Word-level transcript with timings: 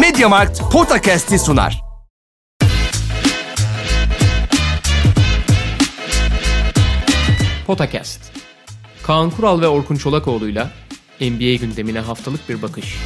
Mediamarkt 0.00 0.60
Podcast'i 0.72 1.38
sunar. 1.38 1.82
Potakast. 7.66 8.20
Kaan 9.02 9.30
Kural 9.30 9.60
ve 9.60 9.68
Orkun 9.68 9.96
Çolakoğlu'yla 9.96 10.70
NBA 11.20 11.54
gündemine 11.54 12.00
haftalık 12.00 12.48
bir 12.48 12.62
bakış. 12.62 12.96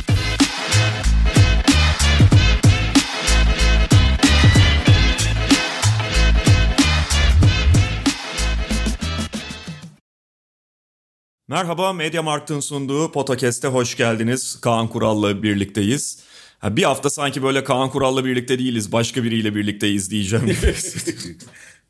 Merhaba, 11.48 11.93
Media 11.93 12.23
Markt'ın 12.23 12.61
sunduğu 12.61 13.12
Podcast'e 13.12 13.68
hoş 13.68 13.96
geldiniz. 13.96 14.61
Kaan 14.61 14.89
Kural'la 14.89 15.43
birlikteyiz. 15.43 16.29
Ha, 16.59 16.77
bir 16.77 16.82
hafta 16.82 17.11
sanki 17.11 17.43
böyle 17.43 17.64
Kaan 17.64 17.90
Kural'la 17.90 18.25
birlikte 18.25 18.58
değiliz, 18.58 18.93
başka 18.93 19.25
biriyle 19.25 19.54
birlikteyiz 19.54 20.11
diyeceğim. 20.11 20.57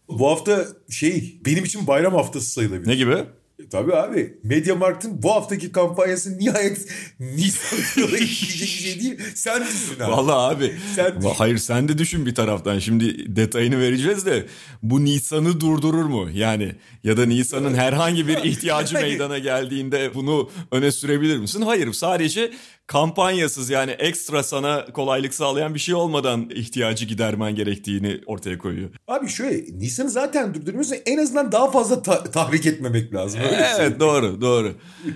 Bu 0.08 0.30
hafta 0.30 0.66
şey 0.90 1.40
benim 1.46 1.64
için 1.64 1.86
bayram 1.86 2.14
haftası 2.14 2.50
sayılabilir. 2.50 2.88
ne 2.88 2.94
gibi? 2.94 3.12
E, 3.58 3.68
Tabii 3.70 3.94
abi. 3.94 4.38
Mediamarkt'ın 4.44 5.22
bu 5.22 5.30
haftaki 5.32 5.72
kampanyası 5.72 6.38
nihayet 6.38 6.88
Nisan'da 7.20 8.18
işleyecek 8.18 8.60
bir 8.60 8.82
şey 8.82 9.00
değil. 9.00 9.18
Sen 9.34 9.62
düşün 9.62 10.00
abi. 10.02 10.12
Vallahi 10.12 10.56
abi. 10.56 10.74
Sen 10.96 11.16
düşün. 11.16 11.30
Hayır 11.36 11.58
sen 11.58 11.88
de 11.88 11.98
düşün 11.98 12.26
bir 12.26 12.34
taraftan. 12.34 12.78
Şimdi 12.78 13.36
detayını 13.36 13.80
vereceğiz 13.80 14.26
de 14.26 14.46
bu 14.82 15.04
Nisan'ı 15.04 15.60
durdurur 15.60 16.04
mu? 16.04 16.28
Yani 16.34 16.72
ya 17.04 17.16
da 17.16 17.26
Nisan'ın 17.26 17.74
herhangi 17.74 18.28
bir 18.28 18.36
ihtiyacı 18.44 18.94
meydana 18.94 19.38
geldiğinde 19.38 20.10
bunu 20.14 20.50
öne 20.70 20.92
sürebilir 20.92 21.36
misin? 21.38 21.62
Hayır 21.62 21.92
sadece 21.92 22.50
kampanyasız 22.88 23.70
yani 23.70 23.90
ekstra 23.90 24.42
sana 24.42 24.84
kolaylık 24.84 25.34
sağlayan 25.34 25.74
bir 25.74 25.78
şey 25.78 25.94
olmadan 25.94 26.50
ihtiyacı 26.50 27.04
gidermen 27.04 27.54
gerektiğini 27.54 28.20
ortaya 28.26 28.58
koyuyor. 28.58 28.90
Abi 29.08 29.28
şöyle 29.28 29.78
Nisan'ı 29.78 30.10
zaten 30.10 30.54
durduruyorsa 30.54 30.96
en 30.96 31.18
azından 31.18 31.52
daha 31.52 31.70
fazla 31.70 32.02
ta- 32.02 32.24
tahrik 32.24 32.66
etmemek 32.66 33.14
lazım. 33.14 33.40
Öyle 33.40 33.50
söyleyeyim. 33.50 33.76
Evet 33.80 34.00
doğru 34.00 34.40
doğru. 34.40 34.74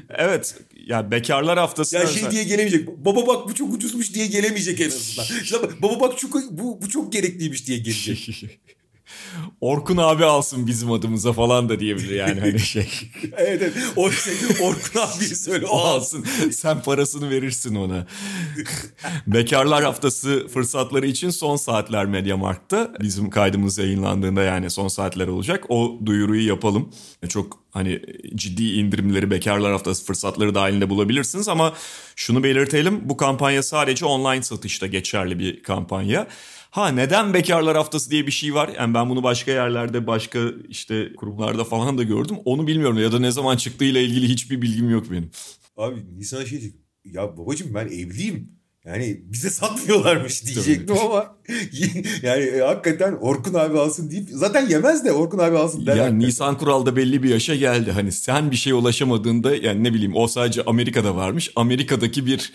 Evet 0.08 0.54
ya 0.86 1.10
bekarlar 1.10 1.58
haftası. 1.58 1.96
Ya 1.96 2.06
şey 2.06 2.30
diye 2.30 2.44
gelemeyecek. 2.44 2.88
Baba 2.88 3.26
bak 3.26 3.48
bu 3.48 3.54
çok 3.54 3.74
ucuzmuş 3.74 4.14
diye 4.14 4.26
gelemeyecek 4.26 4.80
en 4.80 4.86
azından. 4.86 5.42
İşte 5.42 5.56
baba 5.82 6.00
bak 6.00 6.18
çok, 6.18 6.34
bu, 6.50 6.82
bu 6.82 6.88
çok 6.88 7.12
gerekliymiş 7.12 7.66
diye 7.66 7.78
gelecek. 7.78 8.60
Orkun 9.60 9.96
abi 9.96 10.24
alsın 10.24 10.66
bizim 10.66 10.92
adımıza 10.92 11.32
falan 11.32 11.68
da 11.68 11.80
diyebilir 11.80 12.14
yani 12.14 12.40
hani 12.40 12.58
şey. 12.72 12.88
evet 13.36 13.62
evet. 13.62 13.74
O 13.96 14.10
şey, 14.10 14.34
Orkun 14.62 15.00
abi 15.00 15.24
söyle 15.24 15.66
O 15.66 15.78
alsın. 15.78 16.26
Sen 16.52 16.82
parasını 16.82 17.30
verirsin 17.30 17.74
ona. 17.74 18.06
Bekarlar 19.26 19.84
haftası 19.84 20.48
fırsatları 20.48 21.06
için 21.06 21.30
son 21.30 21.56
saatler 21.56 22.06
Mediamarkt'ta. 22.06 22.92
Bizim 23.00 23.30
kaydımız 23.30 23.78
yayınlandığında 23.78 24.42
yani 24.42 24.70
son 24.70 24.88
saatler 24.88 25.28
olacak. 25.28 25.64
O 25.68 25.98
duyuruyu 26.06 26.48
yapalım. 26.48 26.90
Çok 27.28 27.61
hani 27.72 28.00
ciddi 28.34 28.64
indirimleri 28.64 29.30
bekarlar 29.30 29.72
haftası 29.72 30.04
fırsatları 30.04 30.54
dahilinde 30.54 30.90
bulabilirsiniz 30.90 31.48
ama 31.48 31.74
şunu 32.16 32.42
belirtelim. 32.42 33.08
Bu 33.08 33.16
kampanya 33.16 33.62
sadece 33.62 34.04
online 34.04 34.42
satışta 34.42 34.86
geçerli 34.86 35.38
bir 35.38 35.62
kampanya. 35.62 36.28
Ha 36.70 36.88
neden 36.88 37.34
bekarlar 37.34 37.76
haftası 37.76 38.10
diye 38.10 38.26
bir 38.26 38.32
şey 38.32 38.54
var? 38.54 38.70
Yani 38.76 38.94
ben 38.94 39.10
bunu 39.10 39.22
başka 39.22 39.50
yerlerde, 39.50 40.06
başka 40.06 40.40
işte 40.68 41.12
kurumlarda 41.16 41.64
falan 41.64 41.98
da 41.98 42.02
gördüm. 42.02 42.36
Onu 42.44 42.66
bilmiyorum 42.66 42.98
ya 42.98 43.12
da 43.12 43.18
ne 43.18 43.30
zaman 43.30 43.56
çıktığıyla 43.56 44.00
ilgili 44.00 44.28
hiçbir 44.28 44.62
bilgim 44.62 44.90
yok 44.90 45.10
benim. 45.10 45.30
Abi 45.76 46.18
Nisan'a 46.18 46.46
şey. 46.46 46.74
Ya 47.04 47.36
babacığım 47.36 47.74
ben 47.74 47.86
evliyim. 47.86 48.61
Yani 48.86 49.20
bize 49.24 49.50
satmıyorlarmış 49.50 50.44
diyecektim 50.46 50.96
ama 50.98 51.36
yani 52.22 52.44
e, 52.44 52.60
hakikaten 52.60 53.12
Orkun 53.12 53.54
abi 53.54 53.78
alsın 53.78 54.10
deyip 54.10 54.28
zaten 54.30 54.68
yemez 54.68 55.04
de 55.04 55.12
Orkun 55.12 55.38
abi 55.38 55.56
alsın 55.56 55.86
der. 55.86 55.96
Yani 55.96 56.00
hakikaten. 56.00 56.28
Nisan 56.28 56.58
Kural 56.58 56.86
da 56.86 56.96
belli 56.96 57.22
bir 57.22 57.28
yaşa 57.28 57.54
geldi. 57.54 57.92
Hani 57.92 58.12
sen 58.12 58.50
bir 58.50 58.56
şeye 58.56 58.74
ulaşamadığında 58.74 59.56
yani 59.56 59.84
ne 59.84 59.94
bileyim 59.94 60.16
o 60.16 60.26
sadece 60.26 60.62
Amerika'da 60.62 61.16
varmış. 61.16 61.52
Amerika'daki 61.56 62.26
bir 62.26 62.52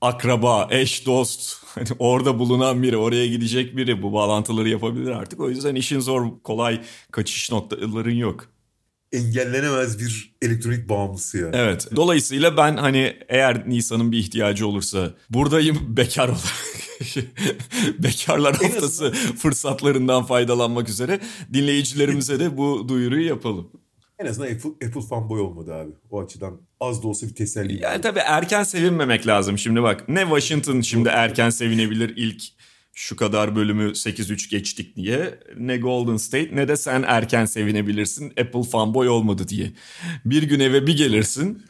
akraba, 0.00 0.68
eş, 0.70 1.06
dost 1.06 1.56
hani 1.74 1.88
orada 1.98 2.38
bulunan 2.38 2.82
biri, 2.82 2.96
oraya 2.96 3.26
gidecek 3.26 3.76
biri 3.76 4.02
bu 4.02 4.12
bağlantıları 4.12 4.68
yapabilir 4.68 5.10
artık. 5.10 5.40
O 5.40 5.50
yüzden 5.50 5.74
işin 5.74 6.00
zor, 6.00 6.26
kolay 6.44 6.80
kaçış 7.10 7.52
noktaların 7.52 8.10
yok. 8.10 8.46
Engellenemez 9.12 9.98
bir 9.98 10.34
elektronik 10.42 10.88
bağımlısı 10.88 11.38
ya. 11.38 11.50
Evet. 11.52 11.88
Dolayısıyla 11.96 12.56
ben 12.56 12.76
hani 12.76 13.16
eğer 13.28 13.68
Nisan'ın 13.68 14.12
bir 14.12 14.18
ihtiyacı 14.18 14.66
olursa 14.66 15.14
buradayım 15.30 15.78
bekar 15.96 16.28
olarak. 16.28 16.80
Bekarlar 17.98 18.56
haftası 18.56 19.12
fırsatlarından 19.12 20.24
faydalanmak 20.24 20.88
üzere 20.88 21.20
dinleyicilerimize 21.52 22.40
de 22.40 22.56
bu 22.56 22.88
duyuruyu 22.88 23.26
yapalım. 23.26 23.70
En 24.18 24.26
azından 24.26 24.54
Apple, 24.54 24.86
Apple 24.86 25.00
fanboy 25.00 25.40
olmadı 25.40 25.74
abi. 25.74 25.90
O 26.10 26.22
açıdan 26.22 26.60
az 26.80 27.02
da 27.02 27.08
olsa 27.08 27.26
bir 27.26 27.34
teselli. 27.34 27.82
Yani 27.82 28.00
tabii 28.00 28.18
erken 28.18 28.62
sevinmemek 28.62 29.26
lazım. 29.26 29.58
Şimdi 29.58 29.82
bak 29.82 30.08
ne 30.08 30.20
Washington 30.20 30.80
şimdi 30.80 31.08
erken 31.08 31.50
sevinebilir 31.50 32.12
ilk 32.16 32.42
şu 32.94 33.16
kadar 33.16 33.56
bölümü 33.56 33.90
8-3 33.90 34.50
geçtik 34.50 34.96
diye. 34.96 35.38
Ne 35.58 35.76
Golden 35.76 36.16
State 36.16 36.56
ne 36.56 36.68
de 36.68 36.76
sen 36.76 37.04
erken 37.06 37.44
sevinebilirsin 37.44 38.30
Apple 38.30 38.62
fanboy 38.62 39.08
olmadı 39.08 39.48
diye. 39.48 39.72
Bir 40.24 40.42
gün 40.42 40.60
eve 40.60 40.86
bir 40.86 40.96
gelirsin. 40.96 41.62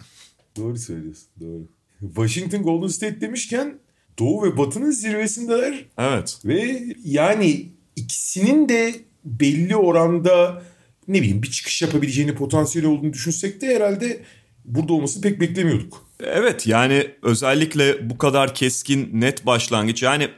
Doğru 0.57 0.79
söylüyorsun. 0.79 1.29
Doğru. 1.41 1.69
Washington 2.01 2.63
Golden 2.63 2.89
State 2.89 3.21
demişken 3.21 3.79
Doğu 4.19 4.43
ve 4.45 4.57
Batı'nın 4.57 4.91
zirvesindeler. 4.91 5.85
Evet. 5.99 6.39
Ve 6.45 6.85
yani 7.05 7.69
ikisinin 7.97 8.69
de 8.69 8.95
belli 9.25 9.77
oranda 9.77 10.63
ne 11.09 11.21
bileyim 11.21 11.43
bir 11.43 11.51
çıkış 11.51 11.83
yapabileceğini 11.83 12.35
potansiyeli 12.35 12.89
olduğunu 12.89 13.13
düşünsek 13.13 13.61
de 13.61 13.75
herhalde 13.77 14.23
burada 14.65 14.93
olmasını 14.93 15.23
pek 15.23 15.41
beklemiyorduk. 15.41 16.07
Evet 16.21 16.67
yani 16.67 17.11
özellikle 17.23 18.11
bu 18.11 18.19
kadar 18.19 18.55
keskin 18.55 19.21
net 19.21 19.47
başlangıç 19.47 20.03
yani 20.03 20.29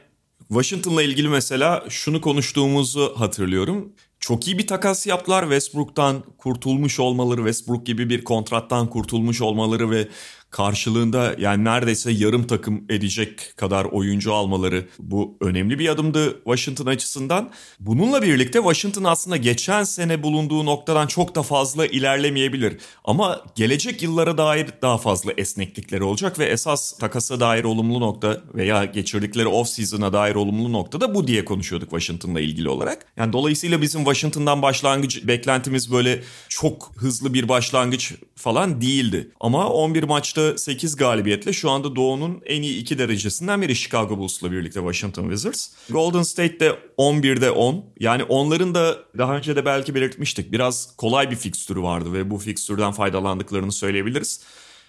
Washington'la 0.47 1.03
ilgili 1.03 1.29
mesela 1.29 1.85
şunu 1.89 2.21
konuştuğumuzu 2.21 3.13
hatırlıyorum. 3.17 3.93
Çok 4.19 4.47
iyi 4.47 4.57
bir 4.57 4.67
takas 4.67 5.07
yaptılar 5.07 5.43
Westbrook'tan 5.43 6.23
kurtulmuş 6.37 6.99
olmaları, 6.99 7.37
Westbrook 7.37 7.85
gibi 7.85 8.09
bir 8.09 8.23
kontrattan 8.23 8.89
kurtulmuş 8.89 9.41
olmaları 9.41 9.91
ve 9.91 10.07
karşılığında 10.53 11.35
yani 11.37 11.63
neredeyse 11.63 12.11
yarım 12.11 12.47
takım 12.47 12.85
edecek 12.89 13.53
kadar 13.57 13.85
oyuncu 13.85 14.33
almaları 14.33 14.87
bu 14.99 15.37
önemli 15.41 15.79
bir 15.79 15.89
adımdı 15.89 16.43
Washington 16.43 16.85
açısından. 16.85 17.49
Bununla 17.79 18.21
birlikte 18.21 18.59
Washington 18.59 19.03
aslında 19.03 19.37
geçen 19.37 19.83
sene 19.83 20.23
bulunduğu 20.23 20.65
noktadan 20.65 21.07
çok 21.07 21.35
da 21.35 21.43
fazla 21.43 21.85
ilerlemeyebilir. 21.85 22.77
Ama 23.03 23.41
gelecek 23.55 24.03
yıllara 24.03 24.37
dair 24.37 24.67
daha 24.81 24.97
fazla 24.97 25.31
esneklikleri 25.37 26.03
olacak 26.03 26.39
ve 26.39 26.45
esas 26.45 26.97
takasa 26.97 27.39
dair 27.39 27.63
olumlu 27.63 27.99
nokta 27.99 28.41
veya 28.55 28.85
geçirdikleri 28.85 29.47
off 29.47 29.69
season'a 29.69 30.13
dair 30.13 30.35
olumlu 30.35 30.71
nokta 30.71 31.01
da 31.01 31.15
bu 31.15 31.27
diye 31.27 31.45
konuşuyorduk 31.45 31.89
Washington'la 31.89 32.39
ilgili 32.39 32.69
olarak. 32.69 33.05
Yani 33.17 33.33
dolayısıyla 33.33 33.81
bizim 33.81 34.01
Washington'dan 34.03 34.61
başlangıç 34.61 35.27
beklentimiz 35.27 35.91
böyle 35.91 36.23
çok 36.49 36.91
hızlı 36.95 37.33
bir 37.33 37.49
başlangıç 37.49 38.13
falan 38.35 38.81
değildi. 38.81 39.31
Ama 39.39 39.69
11 39.69 40.03
maçta 40.03 40.42
8 40.57 40.95
galibiyetle 40.95 41.53
şu 41.53 41.69
anda 41.69 41.95
Doğu'nun 41.95 42.41
en 42.45 42.61
iyi 42.61 42.77
iki 42.77 42.97
derecesinden 42.97 43.61
biri 43.61 43.75
Chicago 43.75 44.17
Bulls'la 44.17 44.51
birlikte 44.51 44.79
Washington 44.79 45.23
Wizards. 45.23 45.69
Golden 45.89 46.23
State'de 46.23 46.79
11'de 46.97 47.51
10. 47.51 47.85
Yani 47.99 48.23
onların 48.23 48.75
da 48.75 48.97
daha 49.17 49.37
önce 49.37 49.55
de 49.55 49.65
belki 49.65 49.95
belirtmiştik. 49.95 50.51
Biraz 50.51 50.95
kolay 50.97 51.31
bir 51.31 51.35
fikstürü 51.35 51.81
vardı 51.81 52.13
ve 52.13 52.29
bu 52.29 52.37
fikstürden 52.37 52.91
faydalandıklarını 52.91 53.71
söyleyebiliriz. 53.71 54.41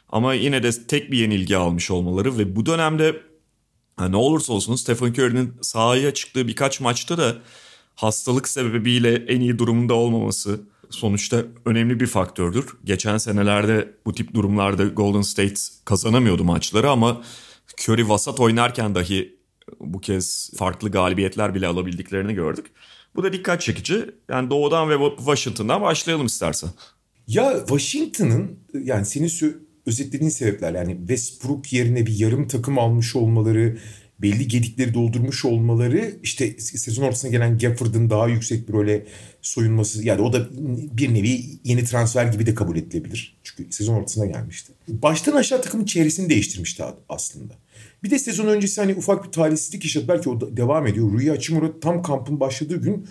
Ama 0.09 0.35
yine 0.35 0.63
de 0.63 0.87
tek 0.87 1.13
bir 1.13 1.19
yenilgi 1.19 1.57
almış 1.57 1.91
olmaları 1.91 2.39
ve 2.39 2.57
bu 2.57 2.67
dönemde 2.67 3.23
ne 4.09 4.17
olursa 4.17 4.53
olsun 4.53 4.77
Stephen 4.77 5.13
Curry'nin 5.13 5.55
sahaya 5.63 6.15
çıktığı 6.15 6.49
birkaç 6.49 6.81
maçta 6.81 7.19
da 7.19 7.37
hastalık 7.95 8.49
sebebiyle 8.49 9.15
en 9.15 9.41
iyi 9.41 9.59
durumunda 9.59 9.95
olmaması 9.95 10.61
sonuçta 10.95 11.45
önemli 11.65 12.01
bir 12.01 12.07
faktördür. 12.07 12.67
Geçen 12.85 13.17
senelerde 13.17 13.95
bu 14.07 14.15
tip 14.15 14.35
durumlarda 14.35 14.85
Golden 14.85 15.23
State 15.23 15.55
kazanamıyordu 15.85 16.45
maçları 16.45 16.91
ama 16.91 17.23
Curry 17.81 18.09
vasat 18.09 18.41
oynarken 18.41 18.95
dahi 18.95 19.39
bu 19.81 20.01
kez 20.01 20.51
farklı 20.57 20.91
galibiyetler 20.91 21.55
bile 21.55 21.67
alabildiklerini 21.67 22.35
gördük. 22.35 22.67
Bu 23.17 23.23
da 23.23 23.33
dikkat 23.33 23.61
çekici. 23.61 24.11
Yani 24.31 24.51
doğudan 24.51 24.91
ve 24.91 25.17
Washington'dan 25.17 25.83
başlayalım 25.83 26.27
istersen. 26.27 26.71
Ya 27.27 27.59
Washington'ın 27.59 28.59
yani 28.75 29.07
senin 29.07 29.29
özetlediğin 29.87 30.31
sebepler 30.31 30.75
yani 30.75 30.97
Westbrook 30.99 31.73
yerine 31.73 32.07
bir 32.07 32.19
yarım 32.19 32.49
takım 32.49 32.79
almış 32.79 33.17
olmaları 33.17 33.79
belli 34.25 34.49
gedikleri 34.49 34.95
doldurmuş 34.95 35.45
olmaları 35.45 36.15
işte 36.23 36.59
sezon 36.59 37.05
ortasına 37.05 37.31
gelen 37.31 37.59
Gafford'ın 37.59 38.11
daha 38.11 38.29
yüksek 38.29 38.69
bir 38.69 38.73
role 38.73 39.07
soyunması 39.43 40.05
yani 40.05 40.23
o 40.23 40.33
da 40.33 40.49
bir 40.99 41.15
nevi 41.15 41.41
yeni 41.65 41.85
transfer 41.85 42.27
gibi 42.27 42.47
de 42.47 42.55
kabul 42.55 42.77
edilebilir. 42.77 43.37
Çünkü 43.43 43.73
sezon 43.73 43.95
ortasına 43.95 44.27
gelmişti. 44.27 44.73
Baştan 44.89 45.33
aşağı 45.33 45.63
takımın 45.63 45.85
çevresini 45.85 46.31
değiştirmişti 46.31 46.85
aslında. 47.09 47.55
Bir 48.03 48.11
de 48.11 48.19
sezon 48.19 48.47
öncesi 48.47 48.81
hani 48.81 48.95
ufak 48.95 49.27
bir 49.27 49.33
talihsizlik 49.33 49.85
yaşadı. 49.85 50.09
Belki 50.09 50.29
o 50.29 50.41
da 50.41 50.57
devam 50.57 50.87
ediyor. 50.87 51.13
Rui 51.13 51.29
Hachimura 51.29 51.81
tam 51.81 52.03
kampın 52.03 52.41
başladığı 52.41 52.81
gün 52.81 53.07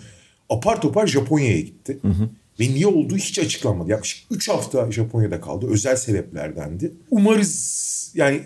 apar 0.48 0.80
topar 0.80 1.06
Japonya'ya 1.06 1.60
gitti. 1.60 1.98
Hı 2.02 2.08
hı. 2.08 2.30
Ve 2.60 2.64
niye 2.64 2.86
olduğu 2.86 3.16
hiç 3.16 3.38
açıklanmadı. 3.38 3.90
Yaklaşık 3.90 4.26
3 4.30 4.48
hafta 4.48 4.92
Japonya'da 4.92 5.40
kaldı. 5.40 5.66
Özel 5.70 5.96
sebeplerdendi. 5.96 6.92
Umarız 7.10 7.84
yani 8.14 8.40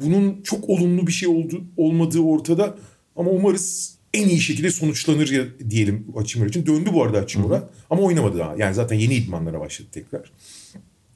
bunun 0.00 0.42
çok 0.42 0.68
olumlu 0.68 1.06
bir 1.06 1.12
şey 1.12 1.28
oldu, 1.28 1.64
olmadığı 1.76 2.20
ortada. 2.20 2.78
Ama 3.16 3.30
umarız 3.30 3.96
en 4.14 4.28
iyi 4.28 4.40
şekilde 4.40 4.70
sonuçlanır 4.70 5.30
ya, 5.30 5.44
diyelim 5.70 6.06
Hachimura 6.14 6.48
için. 6.48 6.66
Döndü 6.66 6.90
bu 6.92 7.02
arada 7.02 7.20
hı. 7.20 7.68
Ama 7.90 8.02
oynamadı 8.02 8.38
daha. 8.38 8.56
Yani 8.56 8.74
zaten 8.74 8.96
yeni 8.96 9.14
idmanlara 9.14 9.60
başladı 9.60 9.88
tekrar. 9.92 10.32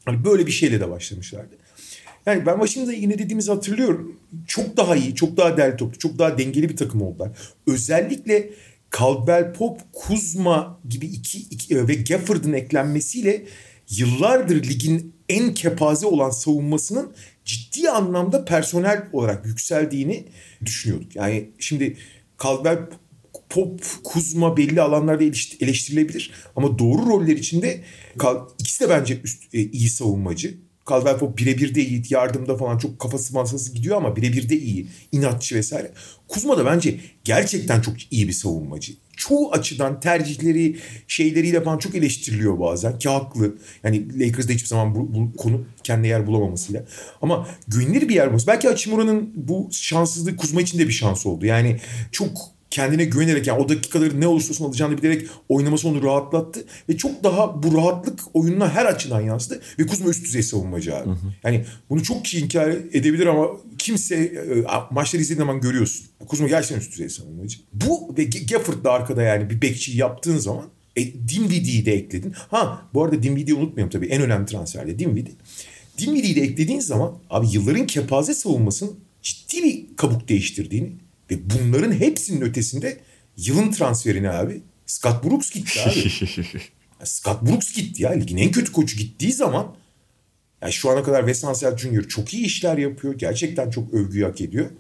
Hani 0.05 0.25
böyle 0.25 0.46
bir 0.46 0.52
şeyle 0.52 0.81
de 0.81 0.90
başlamışlardı. 0.90 1.55
Yani 2.26 2.46
ben 2.46 2.61
başında 2.61 2.93
yine 2.93 3.19
dediğimizi 3.19 3.50
hatırlıyorum. 3.50 4.17
Çok 4.46 4.76
daha 4.76 4.96
iyi, 4.96 5.14
çok 5.14 5.37
daha 5.37 5.56
değerli 5.56 5.76
toplu, 5.76 5.99
çok 5.99 6.19
daha 6.19 6.38
dengeli 6.38 6.69
bir 6.69 6.76
takım 6.76 7.02
oldular. 7.02 7.31
Özellikle 7.67 8.50
Caldwell 8.99 9.52
Pop, 9.52 9.81
Kuzma 9.93 10.81
gibi 10.88 11.06
iki, 11.06 11.38
iki 11.38 11.75
e, 11.75 11.88
ve 11.88 11.94
Gafford'ın 11.94 12.52
eklenmesiyle 12.52 13.46
yıllardır 13.90 14.64
ligin 14.64 15.14
en 15.31 15.55
kepaze 15.55 16.06
olan 16.06 16.31
savunmasının 16.31 17.12
ciddi 17.44 17.91
anlamda 17.91 18.44
personel 18.44 19.09
olarak 19.12 19.47
yükseldiğini 19.47 20.25
düşünüyorduk. 20.65 21.17
Yani 21.17 21.50
şimdi 21.59 21.97
Caldwell 22.43 22.79
Pop, 23.49 23.81
Kuzma 24.05 24.56
belli 24.56 24.81
alanlarda 24.81 25.25
eleştirilebilir 25.61 26.32
ama 26.56 26.79
doğru 26.79 27.06
roller 27.06 27.37
içinde 27.37 27.81
ikisi 28.59 28.85
de 28.85 28.88
bence 28.88 29.21
üst, 29.25 29.55
e, 29.55 29.61
iyi 29.61 29.91
savunmacı. 29.91 30.55
Caldwell 30.88 31.19
Pope 31.19 31.37
birebir 31.37 31.75
de 31.75 31.87
iyi. 31.87 32.03
Yardımda 32.11 32.56
falan 32.56 32.79
çok 32.79 32.99
kafası 32.99 33.35
masası 33.35 33.75
gidiyor 33.75 33.97
ama 33.97 34.17
birebir 34.17 34.49
de 34.49 34.59
iyi. 34.59 34.87
inatçı 35.12 35.55
vesaire. 35.55 35.93
Kuzma 36.29 36.59
da 36.59 36.67
bence 36.67 37.00
gerçekten 37.25 37.81
çok 37.81 38.12
iyi 38.12 38.29
bir 38.29 38.32
savunmacı. 38.32 38.93
Çoğu 39.20 39.52
açıdan 39.52 40.00
tercihleri, 40.00 40.76
şeyleriyle 41.08 41.62
falan 41.62 41.78
çok 41.78 41.94
eleştiriliyor 41.94 42.61
bazen 42.61 42.99
ki 42.99 43.08
haklı. 43.08 43.55
Yani 43.84 44.20
Lakers'da 44.20 44.52
hiçbir 44.52 44.69
zaman 44.69 44.94
bu, 44.94 45.14
bu 45.14 45.37
konu 45.37 45.64
kendine 45.84 46.08
yer 46.08 46.26
bulamamasıyla. 46.26 46.84
Ama 47.22 47.49
güvenilir 47.69 48.08
bir 48.08 48.14
yer 48.14 48.26
bulması. 48.26 48.46
Belki 48.46 48.69
Hachimura'nın 48.69 49.32
bu 49.34 49.69
şanssızlığı 49.72 50.37
Kuzma 50.37 50.61
için 50.61 50.78
de 50.78 50.88
bir 50.88 50.93
şans 50.93 51.26
oldu. 51.26 51.46
Yani 51.46 51.76
çok 52.12 52.60
kendine 52.70 53.05
güvenerek 53.05 53.46
yani 53.46 53.62
o 53.62 53.69
dakikaları 53.69 54.20
ne 54.20 54.26
olursa 54.26 54.50
olsun 54.50 54.64
alacağını 54.64 54.99
bilerek 54.99 55.28
oynaması 55.49 55.88
onu 55.88 56.02
rahatlattı. 56.02 56.64
Ve 56.88 56.96
çok 56.96 57.25
daha 57.25 57.62
bu 57.62 57.76
rahatlık 57.76 58.20
oyununa 58.34 58.70
her 58.70 58.84
açıdan 58.84 59.20
yansıdı. 59.20 59.61
Ve 59.78 59.87
Kuzma 59.87 60.11
üst 60.11 60.25
düzey 60.25 60.43
savunmacı 60.43 60.96
abi. 60.96 61.06
Hı 61.06 61.12
hı. 61.12 61.34
Yani 61.44 61.64
bunu 61.90 62.02
çok 62.02 62.25
kişi 62.25 62.40
inkar 62.40 62.70
edebilir 62.70 63.26
ama 63.26 63.49
kimse 63.78 64.17
e, 64.17 64.64
maçları 64.90 65.22
izlediğin 65.22 65.46
zaman 65.46 65.61
görüyorsun. 65.61 66.06
Kuzma 66.26 66.49
gerçekten 66.49 66.78
üst 66.78 66.93
düzey 66.93 67.08
savunmacı. 67.08 67.58
Bu 67.72 68.14
ve 68.19 68.25
Gafford 68.25 68.84
da 68.84 68.93
arkada 68.93 69.22
yani 69.22 69.50
bir 69.50 69.62
bekçi 69.62 69.96
yaptığın 69.96 70.38
zaman 70.38 70.64
e, 70.96 71.06
Dinwiddie'yi 71.06 71.87
de 71.87 71.93
ekledin. 71.93 72.34
Ha 72.49 72.82
bu 72.94 73.05
arada 73.05 73.22
Dinwiddie'yi 73.22 73.61
unutmayalım 73.61 73.90
tabii 73.90 74.06
en 74.06 74.22
önemli 74.22 74.46
transferde 74.46 74.99
Dinwiddie. 74.99 75.34
Dinwiddie'yi 75.99 76.37
de 76.37 76.40
eklediğin 76.40 76.81
zaman 76.81 77.19
abi 77.31 77.46
yılların 77.52 77.87
kepaze 77.87 78.34
savunmasının 78.34 78.94
ciddi 79.22 79.62
bir 79.62 79.96
kabuk 79.96 80.28
değiştirdiğini 80.28 80.93
ve 81.31 81.35
bunların 81.50 81.93
hepsinin 81.93 82.41
ötesinde 82.41 83.00
yılın 83.37 83.71
transferini 83.71 84.31
abi 84.31 84.61
Scott 84.87 85.25
Brooks 85.25 85.50
gitti 85.50 85.81
abi. 85.81 86.11
Scott 87.05 87.43
Brooks 87.43 87.73
gitti 87.73 88.03
ya. 88.03 88.11
Ligin 88.11 88.37
en 88.37 88.50
kötü 88.50 88.73
koçu 88.73 88.97
gittiği 88.97 89.32
zaman 89.32 89.75
yani 90.62 90.73
şu 90.73 90.91
ana 90.91 91.03
kadar 91.03 91.21
Wes 91.21 91.44
Hansel 91.44 91.77
Jr. 91.77 92.09
çok 92.09 92.35
iyi 92.35 92.44
işler 92.47 92.79
yapıyor. 92.79 93.15
Gerçekten 93.15 93.71
çok 93.71 93.94
övgü 93.94 94.23
hak 94.23 94.41
ediyor. 94.41 94.71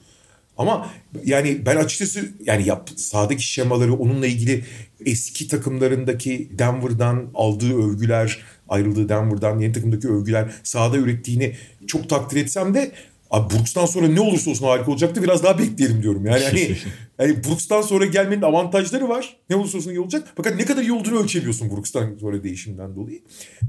Ama 0.56 0.90
yani 1.24 1.66
ben 1.66 1.76
açıkçası 1.76 2.28
yani 2.46 2.66
yap, 2.66 2.90
sahadaki 2.96 3.42
şemaları 3.42 3.94
onunla 3.94 4.26
ilgili 4.26 4.64
eski 5.06 5.48
takımlarındaki 5.48 6.50
Denver'dan 6.58 7.30
aldığı 7.34 7.82
övgüler, 7.82 8.38
ayrıldığı 8.68 9.08
Denver'dan 9.08 9.58
yeni 9.58 9.72
takımdaki 9.72 10.08
övgüler 10.08 10.50
sahada 10.62 10.96
ürettiğini 10.96 11.56
çok 11.86 12.08
takdir 12.08 12.36
etsem 12.36 12.74
de 12.74 12.92
Abi 13.30 13.54
Brooks'tan 13.54 13.86
sonra 13.86 14.08
ne 14.08 14.20
olursa 14.20 14.50
olsun 14.50 14.66
harika 14.66 14.90
olacaktı. 14.90 15.22
Biraz 15.22 15.42
daha 15.42 15.58
bekleyelim 15.58 16.02
diyorum. 16.02 16.26
Yani 16.26 16.44
hani, 16.44 16.76
yani 17.18 17.44
Brooks'tan 17.44 17.82
sonra 17.82 18.06
gelmenin 18.06 18.42
avantajları 18.42 19.08
var. 19.08 19.36
Ne 19.50 19.56
olursa 19.56 19.78
olsun 19.78 19.90
iyi 19.90 20.00
olacak. 20.00 20.28
Fakat 20.36 20.56
ne 20.56 20.64
kadar 20.64 20.82
iyi 20.82 20.92
olduğunu 20.92 21.22
ölçemiyorsun 21.22 21.70
Brooks'tan 21.70 22.18
sonra 22.20 22.42
değişimden 22.42 22.96
dolayı. 22.96 23.20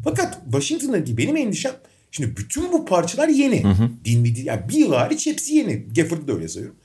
Fakat 0.03 0.41
Washington'daki 0.43 1.17
benim 1.17 1.37
endişem 1.37 1.73
şimdi 2.11 2.37
bütün 2.37 2.71
bu 2.73 2.85
parçalar 2.85 3.27
yeni. 3.27 3.63
Hı 3.63 3.67
hı. 3.67 3.89
Dinwiddie 4.05 4.43
yani 4.43 4.61
bir 4.69 4.77
yıl 4.77 4.93
hariç 4.93 5.27
hepsi 5.27 5.55
yeni. 5.55 5.85
Gafford'u 5.95 6.27
da 6.27 6.33
öyle 6.33 6.47
sayıyorum. 6.47 6.77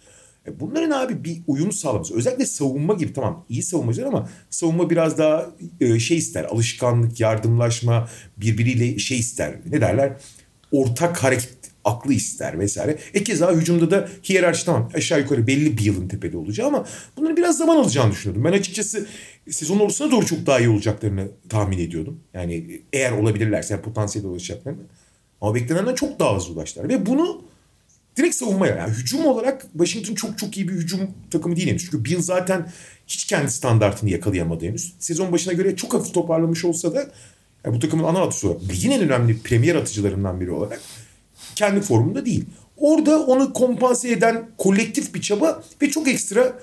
E 0.46 0.61
bunların 0.61 0.90
abi 0.90 1.25
bir 1.25 1.43
uyum 1.46 1.72
sağlaması. 1.72 2.14
Özellikle 2.14 2.46
savunma 2.46 2.94
gibi 2.94 3.12
tamam 3.12 3.44
iyi 3.49 3.62
savunmacılar 3.62 4.06
ama 4.06 4.29
savunma 4.50 4.90
biraz 4.90 5.19
daha 5.19 5.50
e, 5.81 5.99
şey 6.00 6.17
ister. 6.17 6.44
Alışkanlık, 6.44 7.20
yardımlaşma, 7.20 8.08
birbiriyle 8.37 8.99
şey 8.99 9.19
ister. 9.19 9.55
Ne 9.70 9.81
derler? 9.81 10.12
Ortak 10.72 11.25
hareket 11.25 11.56
aklı 11.86 12.12
ister 12.12 12.58
vesaire. 12.58 12.98
E 13.14 13.24
keza 13.24 13.52
hücumda 13.52 13.90
da 13.90 14.08
hiyerarşi 14.28 14.64
tamam 14.64 14.90
aşağı 14.94 15.20
yukarı 15.20 15.46
belli 15.46 15.78
bir 15.78 15.84
yılın 15.84 16.08
tepede 16.08 16.36
olacağı 16.36 16.66
ama 16.66 16.86
bunların 17.16 17.36
biraz 17.36 17.58
zaman 17.58 17.76
alacağını 17.76 18.12
düşünüyordum. 18.12 18.44
Ben 18.44 18.52
açıkçası 18.52 19.06
sezon 19.50 19.78
ortasına 19.78 20.10
doğru 20.10 20.26
çok 20.26 20.46
daha 20.46 20.58
iyi 20.58 20.68
olacaklarını 20.68 21.28
tahmin 21.48 21.78
ediyordum. 21.78 22.20
Yani 22.34 22.80
eğer 22.92 23.12
olabilirlerse 23.12 23.74
yani 23.74 23.82
potansiyel 23.82 24.26
ulaşacaklarını. 24.28 24.80
Ama 25.40 25.54
beklenenden 25.54 25.94
çok 25.94 26.20
daha 26.20 26.36
hızlı 26.36 26.54
ulaştılar. 26.54 26.88
Ve 26.88 27.06
bunu 27.06 27.42
direkt 28.16 28.34
savunmaya 28.34 28.76
yani 28.76 28.92
hücum 28.92 29.26
olarak 29.26 29.66
Washington 29.72 30.14
çok 30.14 30.38
çok 30.38 30.56
iyi 30.56 30.68
bir 30.68 30.74
hücum 30.74 31.00
takımı 31.30 31.56
değil 31.56 31.68
henüz. 31.68 31.84
Çünkü 31.84 32.04
Bill 32.04 32.20
zaten 32.20 32.72
hiç 33.06 33.24
kendi 33.24 33.50
standartını 33.50 34.10
yakalayamadı 34.10 34.64
henüz. 34.64 34.94
Sezon 34.98 35.32
başına 35.32 35.52
göre 35.52 35.76
çok 35.76 35.94
hafif 35.94 36.14
toparlamış 36.14 36.64
olsa 36.64 36.94
da 36.94 37.10
yani 37.64 37.76
bu 37.76 37.78
takımın 37.78 38.04
ana 38.04 38.20
atısı 38.20 38.50
o. 38.50 38.60
Ligin 38.68 38.90
en 38.90 39.00
önemli 39.00 39.38
premier 39.38 39.74
atıcılarından 39.74 40.40
biri 40.40 40.50
olarak 40.50 40.80
kendi 41.56 41.81
formunda 41.81 42.26
değil. 42.26 42.44
Orada 42.76 43.20
onu 43.20 43.53
kompanse 43.53 44.11
eden 44.11 44.50
kolektif 44.58 45.14
bir 45.14 45.20
çaba 45.20 45.62
ve 45.82 45.91
çok 45.91 46.08
ekstra 46.08 46.58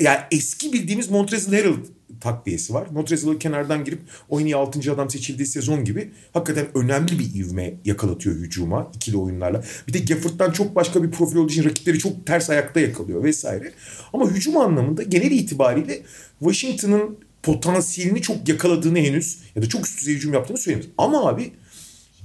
yani 0.00 0.18
eski 0.30 0.72
bildiğimiz 0.72 1.10
Montrezl 1.10 1.52
Harrell 1.52 1.74
takviyesi 2.20 2.74
var. 2.74 2.86
Montrezl 2.92 3.38
kenardan 3.38 3.84
girip 3.84 4.00
oyun 4.28 4.52
6. 4.52 4.92
adam 4.92 5.10
seçildiği 5.10 5.46
sezon 5.46 5.84
gibi 5.84 6.10
hakikaten 6.32 6.66
önemli 6.74 7.18
bir 7.18 7.34
ivme 7.34 7.74
yakalatıyor 7.84 8.36
hücuma 8.36 8.90
ikili 8.94 9.16
oyunlarla. 9.16 9.64
Bir 9.88 9.92
de 9.92 9.98
Gafford'dan 9.98 10.50
çok 10.50 10.76
başka 10.76 11.02
bir 11.02 11.10
profil 11.10 11.36
olduğu 11.36 11.52
için 11.52 11.64
rakipleri 11.64 11.98
çok 11.98 12.26
ters 12.26 12.50
ayakta 12.50 12.80
yakalıyor 12.80 13.24
vesaire. 13.24 13.72
Ama 14.12 14.30
hücum 14.30 14.56
anlamında 14.56 15.02
genel 15.02 15.30
itibariyle 15.30 16.02
Washington'ın 16.38 17.18
potansiyelini 17.42 18.22
çok 18.22 18.48
yakaladığını 18.48 18.98
henüz 18.98 19.38
ya 19.54 19.62
da 19.62 19.68
çok 19.68 19.86
üst 19.86 20.00
düzey 20.00 20.14
hücum 20.14 20.32
yaptığını 20.32 20.58
söyleyemeyiz. 20.58 20.92
Ama 20.98 21.28
abi 21.28 21.52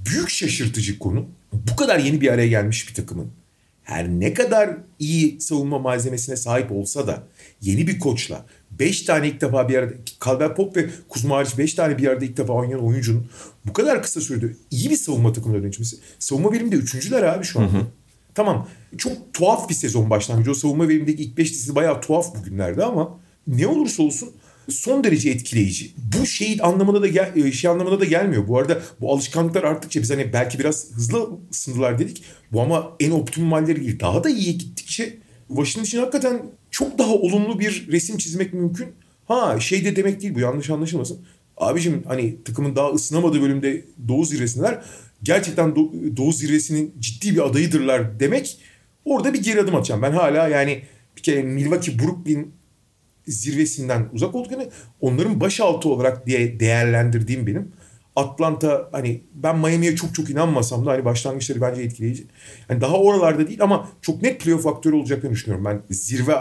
büyük 0.06 0.30
şaşırtıcı 0.30 0.98
konu 0.98 1.26
bu 1.52 1.76
kadar 1.76 1.98
yeni 1.98 2.20
bir 2.20 2.32
araya 2.32 2.46
gelmiş 2.46 2.88
bir 2.88 2.94
takımın 2.94 3.30
her 3.82 4.08
ne 4.08 4.34
kadar 4.34 4.76
iyi 4.98 5.40
savunma 5.40 5.78
malzemesine 5.78 6.36
sahip 6.36 6.72
olsa 6.72 7.06
da 7.06 7.22
yeni 7.60 7.86
bir 7.86 7.98
koçla 7.98 8.46
5 8.70 9.02
tane 9.02 9.28
ilk 9.28 9.40
defa 9.40 9.68
bir 9.68 9.78
arada 9.78 9.92
Caldwell 10.24 10.54
Pop 10.54 10.76
ve 10.76 10.90
Kuzma 11.08 11.36
hariç 11.36 11.58
5 11.58 11.74
tane 11.74 11.98
bir 11.98 12.06
arada 12.06 12.24
ilk 12.24 12.36
defa 12.36 12.52
oynayan 12.52 12.84
oyuncunun 12.84 13.26
bu 13.64 13.72
kadar 13.72 14.02
kısa 14.02 14.20
sürede 14.20 14.52
iyi 14.70 14.90
bir 14.90 14.96
savunma 14.96 15.32
takımına 15.32 15.62
dönüşmesi. 15.62 15.96
Savunma 16.18 16.52
veriminde 16.52 16.76
üçüncüler 16.76 17.22
abi 17.22 17.44
şu 17.44 17.60
an. 17.60 17.64
Hı 17.64 17.78
hı. 17.78 17.86
Tamam 18.34 18.68
çok 18.98 19.34
tuhaf 19.34 19.68
bir 19.68 19.74
sezon 19.74 20.10
başlangıcı. 20.10 20.50
O 20.50 20.54
savunma 20.54 20.88
verimindeki 20.88 21.22
ilk 21.22 21.38
5 21.38 21.52
dizisi 21.52 21.74
bayağı 21.74 22.00
tuhaf 22.00 22.34
bugünlerde 22.36 22.84
ama 22.84 23.18
ne 23.46 23.66
olursa 23.66 24.02
olsun 24.02 24.30
son 24.68 25.04
derece 25.04 25.30
etkileyici. 25.30 25.90
Bu 25.96 26.26
şey 26.26 26.58
anlamına 26.62 27.02
da 27.02 27.06
gel, 27.06 27.32
e, 27.36 27.52
şey 27.52 27.70
anlamına 27.70 28.00
da 28.00 28.04
gelmiyor. 28.04 28.48
Bu 28.48 28.58
arada 28.58 28.82
bu 29.00 29.12
alışkanlıklar 29.12 29.64
arttıkça 29.64 30.02
biz 30.02 30.10
hani 30.10 30.32
belki 30.32 30.58
biraz 30.58 30.92
hızlı 30.92 31.28
ısındılar 31.50 31.98
dedik. 31.98 32.22
Bu 32.52 32.60
ama 32.60 32.96
en 33.00 33.10
optimalleri 33.10 33.80
değil. 33.80 34.00
Daha 34.00 34.24
da 34.24 34.30
iyi 34.30 34.58
gittikçe 34.58 35.18
Washington 35.48 35.84
için 35.84 35.98
hakikaten 35.98 36.42
çok 36.70 36.98
daha 36.98 37.14
olumlu 37.14 37.60
bir 37.60 37.88
resim 37.92 38.18
çizmek 38.18 38.54
mümkün. 38.54 38.88
Ha 39.24 39.60
şey 39.60 39.84
de 39.84 39.96
demek 39.96 40.20
değil 40.22 40.34
bu 40.34 40.40
yanlış 40.40 40.70
anlaşılmasın. 40.70 41.20
Abicim 41.56 42.02
hani 42.06 42.44
takımın 42.44 42.76
daha 42.76 42.88
ısınamadığı 42.90 43.42
bölümde 43.42 43.84
Doğu 44.08 44.24
zirvesindeler. 44.24 44.82
Gerçekten 45.22 45.68
Do- 45.68 46.16
Doğu 46.16 46.32
zirvesinin 46.32 46.94
ciddi 46.98 47.34
bir 47.34 47.46
adayıdırlar 47.46 48.20
demek. 48.20 48.58
Orada 49.04 49.34
bir 49.34 49.42
geri 49.42 49.60
adım 49.60 49.74
atacağım. 49.74 50.02
Ben 50.02 50.12
hala 50.12 50.48
yani 50.48 50.82
bir 51.16 51.22
kere 51.22 51.42
Milwaukee, 51.42 51.98
Brooklyn 51.98 52.52
zirvesinden 53.26 54.08
uzak 54.12 54.34
olduklarını 54.34 54.68
onların 55.00 55.40
başaltı 55.40 55.88
olarak 55.88 56.26
diye 56.26 56.60
değerlendirdiğim 56.60 57.46
benim. 57.46 57.72
Atlanta 58.16 58.88
hani 58.92 59.20
ben 59.34 59.58
Miami'ye 59.58 59.96
çok 59.96 60.14
çok 60.14 60.30
inanmasam 60.30 60.86
da 60.86 60.90
hani 60.90 61.04
başlangıçları 61.04 61.60
bence 61.60 61.82
etkileyici. 61.82 62.26
Hani 62.68 62.80
daha 62.80 62.96
oralarda 62.96 63.48
değil 63.48 63.62
ama 63.62 63.88
çok 64.02 64.22
net 64.22 64.40
playoff 64.40 64.62
faktörü 64.62 64.96
olacaklarını 64.96 65.34
düşünüyorum. 65.34 65.64
Ben 65.64 65.82
zirve 65.90 66.36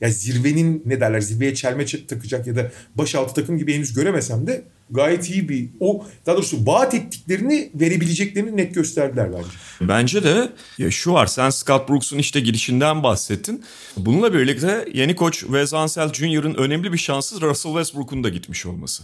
ya 0.00 0.10
zirvenin 0.10 0.82
ne 0.86 1.00
derler 1.00 1.20
zirveye 1.20 1.54
çelme 1.54 1.86
takacak 1.86 2.46
ya 2.46 2.56
da 2.56 2.70
başaltı 2.94 3.34
takım 3.34 3.58
gibi 3.58 3.74
henüz 3.74 3.94
göremesem 3.94 4.46
de 4.46 4.64
gayet 4.90 5.30
iyi 5.30 5.48
bir 5.48 5.68
o 5.80 6.06
daha 6.26 6.36
doğrusu 6.36 6.66
vaat 6.66 6.94
ettiklerini 6.94 7.70
verebileceklerini 7.74 8.56
net 8.56 8.74
gösterdiler 8.74 9.32
bence. 9.32 9.48
Bence 9.80 10.24
de 10.24 10.52
ya 10.78 10.90
şu 10.90 11.12
var 11.12 11.26
sen 11.26 11.50
Scott 11.50 11.88
Brooks'un 11.88 12.18
işte 12.18 12.40
girişinden 12.40 13.02
bahsettin. 13.02 13.64
Bununla 13.96 14.34
birlikte 14.34 14.88
yeni 14.94 15.16
koç 15.16 15.40
Wes 15.40 15.74
Ansel 15.74 16.12
Jr.'ın 16.12 16.54
önemli 16.54 16.92
bir 16.92 16.98
şansı 16.98 17.40
Russell 17.40 17.72
Westbrook'un 17.72 18.24
da 18.24 18.28
gitmiş 18.28 18.66
olması. 18.66 19.02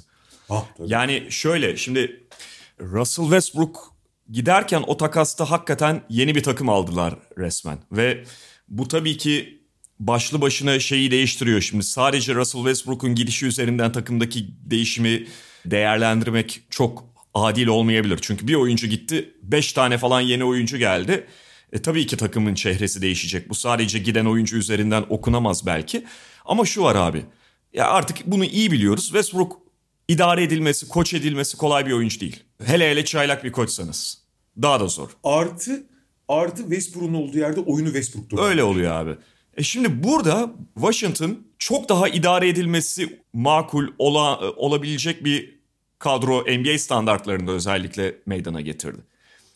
Ah. 0.52 0.64
Yani 0.86 1.26
şöyle 1.30 1.76
şimdi 1.76 2.26
Russell 2.80 3.24
Westbrook 3.24 3.94
giderken 4.30 4.84
o 4.86 4.96
takasta 4.96 5.50
hakikaten 5.50 6.02
yeni 6.08 6.34
bir 6.34 6.42
takım 6.42 6.68
aldılar 6.68 7.14
resmen. 7.38 7.78
Ve 7.92 8.24
bu 8.68 8.88
tabii 8.88 9.16
ki 9.16 9.62
başlı 10.00 10.40
başına 10.40 10.80
şeyi 10.80 11.10
değiştiriyor. 11.10 11.60
Şimdi 11.60 11.84
sadece 11.84 12.34
Russell 12.34 12.60
Westbrook'un 12.60 13.14
gidişi 13.14 13.46
üzerinden 13.46 13.92
takımdaki 13.92 14.46
değişimi 14.70 15.26
değerlendirmek 15.64 16.60
çok 16.70 17.04
adil 17.34 17.66
olmayabilir. 17.66 18.18
Çünkü 18.22 18.48
bir 18.48 18.54
oyuncu 18.54 18.86
gitti, 18.86 19.34
5 19.42 19.72
tane 19.72 19.98
falan 19.98 20.20
yeni 20.20 20.44
oyuncu 20.44 20.78
geldi. 20.78 21.26
E 21.72 21.82
tabii 21.82 22.06
ki 22.06 22.16
takımın 22.16 22.54
çehresi 22.54 23.02
değişecek. 23.02 23.50
Bu 23.50 23.54
sadece 23.54 23.98
giden 23.98 24.24
oyuncu 24.24 24.56
üzerinden 24.56 25.04
okunamaz 25.08 25.66
belki. 25.66 26.04
Ama 26.44 26.64
şu 26.64 26.82
var 26.82 26.96
abi. 26.96 27.24
Ya 27.72 27.90
artık 27.90 28.26
bunu 28.26 28.44
iyi 28.44 28.70
biliyoruz. 28.70 29.04
Westbrook 29.04 29.61
idare 30.08 30.42
edilmesi, 30.42 30.88
koç 30.88 31.14
edilmesi 31.14 31.56
kolay 31.56 31.86
bir 31.86 31.92
oyuncu 31.92 32.20
değil. 32.20 32.42
Hele 32.64 32.90
hele 32.90 33.04
çaylak 33.04 33.44
bir 33.44 33.52
koçsanız. 33.52 34.22
Daha 34.62 34.80
da 34.80 34.86
zor. 34.86 35.10
Artı 35.24 35.86
artı 36.28 36.62
Westbrook'un 36.62 37.14
olduğu 37.14 37.38
yerde 37.38 37.60
oyunu 37.60 37.88
Westbrook'ta. 37.88 38.42
Öyle 38.42 38.64
oluyor 38.64 38.92
abi. 38.92 39.16
E 39.56 39.62
şimdi 39.62 40.02
burada 40.02 40.50
Washington 40.74 41.38
çok 41.58 41.88
daha 41.88 42.08
idare 42.08 42.48
edilmesi 42.48 43.20
makul 43.32 43.88
ola, 43.98 44.50
olabilecek 44.50 45.24
bir 45.24 45.62
kadro 45.98 46.40
NBA 46.40 46.78
standartlarında 46.78 47.52
özellikle 47.52 48.14
meydana 48.26 48.60
getirdi. 48.60 48.98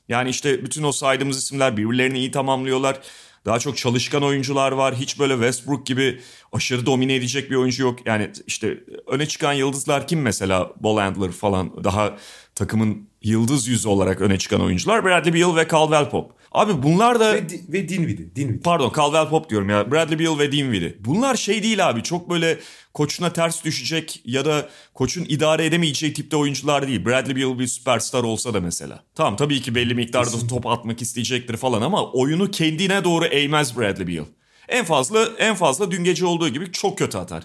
Yani 0.08 0.30
işte 0.30 0.64
bütün 0.64 0.82
o 0.82 0.92
saydığımız 0.92 1.38
isimler 1.38 1.76
birbirlerini 1.76 2.18
iyi 2.18 2.30
tamamlıyorlar. 2.30 3.00
Daha 3.46 3.58
çok 3.58 3.76
çalışkan 3.76 4.22
oyuncular 4.22 4.72
var. 4.72 4.94
Hiç 4.94 5.18
böyle 5.18 5.34
Westbrook 5.34 5.86
gibi 5.86 6.20
aşırı 6.52 6.86
domine 6.86 7.14
edecek 7.14 7.50
bir 7.50 7.56
oyuncu 7.56 7.82
yok. 7.82 8.06
Yani 8.06 8.30
işte 8.46 8.84
öne 9.06 9.26
çıkan 9.26 9.52
yıldızlar 9.52 10.08
kim 10.08 10.22
mesela? 10.22 10.72
Ball 10.80 10.98
handler 10.98 11.32
falan 11.32 11.84
daha 11.84 12.16
takımın 12.56 13.08
yıldız 13.22 13.68
yüzü 13.68 13.88
olarak 13.88 14.20
öne 14.20 14.38
çıkan 14.38 14.60
oyuncular. 14.60 15.04
Bradley 15.04 15.34
Beal 15.34 15.56
ve 15.56 15.68
Caldwell 15.68 16.10
Pope. 16.10 16.34
Abi 16.52 16.82
bunlar 16.82 17.20
da... 17.20 17.34
Ve, 17.34 17.46
ve 17.68 17.88
Dinwiddie. 17.88 18.36
Dinwiddie. 18.36 18.60
Pardon 18.64 18.92
Caldwell 18.96 19.28
Pope 19.28 19.48
diyorum 19.48 19.68
ya. 19.68 19.92
Bradley 19.92 20.18
Beal 20.18 20.38
ve 20.38 20.52
Dinwiddie. 20.52 20.96
Bunlar 21.00 21.36
şey 21.36 21.62
değil 21.62 21.88
abi. 21.88 22.02
Çok 22.02 22.30
böyle 22.30 22.58
koçuna 22.94 23.32
ters 23.32 23.64
düşecek 23.64 24.22
ya 24.24 24.44
da 24.44 24.68
koçun 24.94 25.24
idare 25.28 25.66
edemeyeceği 25.66 26.12
tipte 26.12 26.36
oyuncular 26.36 26.88
değil. 26.88 27.04
Bradley 27.04 27.36
Beal 27.36 27.58
bir 27.58 27.66
süperstar 27.66 28.22
olsa 28.22 28.54
da 28.54 28.60
mesela. 28.60 29.02
Tamam 29.14 29.36
tabii 29.36 29.62
ki 29.62 29.74
belli 29.74 29.94
miktarda 29.94 30.30
Kesin. 30.30 30.48
top 30.48 30.66
atmak 30.66 31.02
isteyecektir 31.02 31.56
falan 31.56 31.82
ama 31.82 32.12
oyunu 32.12 32.50
kendine 32.50 33.04
doğru 33.04 33.24
eğmez 33.24 33.78
Bradley 33.78 34.06
Beal. 34.06 34.24
En 34.68 34.84
fazla 34.84 35.28
en 35.38 35.54
fazla 35.54 35.90
dün 35.90 36.04
gece 36.04 36.26
olduğu 36.26 36.48
gibi 36.48 36.72
çok 36.72 36.98
kötü 36.98 37.18
atar 37.18 37.42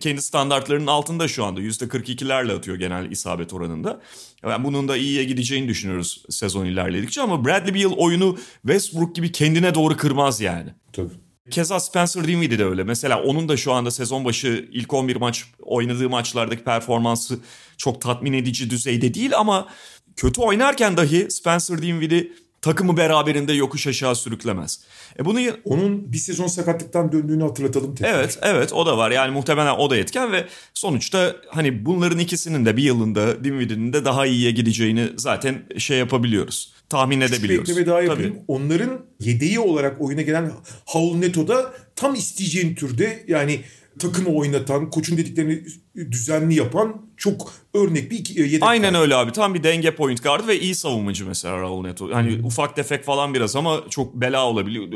kendi 0.00 0.22
standartlarının 0.22 0.86
altında 0.86 1.28
şu 1.28 1.44
anda. 1.44 1.60
%42'lerle 1.60 2.56
atıyor 2.56 2.76
genel 2.76 3.10
isabet 3.10 3.52
oranında. 3.52 4.00
Yani 4.48 4.64
bunun 4.64 4.88
da 4.88 4.96
iyiye 4.96 5.24
gideceğini 5.24 5.68
düşünüyoruz 5.68 6.24
sezon 6.30 6.66
ilerledikçe 6.66 7.22
ama 7.22 7.44
Bradley 7.44 7.74
Beal 7.74 7.92
oyunu 7.96 8.38
Westbrook 8.62 9.16
gibi 9.16 9.32
kendine 9.32 9.74
doğru 9.74 9.96
kırmaz 9.96 10.40
yani. 10.40 10.70
Tabii. 10.92 11.14
Keza 11.50 11.80
Spencer 11.80 12.26
Dinwiddie 12.26 12.58
de 12.58 12.64
öyle. 12.64 12.84
Mesela 12.84 13.22
onun 13.22 13.48
da 13.48 13.56
şu 13.56 13.72
anda 13.72 13.90
sezon 13.90 14.24
başı 14.24 14.68
ilk 14.72 14.94
11 14.94 15.16
maç 15.16 15.44
oynadığı 15.62 16.10
maçlardaki 16.10 16.64
performansı 16.64 17.38
çok 17.76 18.00
tatmin 18.00 18.32
edici 18.32 18.70
düzeyde 18.70 19.14
değil 19.14 19.36
ama 19.36 19.68
kötü 20.16 20.40
oynarken 20.40 20.96
dahi 20.96 21.30
Spencer 21.30 21.82
Dinwiddie 21.82 22.32
takımı 22.62 22.96
beraberinde 22.96 23.52
yokuş 23.52 23.86
aşağı 23.86 24.16
sürüklemez. 24.16 24.80
E 25.18 25.24
bunu 25.24 25.40
onun 25.64 26.12
bir 26.12 26.18
sezon 26.18 26.46
sakatlıktan 26.46 27.12
döndüğünü 27.12 27.42
hatırlatalım 27.42 27.94
tekrar. 27.94 28.14
Evet, 28.14 28.38
evet 28.42 28.72
o 28.72 28.86
da 28.86 28.98
var. 28.98 29.10
Yani 29.10 29.32
muhtemelen 29.32 29.74
o 29.74 29.90
da 29.90 29.96
etken 29.96 30.32
ve 30.32 30.46
sonuçta 30.74 31.36
hani 31.48 31.86
bunların 31.86 32.18
ikisinin 32.18 32.66
de 32.66 32.76
bir 32.76 32.82
yılında 32.82 33.44
Dinwiddie'nin 33.44 33.92
de 33.92 34.04
daha 34.04 34.26
iyiye 34.26 34.50
gideceğini 34.50 35.08
zaten 35.16 35.62
şey 35.78 35.98
yapabiliyoruz. 35.98 36.72
Tahmin 36.88 37.20
Küçük 37.20 37.34
edebiliyoruz. 37.34 37.68
Küçük 37.68 37.86
daha 37.86 38.02
yapayım. 38.02 38.32
Tabii. 38.32 38.44
Onların 38.48 39.00
yedeği 39.20 39.60
olarak 39.60 40.00
oyuna 40.00 40.22
gelen 40.22 40.52
Haul 40.86 41.16
Neto'da 41.16 41.72
tam 41.96 42.14
isteyeceğin 42.14 42.74
türde 42.74 43.24
yani 43.28 43.60
takımı 44.00 44.28
oynatan, 44.28 44.90
koçun 44.90 45.16
dediklerini 45.16 45.62
düzenli 45.96 46.54
yapan 46.54 47.02
çok 47.16 47.52
örnek 47.74 48.10
bir 48.10 48.28
yedek. 48.28 48.62
Aynen 48.62 48.94
öyle 48.94 49.16
abi. 49.16 49.32
Tam 49.32 49.54
bir 49.54 49.62
denge 49.62 49.94
point 49.94 50.22
guard 50.22 50.48
ve 50.48 50.60
iyi 50.60 50.74
savunmacı 50.74 51.26
mesela 51.26 51.60
Raul 51.60 51.82
Neto. 51.82 52.12
Hani 52.12 52.36
hmm. 52.36 52.44
ufak 52.44 52.76
tefek 52.76 53.04
falan 53.04 53.34
biraz 53.34 53.56
ama 53.56 53.80
çok 53.90 54.14
bela 54.14 54.46
olabiliyor. 54.46 54.88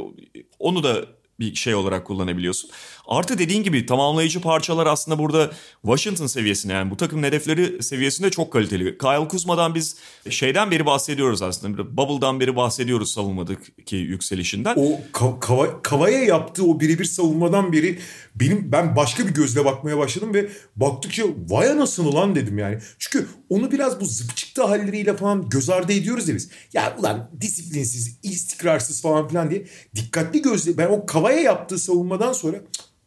Onu 0.58 0.82
da 0.82 1.04
bir 1.40 1.54
şey 1.54 1.74
olarak 1.74 2.06
kullanabiliyorsun. 2.06 2.70
Artı 3.06 3.38
dediğin 3.38 3.62
gibi 3.62 3.86
tamamlayıcı 3.86 4.40
parçalar 4.40 4.86
aslında 4.86 5.18
burada 5.18 5.50
Washington 5.82 6.26
seviyesinde 6.26 6.72
yani 6.72 6.90
bu 6.90 6.96
takım 6.96 7.22
hedefleri 7.22 7.82
seviyesinde 7.82 8.30
çok 8.30 8.52
kaliteli. 8.52 8.98
Kyle 8.98 9.28
Kuzma'dan 9.28 9.74
biz 9.74 9.96
şeyden 10.30 10.70
beri 10.70 10.86
bahsediyoruz 10.86 11.42
aslında. 11.42 11.96
Bubble'dan 11.96 12.40
beri 12.40 12.56
bahsediyoruz 12.56 13.12
savunmadaki 13.12 13.96
yükselişinden. 13.96 14.74
O 14.76 15.00
kava, 15.40 15.82
Kava'ya 15.82 16.24
yaptığı 16.24 16.64
o 16.64 16.80
birebir 16.80 17.04
savunmadan 17.04 17.72
beri 17.72 17.98
benim 18.34 18.72
ben 18.72 18.96
başka 18.96 19.26
bir 19.26 19.34
gözle 19.34 19.64
bakmaya 19.64 19.98
başladım 19.98 20.34
ve 20.34 20.48
baktıkça 20.76 21.24
vay 21.48 21.70
anasını 21.70 22.14
lan 22.14 22.34
dedim 22.34 22.58
yani. 22.58 22.78
Çünkü 22.98 23.26
onu 23.48 23.72
biraz 23.72 24.00
bu 24.00 24.04
zıpçıktı 24.04 24.64
halleriyle 24.64 25.16
falan 25.16 25.48
göz 25.48 25.70
ardı 25.70 25.92
ediyoruz 25.92 26.28
ya 26.28 26.34
biz. 26.34 26.50
Ya 26.72 26.96
ulan 26.98 27.30
disiplinsiz, 27.40 28.18
istikrarsız 28.22 29.02
falan 29.02 29.28
filan 29.28 29.50
diye 29.50 29.64
dikkatli 29.94 30.42
gözle 30.42 30.78
ben 30.78 30.86
o 30.86 31.06
Kava'ya 31.06 31.40
yaptığı 31.40 31.78
savunmadan 31.78 32.32
sonra 32.32 32.60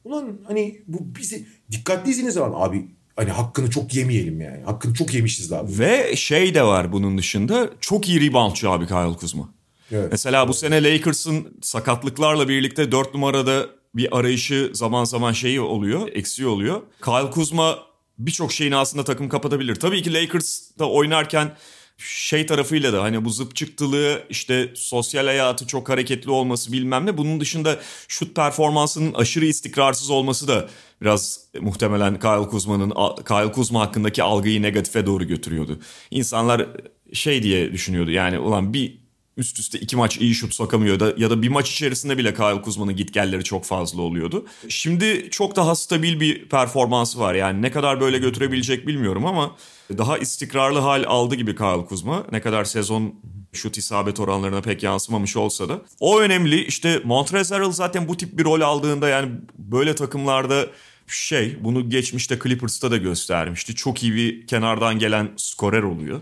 Ulan 0.08 0.40
hani 0.48 0.82
bu 0.88 1.16
bizi 1.20 1.48
dikkatli 1.72 2.10
izlediğiniz 2.10 2.34
zaman 2.34 2.68
abi 2.68 2.86
hani 3.16 3.30
hakkını 3.30 3.70
çok 3.70 3.96
yemeyelim 3.96 4.42
yani. 4.42 4.64
Hakkını 4.64 4.94
çok 4.94 5.14
yemişiz 5.14 5.52
abi. 5.54 5.80
Ve 5.80 6.16
şey 6.16 6.56
de 6.56 6.64
var 6.64 6.92
bunun 6.92 7.18
dışında 7.18 7.70
çok 7.80 8.10
iyi 8.10 8.22
reboundçı 8.22 8.70
abi 8.70 8.88
Kyle 8.88 9.14
Kuzma. 9.20 9.50
Evet. 9.92 10.08
Mesela 10.12 10.48
bu 10.48 10.54
sene 10.54 10.84
Lakers'ın 10.84 11.58
sakatlıklarla 11.62 12.50
birlikte 12.50 12.92
4 12.92 13.14
numarada 13.14 13.66
bir 13.96 14.18
arayışı 14.18 14.72
zaman 14.74 15.04
zaman 15.04 15.34
şeyi 15.34 15.62
oluyor, 15.62 16.08
eksiği 16.14 16.48
oluyor. 16.48 16.82
Kyle 17.06 17.32
Kuzma 17.32 17.80
birçok 18.20 18.52
şeyini 18.52 18.76
aslında 18.76 19.04
takım 19.04 19.30
kapatabilir. 19.30 19.76
Tabii 19.76 20.02
ki 20.04 20.14
Lakers'ta 20.14 20.86
oynarken 20.86 21.56
şey 21.98 22.46
tarafıyla 22.46 22.94
da 22.94 23.04
hani 23.04 23.26
bu 23.26 23.30
zıp 23.30 23.56
çıktılığı 23.56 24.24
işte 24.30 24.72
sosyal 24.76 25.26
hayatı 25.26 25.68
çok 25.68 25.90
hareketli 25.90 26.32
olması 26.32 26.72
bilmem 26.72 27.06
ne. 27.06 27.18
Bunun 27.18 27.40
dışında 27.40 27.80
şut 28.08 28.36
performansının 28.36 29.14
aşırı 29.14 29.46
istikrarsız 29.46 30.10
olması 30.10 30.48
da 30.48 30.70
biraz 31.02 31.40
muhtemelen 31.62 32.20
Kyle 32.20 32.48
Kuzma'nın 32.48 32.90
Kyle 33.28 33.52
Kuzma 33.52 33.82
hakkındaki 33.82 34.24
algıyı 34.24 34.62
negatife 34.62 35.06
doğru 35.06 35.28
götürüyordu. 35.28 35.80
İnsanlar 36.12 36.68
şey 37.14 37.44
diye 37.44 37.72
düşünüyordu 37.72 38.12
yani 38.12 38.40
ulan 38.40 38.74
bir 38.74 39.07
üst 39.38 39.60
üste 39.60 39.80
iki 39.80 39.96
maç 39.96 40.18
iyi 40.18 40.36
şut 40.36 40.54
sokamıyor 40.54 41.00
da 41.00 41.14
ya 41.18 41.30
da 41.30 41.42
bir 41.42 41.50
maç 41.50 41.72
içerisinde 41.72 42.18
bile 42.18 42.34
Kyle 42.34 42.62
Kuzma'nın 42.62 42.96
gitgelleri 42.96 43.44
çok 43.44 43.66
fazla 43.66 44.02
oluyordu. 44.02 44.46
Şimdi 44.70 45.28
çok 45.32 45.56
daha 45.56 45.76
stabil 45.76 46.20
bir 46.20 46.50
performansı 46.50 47.20
var. 47.20 47.34
Yani 47.34 47.62
ne 47.62 47.72
kadar 47.72 48.02
böyle 48.02 48.18
götürebilecek 48.18 48.88
bilmiyorum 48.88 49.26
ama 49.26 49.56
daha 49.98 50.18
istikrarlı 50.18 50.80
hal 50.80 51.04
aldı 51.08 51.36
gibi 51.36 51.56
Kyle 51.56 51.86
Kuzma. 51.86 52.26
Ne 52.32 52.42
kadar 52.42 52.64
sezon 52.64 53.16
şut 53.54 53.78
isabet 53.78 54.20
oranlarına 54.20 54.62
pek 54.62 54.84
yansımamış 54.84 55.38
olsa 55.38 55.70
da. 55.70 55.82
O 56.00 56.20
önemli. 56.20 56.66
İşte 56.66 57.02
Montrezl 57.04 57.72
zaten 57.72 58.08
bu 58.08 58.18
tip 58.18 58.38
bir 58.38 58.44
rol 58.44 58.62
aldığında 58.62 59.10
yani 59.10 59.32
böyle 59.58 59.96
takımlarda 59.96 60.68
şey 61.08 61.58
bunu 61.64 61.90
geçmişte 61.90 62.40
Clippers'ta 62.44 62.92
da 62.92 62.98
göstermişti. 62.98 63.76
Çok 63.76 64.04
iyi 64.04 64.16
bir 64.16 64.48
kenardan 64.48 65.00
gelen 65.00 65.32
skorer 65.38 65.84
oluyor. 65.84 66.22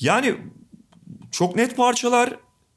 Yani 0.00 0.34
çok 1.32 1.56
net 1.56 1.76
parçalar, 1.76 2.36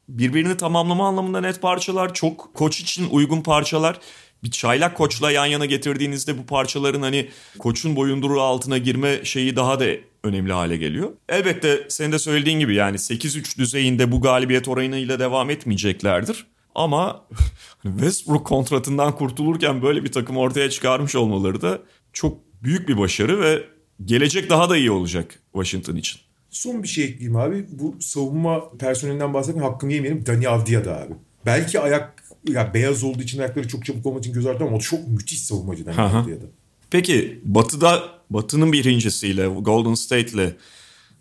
birbirini 0.09 0.57
tamamlama 0.57 1.07
anlamında 1.07 1.41
net 1.41 1.61
parçalar, 1.61 2.13
çok 2.13 2.53
koç 2.53 2.79
için 2.79 3.09
uygun 3.09 3.41
parçalar. 3.41 3.99
Bir 4.43 4.51
çaylak 4.51 4.97
koçla 4.97 5.31
yan 5.31 5.45
yana 5.45 5.65
getirdiğinizde 5.65 6.37
bu 6.37 6.45
parçaların 6.45 7.01
hani 7.01 7.29
koçun 7.59 7.95
boyunduruğu 7.95 8.41
altına 8.41 8.77
girme 8.77 9.25
şeyi 9.25 9.55
daha 9.55 9.79
da 9.79 9.85
önemli 10.23 10.53
hale 10.53 10.77
geliyor. 10.77 11.11
Elbette 11.29 11.85
senin 11.89 12.11
de 12.11 12.19
söylediğin 12.19 12.59
gibi 12.59 12.75
yani 12.75 12.97
8-3 12.97 13.57
düzeyinde 13.57 14.11
bu 14.11 14.21
galibiyet 14.21 14.67
oranıyla 14.67 15.19
devam 15.19 15.49
etmeyeceklerdir. 15.49 16.45
Ama 16.75 17.25
Westbrook 17.83 18.47
kontratından 18.47 19.15
kurtulurken 19.15 19.81
böyle 19.81 20.03
bir 20.03 20.11
takım 20.11 20.37
ortaya 20.37 20.69
çıkarmış 20.69 21.15
olmaları 21.15 21.61
da 21.61 21.79
çok 22.13 22.37
büyük 22.63 22.89
bir 22.89 22.97
başarı 22.97 23.41
ve 23.41 23.63
gelecek 24.05 24.49
daha 24.49 24.69
da 24.69 24.77
iyi 24.77 24.91
olacak 24.91 25.39
Washington 25.53 25.95
için. 25.95 26.24
Son 26.55 26.83
bir 26.83 26.87
şey 26.87 27.05
ekleyeyim 27.05 27.35
abi. 27.35 27.65
Bu 27.71 27.95
savunma 27.99 28.69
personelinden 28.77 29.33
bahsetmeyin 29.33 29.69
hakkını 29.69 29.93
yemeyelim. 29.93 30.25
Dani 30.25 30.49
Avdia'da 30.49 31.01
abi. 31.01 31.13
Belki 31.45 31.79
ayak 31.79 32.23
ya 32.47 32.73
beyaz 32.73 33.03
olduğu 33.03 33.21
için 33.21 33.39
ayakları 33.39 33.67
çok 33.67 33.85
çabuk 33.85 34.05
olmak 34.05 34.23
için 34.23 34.33
göz 34.33 34.45
ardı 34.45 34.63
ama 34.63 34.75
o 34.75 34.79
çok 34.79 35.07
müthiş 35.07 35.41
savunmacı 35.41 35.85
Dani 35.85 36.01
Avdia'da. 36.01 36.45
Peki 36.91 37.41
Batı'da 37.43 38.03
Batı'nın 38.29 38.71
birincisiyle 38.71 39.47
Golden 39.47 39.93
State'le 39.93 40.55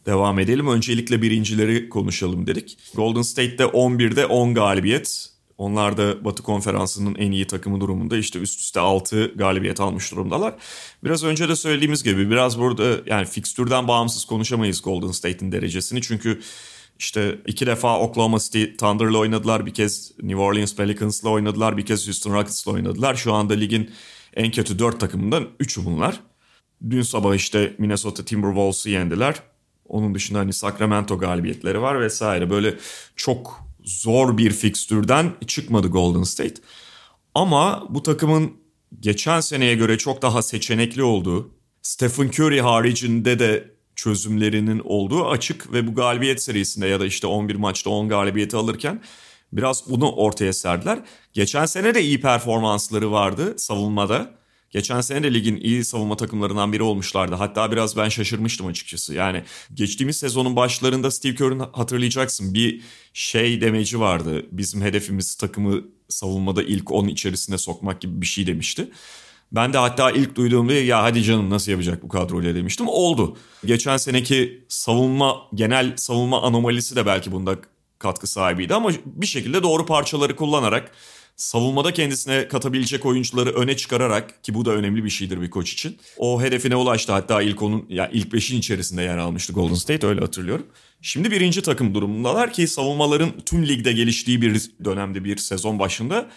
devam 0.06 0.38
edelim. 0.38 0.68
Öncelikle 0.68 1.22
birincileri 1.22 1.88
konuşalım 1.88 2.46
dedik. 2.46 2.78
Golden 2.94 3.22
State'de 3.22 3.64
11'de 3.64 4.26
10 4.26 4.54
galibiyet. 4.54 5.33
Onlar 5.58 5.96
da 5.96 6.24
Batı 6.24 6.42
Konferansı'nın 6.42 7.14
en 7.14 7.32
iyi 7.32 7.46
takımı 7.46 7.80
durumunda 7.80 8.16
işte 8.16 8.38
üst 8.38 8.60
üste 8.60 8.80
6 8.80 9.32
galibiyet 9.36 9.80
almış 9.80 10.12
durumdalar. 10.12 10.54
Biraz 11.04 11.24
önce 11.24 11.48
de 11.48 11.56
söylediğimiz 11.56 12.02
gibi 12.02 12.30
biraz 12.30 12.58
burada 12.58 13.00
yani 13.06 13.26
fikstürden 13.26 13.88
bağımsız 13.88 14.24
konuşamayız 14.24 14.82
Golden 14.82 15.10
State'in 15.10 15.52
derecesini. 15.52 16.02
Çünkü 16.02 16.40
işte 16.98 17.38
iki 17.46 17.66
defa 17.66 18.00
Oklahoma 18.00 18.38
City 18.38 18.64
Thunder'la 18.64 19.18
oynadılar. 19.18 19.66
Bir 19.66 19.74
kez 19.74 20.12
New 20.22 20.42
Orleans 20.42 20.76
Pelicans'la 20.76 21.28
oynadılar. 21.28 21.76
Bir 21.76 21.86
kez 21.86 22.06
Houston 22.06 22.34
Rockets'la 22.34 22.72
oynadılar. 22.72 23.14
Şu 23.14 23.32
anda 23.32 23.54
ligin 23.54 23.90
en 24.34 24.50
kötü 24.50 24.78
4 24.78 25.00
takımından 25.00 25.48
3'ü 25.60 25.84
bunlar. 25.84 26.20
Dün 26.90 27.02
sabah 27.02 27.34
işte 27.34 27.74
Minnesota 27.78 28.24
Timberwolves'u 28.24 28.90
yendiler. 28.90 29.42
Onun 29.88 30.14
dışında 30.14 30.38
hani 30.38 30.52
Sacramento 30.52 31.18
galibiyetleri 31.18 31.82
var 31.82 32.00
vesaire. 32.00 32.50
Böyle 32.50 32.74
çok 33.16 33.63
zor 33.84 34.38
bir 34.38 34.50
fikstürden 34.50 35.32
çıkmadı 35.46 35.88
Golden 35.88 36.22
State. 36.22 36.54
Ama 37.34 37.86
bu 37.90 38.02
takımın 38.02 38.52
geçen 39.00 39.40
seneye 39.40 39.74
göre 39.74 39.98
çok 39.98 40.22
daha 40.22 40.42
seçenekli 40.42 41.02
olduğu, 41.02 41.50
Stephen 41.82 42.28
Curry 42.28 42.60
haricinde 42.60 43.38
de 43.38 43.74
çözümlerinin 43.96 44.82
olduğu 44.84 45.28
açık 45.28 45.72
ve 45.72 45.86
bu 45.86 45.94
galibiyet 45.94 46.42
serisinde 46.42 46.86
ya 46.86 47.00
da 47.00 47.06
işte 47.06 47.26
11 47.26 47.54
maçta 47.54 47.90
10 47.90 48.08
galibiyeti 48.08 48.56
alırken 48.56 49.02
biraz 49.52 49.90
bunu 49.90 50.12
ortaya 50.12 50.52
serdiler. 50.52 50.98
Geçen 51.32 51.66
sene 51.66 51.94
de 51.94 52.02
iyi 52.02 52.20
performansları 52.20 53.12
vardı 53.12 53.54
savunmada. 53.58 54.34
Geçen 54.74 55.00
sene 55.00 55.22
de 55.22 55.34
ligin 55.34 55.56
iyi 55.56 55.84
savunma 55.84 56.16
takımlarından 56.16 56.72
biri 56.72 56.82
olmuşlardı. 56.82 57.34
Hatta 57.34 57.72
biraz 57.72 57.96
ben 57.96 58.08
şaşırmıştım 58.08 58.66
açıkçası. 58.66 59.14
Yani 59.14 59.42
geçtiğimiz 59.74 60.16
sezonun 60.16 60.56
başlarında 60.56 61.10
Steve 61.10 61.34
Kerr'ın 61.34 61.58
hatırlayacaksın 61.72 62.54
bir 62.54 62.80
şey 63.12 63.60
demeci 63.60 64.00
vardı. 64.00 64.46
Bizim 64.52 64.82
hedefimiz 64.82 65.34
takımı 65.34 65.84
savunmada 66.08 66.62
ilk 66.62 66.92
10 66.92 67.08
içerisine 67.08 67.58
sokmak 67.58 68.00
gibi 68.00 68.20
bir 68.20 68.26
şey 68.26 68.46
demişti. 68.46 68.90
Ben 69.52 69.72
de 69.72 69.78
hatta 69.78 70.10
ilk 70.10 70.36
duyduğumda 70.36 70.72
ya 70.72 71.02
hadi 71.02 71.22
canım 71.22 71.50
nasıl 71.50 71.72
yapacak 71.72 72.02
bu 72.02 72.08
kadroyla 72.08 72.54
demiştim. 72.54 72.88
Oldu. 72.88 73.36
Geçen 73.64 73.96
seneki 73.96 74.64
savunma 74.68 75.36
genel 75.54 75.96
savunma 75.96 76.42
anomalisi 76.42 76.96
de 76.96 77.06
belki 77.06 77.32
bunda 77.32 77.56
katkı 77.98 78.26
sahibiydi 78.26 78.74
ama 78.74 78.90
bir 79.06 79.26
şekilde 79.26 79.62
doğru 79.62 79.86
parçaları 79.86 80.36
kullanarak 80.36 80.90
savunmada 81.36 81.92
kendisine 81.92 82.48
katabilecek 82.48 83.06
oyuncuları 83.06 83.50
öne 83.50 83.76
çıkararak 83.76 84.44
ki 84.44 84.54
bu 84.54 84.64
da 84.64 84.70
önemli 84.70 85.04
bir 85.04 85.10
şeydir 85.10 85.40
bir 85.40 85.50
koç 85.50 85.72
için. 85.72 85.98
O 86.18 86.42
hedefine 86.42 86.76
ulaştı. 86.76 87.12
Hatta 87.12 87.42
ilk 87.42 87.62
onun 87.62 87.78
ya 87.78 87.84
yani 87.88 88.10
ilk 88.12 88.32
beşin 88.32 88.58
içerisinde 88.58 89.02
yer 89.02 89.18
almıştı 89.18 89.52
Golden 89.52 89.74
State 89.74 90.06
öyle 90.06 90.20
hatırlıyorum. 90.20 90.66
Şimdi 91.02 91.30
birinci 91.30 91.62
takım 91.62 91.94
durumundalar 91.94 92.52
ki 92.52 92.68
savunmaların 92.68 93.32
tüm 93.46 93.66
ligde 93.68 93.92
geliştiği 93.92 94.42
bir 94.42 94.70
dönemde 94.84 95.24
bir 95.24 95.36
sezon 95.36 95.78
başında 95.78 96.30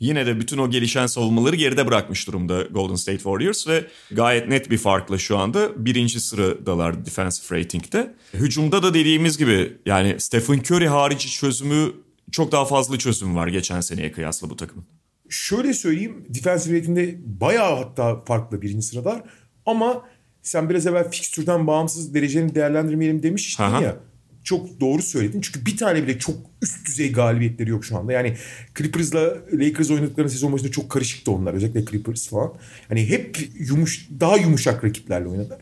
yine 0.00 0.26
de 0.26 0.40
bütün 0.40 0.58
o 0.58 0.70
gelişen 0.70 1.06
savunmaları 1.06 1.56
geride 1.56 1.86
bırakmış 1.86 2.26
durumda 2.26 2.62
Golden 2.62 2.94
State 2.94 3.18
Warriors 3.18 3.68
ve 3.68 3.84
gayet 4.10 4.48
net 4.48 4.70
bir 4.70 4.78
farkla 4.78 5.18
şu 5.18 5.38
anda 5.38 5.86
birinci 5.86 6.20
sıradalar 6.20 7.06
defensive 7.06 7.60
rating'de. 7.60 8.14
Hücumda 8.34 8.82
da 8.82 8.94
dediğimiz 8.94 9.38
gibi 9.38 9.76
yani 9.86 10.20
Stephen 10.20 10.58
Curry 10.58 10.88
harici 10.88 11.30
çözümü 11.30 11.92
çok 12.32 12.52
daha 12.52 12.64
fazla 12.64 12.98
çözüm 12.98 13.36
var 13.36 13.48
geçen 13.48 13.80
seneye 13.80 14.12
kıyasla 14.12 14.50
bu 14.50 14.56
takımın. 14.56 14.84
Şöyle 15.28 15.74
söyleyeyim 15.74 16.26
defensive 16.28 16.78
rating'de 16.78 17.18
bayağı 17.40 17.76
hatta 17.76 18.24
farklı 18.24 18.62
birinci 18.62 18.86
sıradalar 18.86 19.22
ama 19.66 20.02
sen 20.42 20.70
biraz 20.70 20.86
evvel 20.86 21.10
fikstürden 21.10 21.66
bağımsız 21.66 22.14
dereceni 22.14 22.54
değerlendirmeyelim 22.54 23.22
demiştin 23.22 23.62
Aha. 23.62 23.82
ya 23.82 23.96
çok 24.46 24.80
doğru 24.80 25.02
söyledin. 25.02 25.40
Çünkü 25.40 25.66
bir 25.66 25.76
tane 25.76 26.02
bile 26.02 26.18
çok 26.18 26.36
üst 26.62 26.86
düzey 26.86 27.12
galibiyetleri 27.12 27.70
yok 27.70 27.84
şu 27.84 27.96
anda. 27.96 28.12
Yani 28.12 28.36
Clippers'la 28.78 29.36
Lakers 29.52 29.90
oynadıkları 29.90 30.30
sezon 30.30 30.52
başında 30.52 30.70
çok 30.70 30.90
karışıktı 30.90 31.30
onlar. 31.30 31.54
Özellikle 31.54 31.84
Clippers 31.84 32.28
falan. 32.28 32.52
Hani 32.88 33.08
hep 33.08 33.38
yumuş, 33.58 34.08
daha 34.20 34.36
yumuşak 34.36 34.84
rakiplerle 34.84 35.28
oynadılar. 35.28 35.60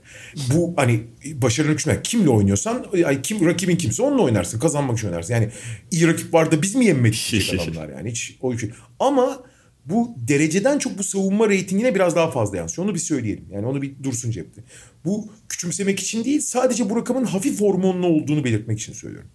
Bu 0.54 0.74
hani 0.76 1.00
başarılı 1.35 1.72
ölçüme 1.72 2.00
kimle 2.02 2.30
oynuyorsan 2.30 2.87
ay 3.06 3.22
kim 3.22 3.46
rakibin 3.46 3.76
kimse 3.76 4.02
onunla 4.02 4.22
oynarsın. 4.22 4.58
Kazanmak 4.58 4.98
için 4.98 5.08
oynarsın. 5.08 5.35
Yani 5.35 5.48
iyi 5.90 6.06
rakip 6.06 6.35
var 6.35 6.52
da 6.52 6.62
biz 6.62 6.74
mi 6.74 6.85
yenmedik 6.85 7.54
adamlar 7.54 7.88
yani. 7.88 8.11
Hiç 8.11 8.37
o 8.40 8.58
şey. 8.58 8.70
Ama 9.00 9.42
bu 9.86 10.14
dereceden 10.28 10.78
çok 10.78 10.98
bu 10.98 11.04
savunma 11.04 11.48
reytingine 11.48 11.94
biraz 11.94 12.16
daha 12.16 12.30
fazla 12.30 12.56
yansıyor. 12.56 12.86
Onu 12.86 12.94
bir 12.94 13.00
söyleyelim. 13.00 13.44
Yani 13.50 13.66
onu 13.66 13.82
bir 13.82 13.94
dursun 14.02 14.30
cepte. 14.30 14.62
Bu 15.04 15.32
küçümsemek 15.48 16.00
için 16.00 16.24
değil 16.24 16.40
sadece 16.40 16.90
bu 16.90 16.96
rakamın 16.96 17.24
hafif 17.24 17.60
hormonlu 17.60 18.06
olduğunu 18.06 18.44
belirtmek 18.44 18.80
için 18.80 18.92
söylüyorum. 18.92 19.28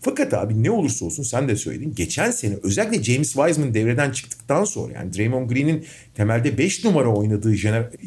Fakat 0.00 0.34
abi 0.34 0.62
ne 0.62 0.70
olursa 0.70 1.04
olsun 1.04 1.22
sen 1.22 1.48
de 1.48 1.56
söyledin. 1.56 1.94
Geçen 1.94 2.30
sene 2.30 2.54
özellikle 2.62 3.02
James 3.02 3.32
Wiseman 3.32 3.74
devreden 3.74 4.10
çıktıktan 4.10 4.64
sonra 4.64 4.92
yani 4.92 5.12
Draymond 5.16 5.50
Green'in 5.50 5.84
temelde 6.14 6.58
5 6.58 6.84
numara 6.84 7.08
oynadığı 7.08 7.54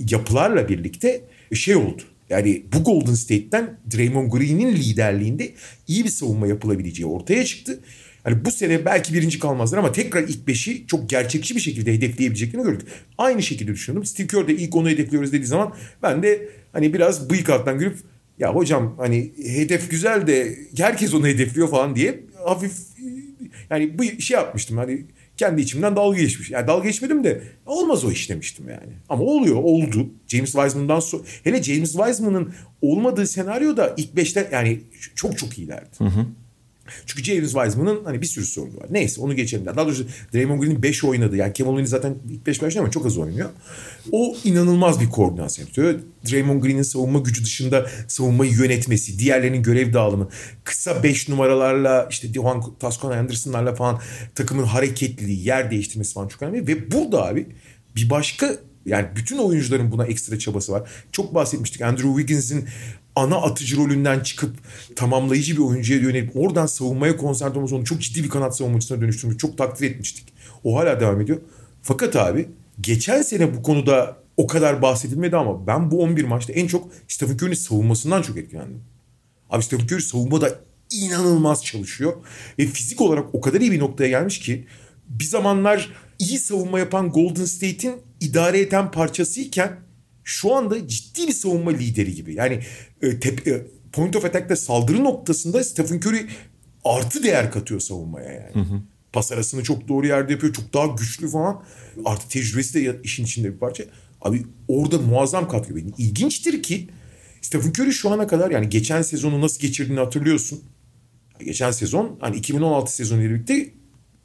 yapılarla 0.09 0.69
birlikte 0.69 1.21
şey 1.53 1.75
oldu. 1.75 2.01
Yani 2.29 2.63
bu 2.73 2.83
Golden 2.83 3.13
State'ten 3.13 3.79
Draymond 3.95 4.31
Green'in 4.31 4.71
liderliğinde 4.71 5.53
iyi 5.87 6.03
bir 6.03 6.09
savunma 6.09 6.47
yapılabileceği 6.47 7.05
ortaya 7.05 7.45
çıktı. 7.45 7.79
Hani 8.23 8.45
bu 8.45 8.51
sene 8.51 8.85
belki 8.85 9.13
birinci 9.13 9.39
kalmazlar 9.39 9.77
ama 9.77 9.91
tekrar 9.91 10.21
ilk 10.21 10.47
beşi 10.47 10.87
çok 10.87 11.09
gerçekçi 11.09 11.55
bir 11.55 11.59
şekilde 11.59 11.93
hedefleyebileceklerini 11.93 12.65
gördük. 12.65 12.87
Aynı 13.17 13.43
şekilde 13.43 13.71
düşünüyorum. 13.71 14.05
Steve 14.05 14.27
Kerr 14.27 14.47
de 14.47 14.53
ilk 14.53 14.75
onu 14.75 14.89
hedefliyoruz 14.89 15.33
dediği 15.33 15.45
zaman 15.45 15.73
ben 16.03 16.23
de 16.23 16.49
hani 16.71 16.93
biraz 16.93 17.29
bıyık 17.29 17.49
alttan 17.49 17.79
gülüp 17.79 17.97
ya 18.39 18.55
hocam 18.55 18.95
hani 18.97 19.31
hedef 19.37 19.91
güzel 19.91 20.27
de 20.27 20.57
herkes 20.77 21.13
onu 21.13 21.27
hedefliyor 21.27 21.69
falan 21.69 21.95
diye 21.95 22.23
hafif 22.45 22.73
yani 23.69 23.97
bu 23.97 24.03
şey 24.03 24.37
yapmıştım 24.37 24.77
hani 24.77 25.05
kendi 25.37 25.61
içimden 25.61 25.95
dalga 25.95 26.19
geçmiş. 26.19 26.51
Yani 26.51 26.67
dalga 26.67 26.87
geçmedim 26.87 27.23
de 27.23 27.41
olmaz 27.65 28.05
o 28.05 28.11
iş 28.11 28.29
demiştim 28.29 28.69
yani. 28.69 28.93
Ama 29.09 29.23
oluyor, 29.23 29.55
oldu. 29.55 30.09
James 30.27 30.51
Wiseman'dan 30.51 30.99
sonra 30.99 31.23
hele 31.43 31.63
James 31.63 31.91
Wiseman'ın 31.91 32.53
olmadığı 32.81 33.27
senaryoda 33.27 33.93
ilk 33.97 34.15
beşte 34.15 34.49
yani 34.51 34.81
çok 35.15 35.37
çok 35.37 35.57
iyilerdi. 35.57 35.89
Hı 35.97 36.05
hı. 36.05 36.25
Çünkü 37.05 37.23
James 37.23 37.51
Wiseman'ın 37.51 38.05
hani 38.05 38.21
bir 38.21 38.25
sürü 38.25 38.45
sorunu 38.45 38.77
var. 38.77 38.87
Neyse 38.89 39.21
onu 39.21 39.35
geçelim. 39.35 39.65
Daha 39.65 39.85
doğrusu 39.85 40.07
Draymond 40.33 40.61
Green'in 40.61 40.83
5 40.83 41.03
oynadı. 41.03 41.37
Yani 41.37 41.53
Kevin 41.53 41.69
Looney 41.69 41.85
zaten 41.85 42.15
ilk 42.29 42.47
5 42.47 42.61
başlıyor 42.61 42.83
ama 42.83 42.91
çok 42.91 43.05
az 43.05 43.17
oynuyor. 43.17 43.49
O 44.11 44.37
inanılmaz 44.43 45.01
bir 45.01 45.09
koordinasyon 45.09 45.65
yapıyor. 45.65 45.99
Draymond 46.31 46.63
Green'in 46.63 46.81
savunma 46.81 47.19
gücü 47.19 47.43
dışında 47.43 47.89
savunmayı 48.07 48.51
yönetmesi, 48.51 49.19
diğerlerinin 49.19 49.63
görev 49.63 49.93
dağılımı, 49.93 50.29
kısa 50.63 51.03
5 51.03 51.29
numaralarla 51.29 52.07
işte 52.09 52.33
Juan 52.33 52.63
Tascon 52.79 53.11
Anderson'larla 53.11 53.75
falan 53.75 54.01
takımın 54.35 54.63
hareketliliği, 54.63 55.47
yer 55.47 55.71
değiştirmesi 55.71 56.13
falan 56.13 56.27
çok 56.27 56.41
önemli. 56.41 56.67
Ve 56.67 56.91
burada 56.91 57.25
abi 57.25 57.47
bir 57.95 58.09
başka 58.09 58.57
yani 58.85 59.07
bütün 59.15 59.37
oyuncuların 59.37 59.91
buna 59.91 60.05
ekstra 60.05 60.39
çabası 60.39 60.71
var. 60.71 60.89
Çok 61.11 61.35
bahsetmiştik. 61.35 61.81
Andrew 61.81 62.09
Wiggins'in 62.09 62.67
ana 63.15 63.35
atıcı 63.35 63.77
rolünden 63.77 64.19
çıkıp 64.19 64.55
tamamlayıcı 64.95 65.53
bir 65.53 65.61
oyuncuya 65.61 65.99
yönelip 65.99 66.35
oradan 66.35 66.65
savunmaya 66.65 67.17
konsantre 67.17 67.57
olması 67.57 67.75
onu 67.75 67.85
çok 67.85 68.01
ciddi 68.01 68.23
bir 68.23 68.29
kanat 68.29 68.57
savunmacısına 68.57 69.01
dönüştürmüş. 69.01 69.37
Çok 69.37 69.57
takdir 69.57 69.91
etmiştik. 69.91 70.33
O 70.63 70.77
hala 70.77 70.99
devam 70.99 71.21
ediyor. 71.21 71.41
Fakat 71.81 72.15
abi 72.15 72.49
geçen 72.81 73.21
sene 73.21 73.55
bu 73.55 73.63
konuda 73.63 74.17
o 74.37 74.47
kadar 74.47 74.81
bahsedilmedi 74.81 75.37
ama 75.37 75.67
ben 75.67 75.91
bu 75.91 76.01
11 76.01 76.23
maçta 76.23 76.53
en 76.53 76.67
çok 76.67 76.89
Stephen 77.07 77.35
Curry'nin 77.35 77.55
savunmasından 77.55 78.21
çok 78.21 78.37
etkilendim. 78.37 78.81
Abi 79.49 79.63
Stephen 79.63 79.85
Curry 79.85 80.01
savunmada 80.01 80.59
inanılmaz 80.91 81.65
çalışıyor. 81.65 82.13
Ve 82.59 82.65
fizik 82.65 83.01
olarak 83.01 83.35
o 83.35 83.41
kadar 83.41 83.61
iyi 83.61 83.71
bir 83.71 83.79
noktaya 83.79 84.09
gelmiş 84.09 84.39
ki 84.39 84.65
bir 85.09 85.23
zamanlar 85.23 85.89
iyi 86.19 86.39
savunma 86.39 86.79
yapan 86.79 87.09
Golden 87.09 87.45
State'in 87.45 87.95
idare 88.19 88.59
eden 88.59 88.91
parçasıyken 88.91 89.79
şu 90.23 90.55
anda 90.55 90.87
ciddi 90.87 91.27
bir 91.27 91.33
savunma 91.33 91.71
lideri 91.71 92.15
gibi. 92.15 92.33
Yani 92.33 92.59
e, 93.01 93.19
tep, 93.19 93.47
e, 93.47 93.67
point 93.91 94.15
of 94.15 94.25
attack'te 94.25 94.55
saldırı 94.55 95.03
noktasında 95.03 95.63
Stephen 95.63 95.97
Curry 95.97 96.27
artı 96.85 97.23
değer 97.23 97.51
katıyor 97.51 97.79
savunmaya 97.79 98.31
yani. 98.31 98.53
Hı 98.53 98.59
hı. 98.59 98.81
Pas 99.13 99.31
arasını 99.31 99.63
çok 99.63 99.87
doğru 99.87 100.07
yerde 100.07 100.31
yapıyor. 100.31 100.53
Çok 100.53 100.73
daha 100.73 100.85
güçlü 100.85 101.29
falan. 101.29 101.63
Artı 102.05 102.29
tecrübesi 102.29 102.73
de 102.73 102.99
işin 103.03 103.23
içinde 103.23 103.53
bir 103.53 103.57
parça. 103.57 103.83
Abi 104.21 104.45
orada 104.67 104.97
muazzam 104.97 105.49
katkı 105.49 105.75
veriyor. 105.75 105.93
İlginçtir 105.97 106.63
ki 106.63 106.89
Stephen 107.41 107.69
Curry 107.69 107.91
şu 107.91 108.09
ana 108.11 108.27
kadar 108.27 108.51
yani 108.51 108.69
geçen 108.69 109.01
sezonu 109.01 109.41
nasıl 109.41 109.59
geçirdiğini 109.61 109.99
hatırlıyorsun. 109.99 110.63
Geçen 111.39 111.71
sezon 111.71 112.17
hani 112.19 112.35
2016 112.37 112.95
sezonu 112.95 113.21
ile 113.21 113.29
birlikte 113.29 113.69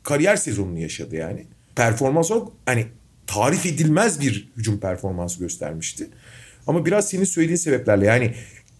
kariyer 0.03 0.37
sezonunu 0.37 0.79
yaşadı 0.79 1.17
yani. 1.17 1.47
Performans 1.77 2.31
olarak 2.31 2.49
hani 2.67 2.87
tarif 3.29 3.67
edilmez 3.67 4.21
bir 4.21 4.49
hücum 4.57 4.81
performansı 4.81 5.38
göstermişti. 5.38 6.09
Ama 6.67 6.87
biraz 6.87 7.09
senin 7.09 7.25
söylediğin 7.25 7.57
sebeplerle 7.57 8.07
yani 8.07 8.35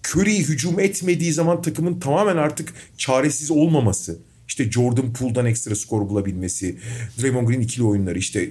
Curry 0.09 0.39
hücum 0.39 0.81
etmediği 0.81 1.33
zaman 1.33 1.63
takımın 1.63 2.01
tamamen 2.01 2.37
artık 2.37 2.75
çaresiz 2.99 3.51
olmaması. 3.51 4.19
İşte 4.49 4.71
Jordan 4.71 5.13
Poole'dan 5.13 5.47
ekstra 5.47 5.75
skor 5.75 6.09
bulabilmesi, 6.09 6.79
Draymond 7.23 7.49
Green 7.49 7.61
ikili 7.61 7.85
oyunları 7.85 8.19
işte 8.19 8.51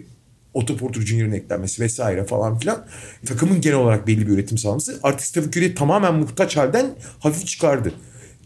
Otto 0.54 0.78
Porter 0.78 1.02
Jr.'ın 1.02 1.32
eklenmesi 1.32 1.82
vesaire 1.82 2.26
falan 2.26 2.60
filan. 2.60 2.86
Takımın 3.26 3.62
genel 3.62 3.78
olarak 3.78 4.08
belli 4.08 4.28
bir 4.28 4.32
üretim 4.34 4.58
sağlaması 4.58 5.00
artık 5.04 5.28
Stephen 5.28 5.48
Curry'i 5.48 5.76
tamamen 5.76 6.14
muhtaç 6.14 6.58
halden 6.58 6.90
hafif 7.20 7.48
çıkardı. 7.48 7.94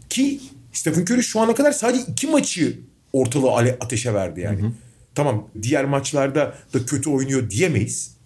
Ki 0.08 0.40
Stephen 0.72 1.02
Curry 1.02 1.22
şu 1.22 1.40
ana 1.40 1.54
kadar 1.54 1.72
sadece 1.72 2.04
iki 2.08 2.26
maçı 2.26 2.78
ortalığı 3.12 3.52
ateşe 3.80 4.14
verdi 4.14 4.40
yani. 4.40 4.62
Hı 4.62 4.66
hı. 4.66 4.72
Tamam 5.14 5.48
diğer 5.62 5.84
maçlarda 5.84 6.54
da 6.74 6.86
kötü 6.86 7.10
oynuyor 7.10 7.50
diyemeyiz. 7.50 8.16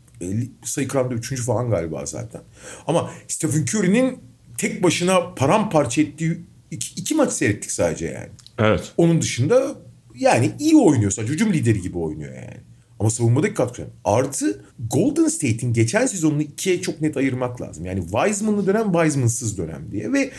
Sayı 0.64 0.88
kralında 0.88 1.14
üçüncü 1.14 1.42
falan 1.42 1.70
galiba 1.70 2.07
zaten. 2.07 2.40
Ama 2.87 3.11
Stephen 3.29 3.62
Curry'nin 3.62 4.18
tek 4.59 4.83
başına 4.83 5.35
paramparça 5.35 6.03
ettiği 6.03 6.40
iki, 6.70 7.01
iki 7.01 7.14
maç 7.14 7.33
seyrettik 7.33 7.70
sadece 7.70 8.07
yani. 8.07 8.29
Evet. 8.59 8.92
Onun 8.96 9.22
dışında 9.22 9.75
yani 10.14 10.53
iyi 10.59 10.77
oynuyor 10.77 11.11
sadece. 11.11 11.33
Hücum 11.33 11.53
lideri 11.53 11.83
gibi 11.83 11.99
oynuyor 11.99 12.35
yani. 12.35 12.57
Ama 13.01 13.11
savunmadaki 13.11 13.55
katkı. 13.55 13.87
Artı 14.05 14.64
Golden 14.90 15.29
State'in 15.29 15.72
geçen 15.72 16.07
sezonunu 16.07 16.42
ikiye 16.42 16.83
çok 16.83 17.01
net 17.01 17.16
ayırmak 17.16 17.61
lazım. 17.61 17.85
Yani 17.85 18.03
Wiseman'lı 18.03 18.66
dönem, 18.66 18.92
Wiseman'sız 18.92 19.59
dönem 19.59 19.88
diye. 19.92 20.12
Ve 20.12 20.31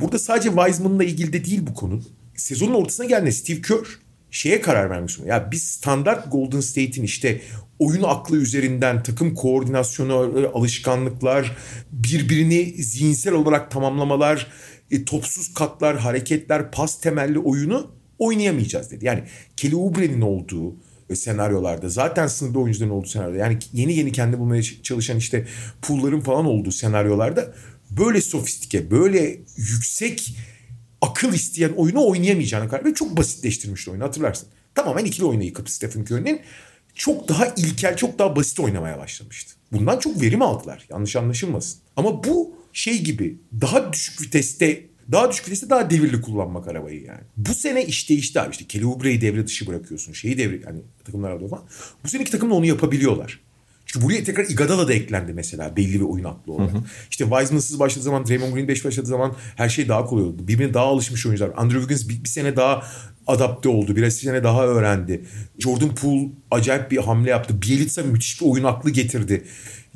burada 0.00 0.18
sadece 0.18 0.48
Wiseman'la 0.48 1.04
ilgili 1.04 1.32
de 1.32 1.44
değil 1.44 1.60
bu 1.66 1.74
konu. 1.74 2.00
Sezonun 2.36 2.74
ortasına 2.74 3.06
geldiğinde 3.06 3.32
Steve 3.32 3.60
Kerr 3.60 4.05
şeye 4.30 4.60
karar 4.60 4.90
vermiş. 4.90 5.18
Ya 5.26 5.50
biz 5.50 5.62
standart 5.62 6.32
Golden 6.32 6.60
State'in 6.60 7.04
işte 7.04 7.40
oyun 7.78 8.02
aklı 8.02 8.36
üzerinden 8.36 9.02
takım 9.02 9.34
koordinasyonu, 9.34 10.50
alışkanlıklar, 10.54 11.56
birbirini 11.92 12.82
zihinsel 12.82 13.34
olarak 13.34 13.70
tamamlamalar, 13.70 14.46
e, 14.90 15.04
topsuz 15.04 15.54
katlar, 15.54 15.98
hareketler, 15.98 16.70
pas 16.70 17.00
temelli 17.00 17.38
oyunu 17.38 17.90
oynayamayacağız 18.18 18.90
dedi. 18.90 19.06
Yani 19.06 19.22
Kelly 19.56 19.76
Oubre'nin 19.76 20.20
olduğu 20.20 20.76
e, 21.10 21.16
senaryolarda 21.16 21.88
zaten 21.88 22.26
sınırda 22.26 22.58
oyuncuların 22.58 22.90
olduğu 22.90 23.08
senaryoda 23.08 23.38
yani 23.38 23.58
yeni 23.72 23.94
yeni 23.94 24.12
kendi 24.12 24.38
bulmaya 24.38 24.62
çalışan 24.62 25.16
işte 25.16 25.46
pool'ların 25.82 26.20
falan 26.20 26.46
olduğu 26.46 26.72
senaryolarda 26.72 27.54
böyle 27.90 28.20
sofistike, 28.20 28.90
böyle 28.90 29.38
yüksek 29.56 30.36
akıl 31.16 31.32
isteyen 31.32 31.72
oyunu 31.76 32.06
oynayamayacağını 32.06 32.68
karar 32.68 32.84
ve 32.84 32.94
çok 32.94 33.16
basitleştirmişti 33.16 33.90
oyunu 33.90 34.04
hatırlarsın. 34.04 34.48
Tamamen 34.74 35.04
ikili 35.04 35.24
oyunu 35.24 35.42
yıkıp 35.42 35.70
Stephen 35.70 36.00
Curry'nin 36.00 36.40
çok 36.94 37.28
daha 37.28 37.46
ilkel, 37.56 37.96
çok 37.96 38.18
daha 38.18 38.36
basit 38.36 38.60
oynamaya 38.60 38.98
başlamıştı. 38.98 39.54
Bundan 39.72 39.98
çok 39.98 40.22
verim 40.22 40.42
aldılar. 40.42 40.86
Yanlış 40.90 41.16
anlaşılmasın. 41.16 41.80
Ama 41.96 42.24
bu 42.24 42.56
şey 42.72 43.02
gibi 43.02 43.38
daha 43.60 43.92
düşük 43.92 44.22
viteste 44.22 44.86
daha 45.12 45.30
düşük 45.30 45.46
viteste 45.46 45.70
daha 45.70 45.90
devirli 45.90 46.20
kullanmak 46.20 46.68
arabayı 46.68 47.02
yani. 47.02 47.20
Bu 47.36 47.54
sene 47.54 47.84
iş 47.84 48.08
değişti 48.10 48.40
abi. 48.40 48.50
İşte 48.52 48.64
Kelly 48.64 48.86
Oubre'yi 48.86 49.20
devre 49.20 49.46
dışı 49.46 49.66
bırakıyorsun. 49.66 50.12
Şeyi 50.12 50.38
devre 50.38 50.60
yani 50.66 50.80
takımlar 51.04 51.30
alıyor 51.30 51.50
falan. 51.50 51.64
Bu 52.04 52.08
seneki 52.08 52.30
takımla 52.30 52.54
onu 52.54 52.66
yapabiliyorlar. 52.66 53.40
Çünkü 53.86 54.06
buraya 54.06 54.24
tekrar 54.24 54.44
Iguodala 54.44 54.88
da 54.88 54.92
eklendi 54.92 55.32
mesela 55.32 55.76
belli 55.76 55.94
bir 55.94 56.04
oyun 56.04 56.24
aklı 56.24 56.52
olarak. 56.52 56.72
Hı 56.72 56.78
hı. 56.78 56.82
İşte 57.10 57.24
Wiseman'sız 57.24 57.78
başladığı 57.78 58.04
zaman, 58.04 58.26
Draymond 58.26 58.54
Green 58.54 58.68
5 58.68 58.84
başladığı 58.84 59.06
zaman 59.06 59.36
her 59.56 59.68
şey 59.68 59.88
daha 59.88 60.04
kolay 60.04 60.24
oldu. 60.24 60.48
Birbirine 60.48 60.74
daha 60.74 60.84
alışmış 60.84 61.26
oyuncular. 61.26 61.50
Andrew 61.56 61.80
Wiggins 61.80 62.08
bir, 62.08 62.24
bir 62.24 62.28
sene 62.28 62.56
daha 62.56 62.82
adapte 63.26 63.68
oldu. 63.68 63.96
Biraz 63.96 64.14
bir 64.14 64.26
sene 64.26 64.44
daha 64.44 64.66
öğrendi. 64.66 65.24
Jordan 65.58 65.94
Poole 65.94 66.28
acayip 66.50 66.90
bir 66.90 66.96
hamle 66.96 67.30
yaptı. 67.30 67.62
Bielitsa 67.62 68.02
müthiş 68.02 68.40
bir 68.40 68.46
oyun 68.46 68.64
aklı 68.64 68.90
getirdi. 68.90 69.44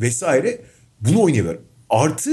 Vesaire. 0.01 0.61
Bunu 1.01 1.23
oynayabilir. 1.23 1.57
Artı 1.91 2.31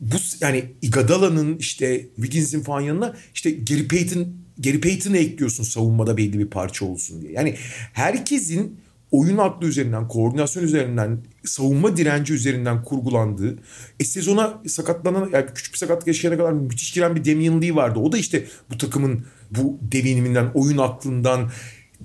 bu 0.00 0.16
yani 0.40 0.64
Iguodala'nın 0.82 1.58
işte 1.58 2.06
Wiggins'in 2.16 2.60
falan 2.60 2.80
yanına 2.80 3.14
işte 3.34 3.50
Gary 3.50 3.88
Payton 3.88 4.26
Gary 4.58 4.80
Payton'ı 4.80 5.16
ekliyorsun 5.18 5.64
savunmada 5.64 6.16
belli 6.16 6.38
bir 6.38 6.46
parça 6.46 6.84
olsun 6.84 7.22
diye. 7.22 7.32
Yani 7.32 7.56
herkesin 7.92 8.80
oyun 9.14 9.38
aklı 9.38 9.66
üzerinden, 9.66 10.08
koordinasyon 10.08 10.62
üzerinden, 10.62 11.18
savunma 11.44 11.96
direnci 11.96 12.34
üzerinden 12.34 12.82
kurgulandığı, 12.82 13.58
e 14.00 14.04
sezona 14.04 14.62
sakatlanan, 14.66 15.30
yani 15.32 15.46
küçük 15.54 15.72
bir 15.72 15.78
sakatlık 15.78 16.06
yaşayana 16.06 16.38
kadar 16.38 16.52
müthiş 16.52 16.92
giren 16.92 17.16
bir 17.16 17.24
Damian 17.24 17.62
Lee 17.62 17.74
vardı. 17.74 17.98
O 17.98 18.12
da 18.12 18.18
işte 18.18 18.44
bu 18.70 18.78
takımın 18.78 19.24
bu 19.50 19.78
deviniminden, 19.82 20.50
oyun 20.54 20.78
aklından, 20.78 21.50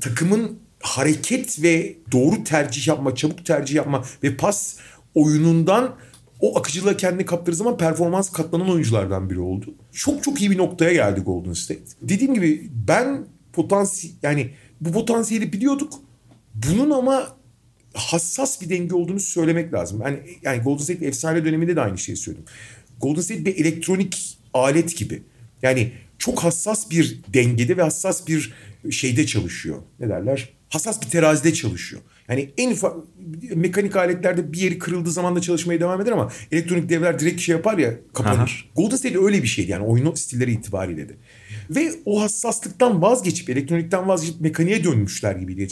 takımın 0.02 0.60
hareket 0.80 1.63
ve 1.63 1.98
doğru 2.12 2.43
tercih 2.43 2.88
yapma, 2.88 3.15
çabuk 3.15 3.45
tercih 3.45 3.76
yapma 3.76 4.04
ve 4.24 4.38
pas 4.38 4.78
oyunundan 5.15 5.95
o 6.39 6.60
akıcılığa 6.60 6.98
kendini 6.98 7.26
kaptırdığı 7.26 7.58
zaman 7.58 7.78
performans 7.78 8.32
katlanan 8.32 8.69
oyunculardan 8.69 9.30
biri 9.30 9.39
oldu. 9.39 9.76
Çok 9.91 10.24
çok 10.24 10.41
iyi 10.41 10.52
bir 10.52 10.58
noktaya 10.58 10.93
geldi 10.93 11.22
Golden 11.22 11.54
State. 11.54 11.84
Dediğim 12.02 12.34
gibi 12.34 12.69
ben 12.88 13.26
potansiyel 13.54 14.15
yani 14.22 14.52
bu 14.82 14.91
potansiyeli 14.91 15.54
biliyorduk. 15.54 16.09
Bunun 16.55 16.89
ama 16.89 17.38
hassas 17.93 18.62
bir 18.62 18.69
denge 18.69 18.95
olduğunu 18.95 19.19
söylemek 19.19 19.73
lazım. 19.73 20.01
Yani, 20.01 20.19
yani 20.41 20.62
Golden 20.62 20.83
State 20.83 21.05
efsane 21.05 21.45
döneminde 21.45 21.75
de 21.75 21.81
aynı 21.81 21.97
şeyi 21.97 22.15
söyledim. 22.17 22.45
Golden 23.01 23.21
State 23.21 23.45
bir 23.45 23.55
elektronik 23.55 24.38
alet 24.53 24.97
gibi. 24.97 25.23
Yani 25.62 25.91
çok 26.17 26.43
hassas 26.43 26.91
bir 26.91 27.19
dengede 27.33 27.77
ve 27.77 27.81
hassas 27.81 28.27
bir 28.27 28.53
şeyde 28.91 29.25
çalışıyor. 29.25 29.77
Ne 29.99 30.09
derler? 30.09 30.49
Hassas 30.69 31.01
bir 31.01 31.09
terazide 31.09 31.53
çalışıyor. 31.53 32.01
Yani 32.30 32.50
en 32.58 32.72
ufak 32.72 32.96
mekanik 33.56 33.96
aletlerde 33.96 34.54
bir 34.54 34.58
yeri 34.58 34.80
kırıldığı 34.80 35.12
zaman 35.12 35.36
da 35.36 35.42
çalışmaya 35.42 35.80
devam 35.80 36.02
eder 36.02 36.12
ama 36.12 36.32
elektronik 36.52 36.89
devler 36.89 37.20
direkt 37.20 37.42
şey 37.42 37.56
yapar 37.56 37.78
ya 37.78 37.94
kapanır. 38.13 38.72
Golden 38.76 38.96
State 38.96 39.20
öyle 39.20 39.44
bir 39.44 39.48
şeydi 39.48 39.72
yani 39.72 39.86
oyun 39.86 40.13
stilleri 40.13 40.52
itibariyle 40.52 41.10
de. 41.10 41.15
Ve 41.70 41.92
o 42.06 42.22
hassaslıktan 42.22 43.02
vazgeçip 43.02 43.50
elektronikten 43.50 44.08
vazgeçip 44.08 44.42
mekaniğe 44.42 44.84
dönmüşler 44.84 45.36
gibi. 45.36 45.68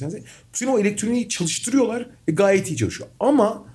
Bu 0.54 0.58
sene 0.58 0.70
o 0.70 0.80
elektroniği 0.80 1.30
çalıştırıyorlar 1.30 2.10
ve 2.28 2.32
gayet 2.32 2.72
iyi 2.72 2.78
çalışıyor. 2.78 3.10
Ama 3.20 3.65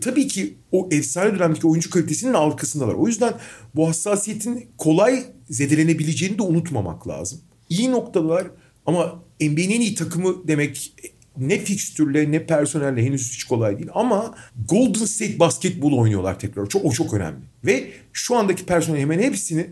tabii 0.00 0.26
ki 0.28 0.54
o 0.72 0.88
efsane 0.92 1.34
dönemdeki 1.34 1.66
oyuncu 1.66 1.90
kalitesinin 1.90 2.34
arkasındalar. 2.34 2.94
O 2.94 3.06
yüzden 3.06 3.34
bu 3.74 3.88
hassasiyetin 3.88 4.66
kolay 4.78 5.24
zedelenebileceğini 5.50 6.38
de 6.38 6.42
unutmamak 6.42 7.08
lazım. 7.08 7.40
İyi 7.68 7.90
noktalar 7.90 8.46
ama 8.86 9.22
NBA'nin 9.40 9.70
en 9.70 9.80
iyi 9.80 9.94
takımı 9.94 10.48
demek 10.48 10.92
ne 11.38 11.58
fikstürle 11.58 12.32
ne 12.32 12.46
personelle 12.46 13.04
henüz 13.04 13.32
hiç 13.32 13.44
kolay 13.44 13.78
değil 13.78 13.90
ama 13.94 14.34
Golden 14.68 15.04
State 15.04 15.38
basketbol 15.38 15.98
oynuyorlar 15.98 16.38
tekrar. 16.38 16.66
Çok 16.66 16.84
o 16.84 16.92
çok 16.92 17.14
önemli. 17.14 17.40
Ve 17.64 17.90
şu 18.12 18.36
andaki 18.36 18.66
personel 18.66 19.00
hemen 19.00 19.18
hepsini 19.18 19.66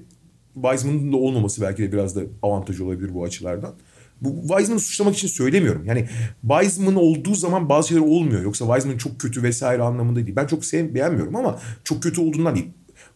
Wiseman'ın 0.55 1.13
da 1.13 1.17
olmaması 1.17 1.63
belki 1.63 1.83
de 1.83 1.93
biraz 1.93 2.17
da 2.17 2.21
avantaj 2.43 2.81
olabilir 2.81 3.15
bu 3.15 3.25
açılardan. 3.25 3.75
Bu 4.21 4.41
Wiseman'ı 4.49 4.81
suçlamak 4.81 5.17
için 5.17 5.29
söylemiyorum. 5.29 5.85
Yani 5.87 6.09
Wiseman 6.43 6.95
olduğu 6.95 7.35
zaman 7.35 7.69
bazı 7.69 7.89
şeyler 7.89 8.03
olmuyor. 8.03 8.43
Yoksa 8.43 8.65
Wiseman 8.65 8.99
çok 8.99 9.21
kötü 9.21 9.43
vesaire 9.43 9.83
anlamında 9.83 10.27
değil. 10.27 10.37
Ben 10.37 10.47
çok 10.47 10.65
sev 10.65 10.95
beğenmiyorum 10.95 11.37
ama 11.37 11.61
çok 11.85 12.03
kötü 12.03 12.21
olduğundan 12.21 12.55
değil. 12.55 12.69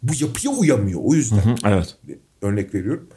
Bu 0.02 0.12
yapıya 0.20 0.52
uyamıyor. 0.52 1.00
O 1.02 1.14
yüzden. 1.14 1.36
Hı 1.36 1.50
hı, 1.50 1.54
evet. 1.64 1.96
Örnek 2.42 2.74
veriyorum. 2.74 3.08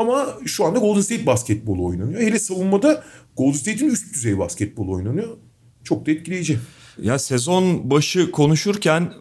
Ama 0.00 0.26
şu 0.46 0.64
anda 0.64 0.78
Golden 0.78 1.00
State 1.00 1.26
basketbolu 1.26 1.84
oynanıyor. 1.84 2.20
Hele 2.20 2.38
savunmada 2.38 3.04
Golden 3.36 3.52
State'in 3.52 3.90
üst 3.90 4.14
düzey 4.14 4.38
basketbolu 4.38 4.92
oynanıyor. 4.92 5.36
Çok 5.84 6.06
da 6.06 6.10
etkileyici. 6.10 6.58
Ya 7.02 7.18
sezon 7.18 7.90
başı 7.90 8.30
konuşurken 8.30 9.12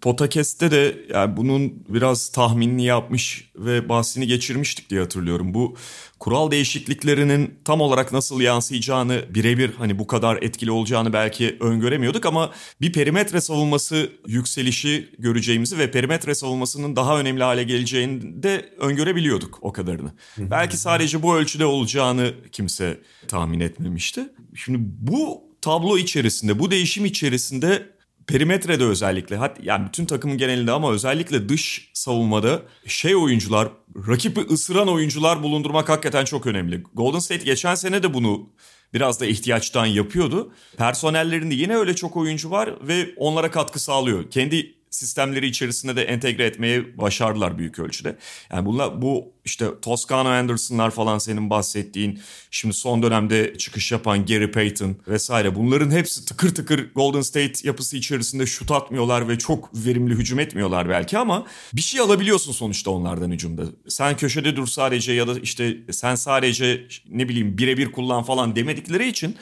Potakest'te 0.00 0.70
de 0.70 0.96
yani 1.14 1.36
bunun 1.36 1.84
biraz 1.88 2.28
tahminini 2.28 2.84
yapmış 2.84 3.50
ve 3.56 3.88
bahsini 3.88 4.26
geçirmiştik 4.26 4.90
diye 4.90 5.00
hatırlıyorum. 5.00 5.54
Bu 5.54 5.76
kural 6.18 6.50
değişikliklerinin 6.50 7.54
tam 7.64 7.80
olarak 7.80 8.12
nasıl 8.12 8.40
yansıyacağını 8.40 9.24
birebir 9.34 9.70
hani 9.78 9.98
bu 9.98 10.06
kadar 10.06 10.38
etkili 10.42 10.70
olacağını 10.70 11.12
belki 11.12 11.56
öngöremiyorduk 11.60 12.26
ama 12.26 12.50
bir 12.80 12.92
perimetre 12.92 13.40
savunması 13.40 14.12
yükselişi 14.26 15.14
göreceğimizi 15.18 15.78
ve 15.78 15.90
perimetre 15.90 16.34
savunmasının 16.34 16.96
daha 16.96 17.20
önemli 17.20 17.42
hale 17.42 17.62
geleceğini 17.62 18.42
de 18.42 18.74
öngörebiliyorduk 18.78 19.58
o 19.60 19.72
kadarını. 19.72 20.12
belki 20.38 20.76
sadece 20.76 21.22
bu 21.22 21.36
ölçüde 21.36 21.64
olacağını 21.64 22.34
kimse 22.52 23.00
tahmin 23.28 23.60
etmemişti. 23.60 24.20
Şimdi 24.54 24.78
bu 24.80 25.42
tablo 25.62 25.98
içerisinde, 25.98 26.58
bu 26.58 26.70
değişim 26.70 27.04
içerisinde 27.04 27.99
perimetrede 28.30 28.84
özellikle 28.84 29.38
yani 29.62 29.86
bütün 29.86 30.04
takımın 30.04 30.38
genelinde 30.38 30.72
ama 30.72 30.92
özellikle 30.92 31.48
dış 31.48 31.90
savunmada 31.94 32.62
şey 32.86 33.16
oyuncular 33.16 33.68
rakibi 34.08 34.40
ısıran 34.40 34.88
oyuncular 34.88 35.42
bulundurmak 35.42 35.88
hakikaten 35.88 36.24
çok 36.24 36.46
önemli. 36.46 36.82
Golden 36.94 37.18
State 37.18 37.44
geçen 37.44 37.74
sene 37.74 38.02
de 38.02 38.14
bunu 38.14 38.48
biraz 38.94 39.20
da 39.20 39.26
ihtiyaçtan 39.26 39.86
yapıyordu. 39.86 40.52
Personellerinde 40.76 41.54
yine 41.54 41.76
öyle 41.76 41.94
çok 41.94 42.16
oyuncu 42.16 42.50
var 42.50 42.88
ve 42.88 43.14
onlara 43.16 43.50
katkı 43.50 43.78
sağlıyor. 43.80 44.30
Kendi 44.30 44.79
sistemleri 44.90 45.46
içerisinde 45.46 45.96
de 45.96 46.02
entegre 46.02 46.44
etmeye 46.44 46.98
başardılar 46.98 47.58
büyük 47.58 47.78
ölçüde. 47.78 48.16
Yani 48.52 48.66
bunlar 48.66 49.02
bu 49.02 49.32
işte 49.44 49.66
Toscano 49.82 50.28
Anderson'lar 50.28 50.90
falan 50.90 51.18
senin 51.18 51.50
bahsettiğin 51.50 52.20
şimdi 52.50 52.74
son 52.74 53.02
dönemde 53.02 53.58
çıkış 53.58 53.92
yapan 53.92 54.26
Gary 54.26 54.50
Payton 54.50 54.96
vesaire 55.08 55.54
bunların 55.54 55.90
hepsi 55.90 56.24
tıkır 56.24 56.54
tıkır 56.54 56.94
Golden 56.94 57.20
State 57.20 57.52
yapısı 57.62 57.96
içerisinde 57.96 58.46
şut 58.46 58.70
atmıyorlar 58.70 59.28
ve 59.28 59.38
çok 59.38 59.86
verimli 59.86 60.14
hücum 60.14 60.38
etmiyorlar 60.40 60.88
belki 60.88 61.18
ama 61.18 61.46
bir 61.72 61.80
şey 61.80 62.00
alabiliyorsun 62.00 62.52
sonuçta 62.52 62.90
onlardan 62.90 63.30
hücumda. 63.30 63.62
Sen 63.88 64.16
köşede 64.16 64.56
dur 64.56 64.66
sadece 64.66 65.12
ya 65.12 65.28
da 65.28 65.40
işte 65.40 65.76
sen 65.90 66.14
sadece 66.14 66.86
ne 67.08 67.28
bileyim 67.28 67.58
birebir 67.58 67.92
kullan 67.92 68.22
falan 68.22 68.56
demedikleri 68.56 69.08
için 69.08 69.36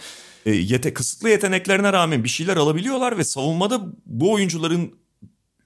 e, 0.47 0.53
yete, 0.53 0.95
kısıtlı 0.95 1.31
yeteneklerine 1.31 1.93
rağmen 1.93 2.25
bir 2.25 2.29
şeyler 2.29 2.57
alabiliyorlar 2.57 3.19
ve 3.19 3.25
savunmada 3.25 3.81
bu 4.07 4.33
oyuncuların 4.33 4.93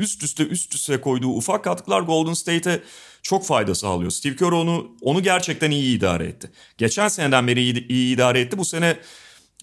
üst 0.03 0.23
üste 0.23 0.47
üst 0.47 0.75
üste 0.75 1.01
koyduğu 1.01 1.29
ufak 1.29 1.65
katkılar 1.65 2.01
Golden 2.01 2.33
State'e 2.33 2.83
çok 3.23 3.47
fayda 3.47 3.75
sağlıyor. 3.75 4.11
Steve 4.11 4.37
Kerr 4.37 4.53
onu 4.53 4.97
onu 5.01 5.23
gerçekten 5.23 5.71
iyi 5.71 5.97
idare 5.97 6.25
etti. 6.25 6.51
Geçen 6.79 7.09
seneden 7.09 7.47
beri 7.47 7.61
iyi, 7.61 7.89
iyi 7.89 8.15
idare 8.15 8.41
etti. 8.41 8.59
Bu 8.59 8.65
sene 8.65 8.97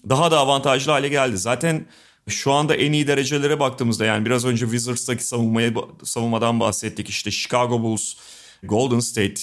daha 0.08 0.30
da 0.30 0.38
avantajlı 0.38 0.92
hale 0.92 1.08
geldi. 1.08 1.38
Zaten 1.38 1.86
şu 2.28 2.52
anda 2.52 2.76
en 2.76 2.92
iyi 2.92 3.06
derecelere 3.06 3.60
baktığımızda 3.60 4.04
yani 4.04 4.26
biraz 4.26 4.44
önce 4.44 4.64
Wizards'taki 4.64 5.26
savunmaya, 5.26 5.72
savunmadan 6.04 6.60
bahsettik. 6.60 7.08
İşte 7.08 7.30
Chicago 7.30 7.82
Bulls, 7.82 8.14
Golden 8.62 9.00
State, 9.00 9.42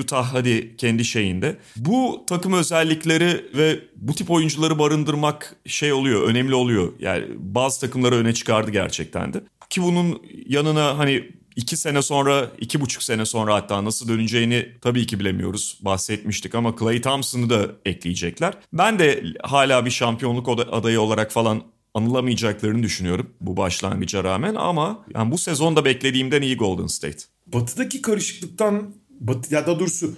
Utah 0.00 0.34
hadi 0.34 0.76
kendi 0.76 1.04
şeyinde. 1.04 1.56
Bu 1.76 2.24
takım 2.28 2.52
özellikleri 2.52 3.50
ve 3.54 3.80
bu 3.96 4.14
tip 4.14 4.30
oyuncuları 4.30 4.78
barındırmak 4.78 5.56
şey 5.66 5.92
oluyor, 5.92 6.22
önemli 6.22 6.54
oluyor. 6.54 6.92
Yani 6.98 7.24
bazı 7.38 7.80
takımları 7.80 8.14
öne 8.14 8.34
çıkardı 8.34 8.70
gerçekten 8.70 9.34
de. 9.34 9.40
Ki 9.72 9.82
bunun 9.82 10.22
yanına 10.46 10.98
hani 10.98 11.30
iki 11.56 11.76
sene 11.76 12.02
sonra, 12.02 12.50
iki 12.58 12.80
buçuk 12.80 13.02
sene 13.02 13.26
sonra 13.26 13.54
hatta 13.54 13.84
nasıl 13.84 14.08
döneceğini 14.08 14.68
tabii 14.80 15.06
ki 15.06 15.20
bilemiyoruz. 15.20 15.78
Bahsetmiştik 15.80 16.54
ama 16.54 16.74
Clay 16.80 17.00
Thompson'ı 17.00 17.50
da 17.50 17.70
ekleyecekler. 17.84 18.54
Ben 18.72 18.98
de 18.98 19.24
hala 19.42 19.84
bir 19.84 19.90
şampiyonluk 19.90 20.48
adayı 20.48 21.00
olarak 21.00 21.32
falan 21.32 21.62
anılamayacaklarını 21.94 22.82
düşünüyorum 22.82 23.30
bu 23.40 23.56
başlangıca 23.56 24.24
rağmen 24.24 24.54
ama 24.54 25.04
yani 25.14 25.32
bu 25.32 25.38
sezonda 25.38 25.84
beklediğimden 25.84 26.42
iyi 26.42 26.56
Golden 26.56 26.86
State. 26.86 27.18
Batı'daki 27.46 28.02
karışıklıktan 28.02 28.94
Batı 29.20 29.54
ya 29.54 29.66
da 29.66 29.80
doğrusu 29.80 30.14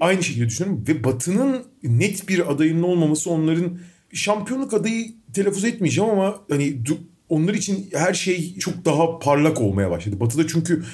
aynı 0.00 0.22
şekilde 0.22 0.46
düşünüyorum 0.46 0.84
ve 0.88 1.04
Batı'nın 1.04 1.64
net 1.82 2.28
bir 2.28 2.52
adayının 2.52 2.82
olmaması 2.82 3.30
onların 3.30 3.78
şampiyonluk 4.12 4.74
adayı 4.74 5.14
telaffuz 5.34 5.64
etmeyeceğim 5.64 6.10
ama 6.10 6.40
hani 6.50 6.84
onlar 7.28 7.54
için 7.54 7.90
her 7.92 8.14
şey 8.14 8.58
çok 8.58 8.84
daha 8.84 9.18
parlak 9.18 9.60
olmaya 9.60 9.90
başladı. 9.90 10.20
Batı'da 10.20 10.46
çünkü 10.46 10.84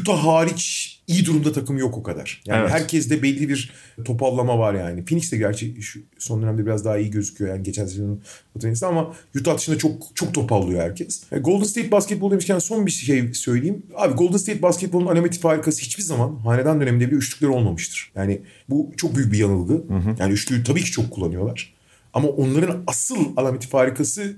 Utah 0.00 0.26
hariç 0.26 1.00
iyi 1.06 1.26
durumda 1.26 1.52
takım 1.52 1.78
yok 1.78 1.98
o 1.98 2.02
kadar. 2.02 2.42
Yani 2.46 2.60
evet. 2.60 2.70
herkeste 2.70 3.22
belli 3.22 3.48
bir 3.48 3.72
topallama 4.04 4.58
var 4.58 4.74
yani. 4.74 5.04
Phoenix 5.04 5.32
de 5.32 5.36
gerçi 5.36 5.82
şu 5.82 6.00
son 6.18 6.42
dönemde 6.42 6.66
biraz 6.66 6.84
daha 6.84 6.98
iyi 6.98 7.10
gözüküyor 7.10 7.50
yani 7.50 7.62
geçen 7.62 7.86
sezonun 7.86 8.22
Batı'nın 8.54 8.88
ama 8.88 9.14
Utah 9.38 9.58
dışında 9.58 9.78
çok 9.78 9.92
çok 10.14 10.34
topallıyor 10.34 10.82
herkes. 10.82 11.22
Yani 11.30 11.42
Golden 11.42 11.64
State 11.64 11.90
basketbol 11.90 12.30
demişken 12.30 12.58
son 12.58 12.86
bir 12.86 12.90
şey 12.90 13.34
söyleyeyim. 13.34 13.82
Abi 13.96 14.14
Golden 14.14 14.36
State 14.36 14.62
basketbolun 14.62 15.06
alametik 15.06 15.42
farikası 15.42 15.82
hiçbir 15.82 16.02
zaman 16.02 16.36
hanedan 16.36 16.80
döneminde 16.80 17.06
bile 17.06 17.16
üçlükleri 17.16 17.50
olmamıştır. 17.50 18.12
Yani 18.14 18.40
bu 18.68 18.92
çok 18.96 19.16
büyük 19.16 19.32
bir 19.32 19.38
yanılgı. 19.38 19.74
Hı 19.74 19.96
hı. 19.96 20.16
Yani 20.18 20.32
üçlüyü 20.32 20.64
tabii 20.64 20.84
ki 20.84 20.90
çok 20.90 21.10
kullanıyorlar. 21.10 21.74
Ama 22.12 22.28
onların 22.28 22.82
asıl 22.86 23.16
alametik 23.36 23.70
farikası 23.70 24.36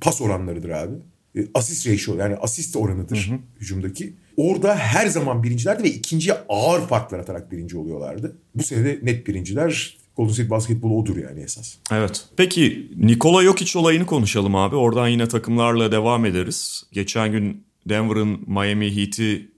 pas 0.00 0.20
oranlarıdır 0.20 0.70
abi. 0.70 0.94
E, 1.36 1.40
asist 1.54 1.88
ratio 1.88 2.16
yani 2.16 2.36
asist 2.36 2.76
oranıdır 2.76 3.28
hı 3.30 3.34
hı. 3.34 3.38
hücumdaki. 3.60 4.14
Orada 4.36 4.76
her 4.76 5.06
zaman 5.06 5.42
birincilerdi 5.42 5.82
ve 5.82 5.90
ikinciye 5.90 6.36
ağır 6.48 6.80
farklar 6.80 7.18
atarak 7.18 7.52
birinci 7.52 7.76
oluyorlardı. 7.76 8.36
Bu 8.54 8.62
sene 8.62 8.84
de 8.84 8.98
net 9.02 9.26
birinciler. 9.26 10.00
Golden 10.16 10.32
State 10.32 10.50
basketbolu 10.50 10.98
odur 10.98 11.16
yani 11.16 11.40
esas. 11.40 11.76
Evet. 11.92 12.24
Peki 12.36 12.90
Nikola 12.96 13.42
Jokic 13.42 13.78
olayını 13.78 14.06
konuşalım 14.06 14.54
abi. 14.56 14.76
Oradan 14.76 15.08
yine 15.08 15.28
takımlarla 15.28 15.92
devam 15.92 16.26
ederiz. 16.26 16.84
Geçen 16.92 17.32
gün 17.32 17.64
Denver'ın 17.88 18.40
Miami 18.46 18.96
Heat'i 18.96 19.50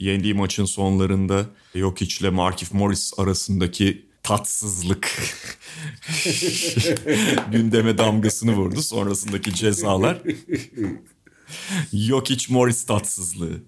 yendiği 0.00 0.34
maçın 0.34 0.64
sonlarında 0.64 1.46
Jokic 1.74 2.16
ile 2.20 2.30
Markif 2.30 2.72
Morris 2.72 3.12
arasındaki 3.18 4.09
tatsızlık 4.22 5.10
gündeme 7.52 7.98
damgasını 7.98 8.56
vurdu. 8.56 8.82
Sonrasındaki 8.82 9.54
cezalar. 9.54 10.22
Jokic 11.92 12.52
Morris 12.52 12.84
tatsızlığı. 12.86 13.62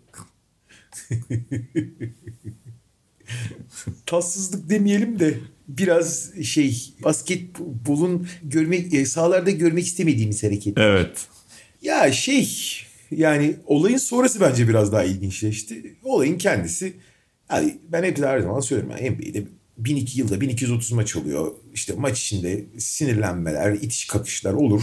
Tatsızlık 4.07 4.71
demeyelim 4.71 5.19
de 5.19 5.39
biraz 5.69 6.31
şey 6.45 6.95
basketbolun 7.05 8.29
görmek 8.43 8.95
e, 8.95 9.07
sahalarda 9.07 9.51
görmek 9.51 9.87
istemediğimiz 9.87 10.43
hareket. 10.43 10.79
Evet. 10.79 11.27
Ya 11.83 12.13
şey 12.13 12.49
yani 13.11 13.57
olayın 13.67 13.97
sonrası 13.97 14.41
bence 14.41 14.69
biraz 14.69 14.93
daha 14.93 15.05
ilginçleşti. 15.05 15.97
Olayın 16.03 16.39
kendisi 16.39 16.93
yani 17.51 17.79
ben 17.89 18.03
hep 18.03 18.19
her 18.19 18.41
zaman 18.41 18.61
söylüyorum 18.61 18.97
yani 19.01 19.11
NBA'de 19.11 19.45
1002 19.79 20.21
yılda 20.21 20.41
1230 20.41 20.93
maç 20.93 21.17
oluyor. 21.17 21.53
İşte 21.75 21.95
maç 21.97 22.21
içinde 22.21 22.65
sinirlenmeler, 22.79 23.73
itiş 23.73 24.07
kakışlar 24.07 24.53
olur. 24.53 24.83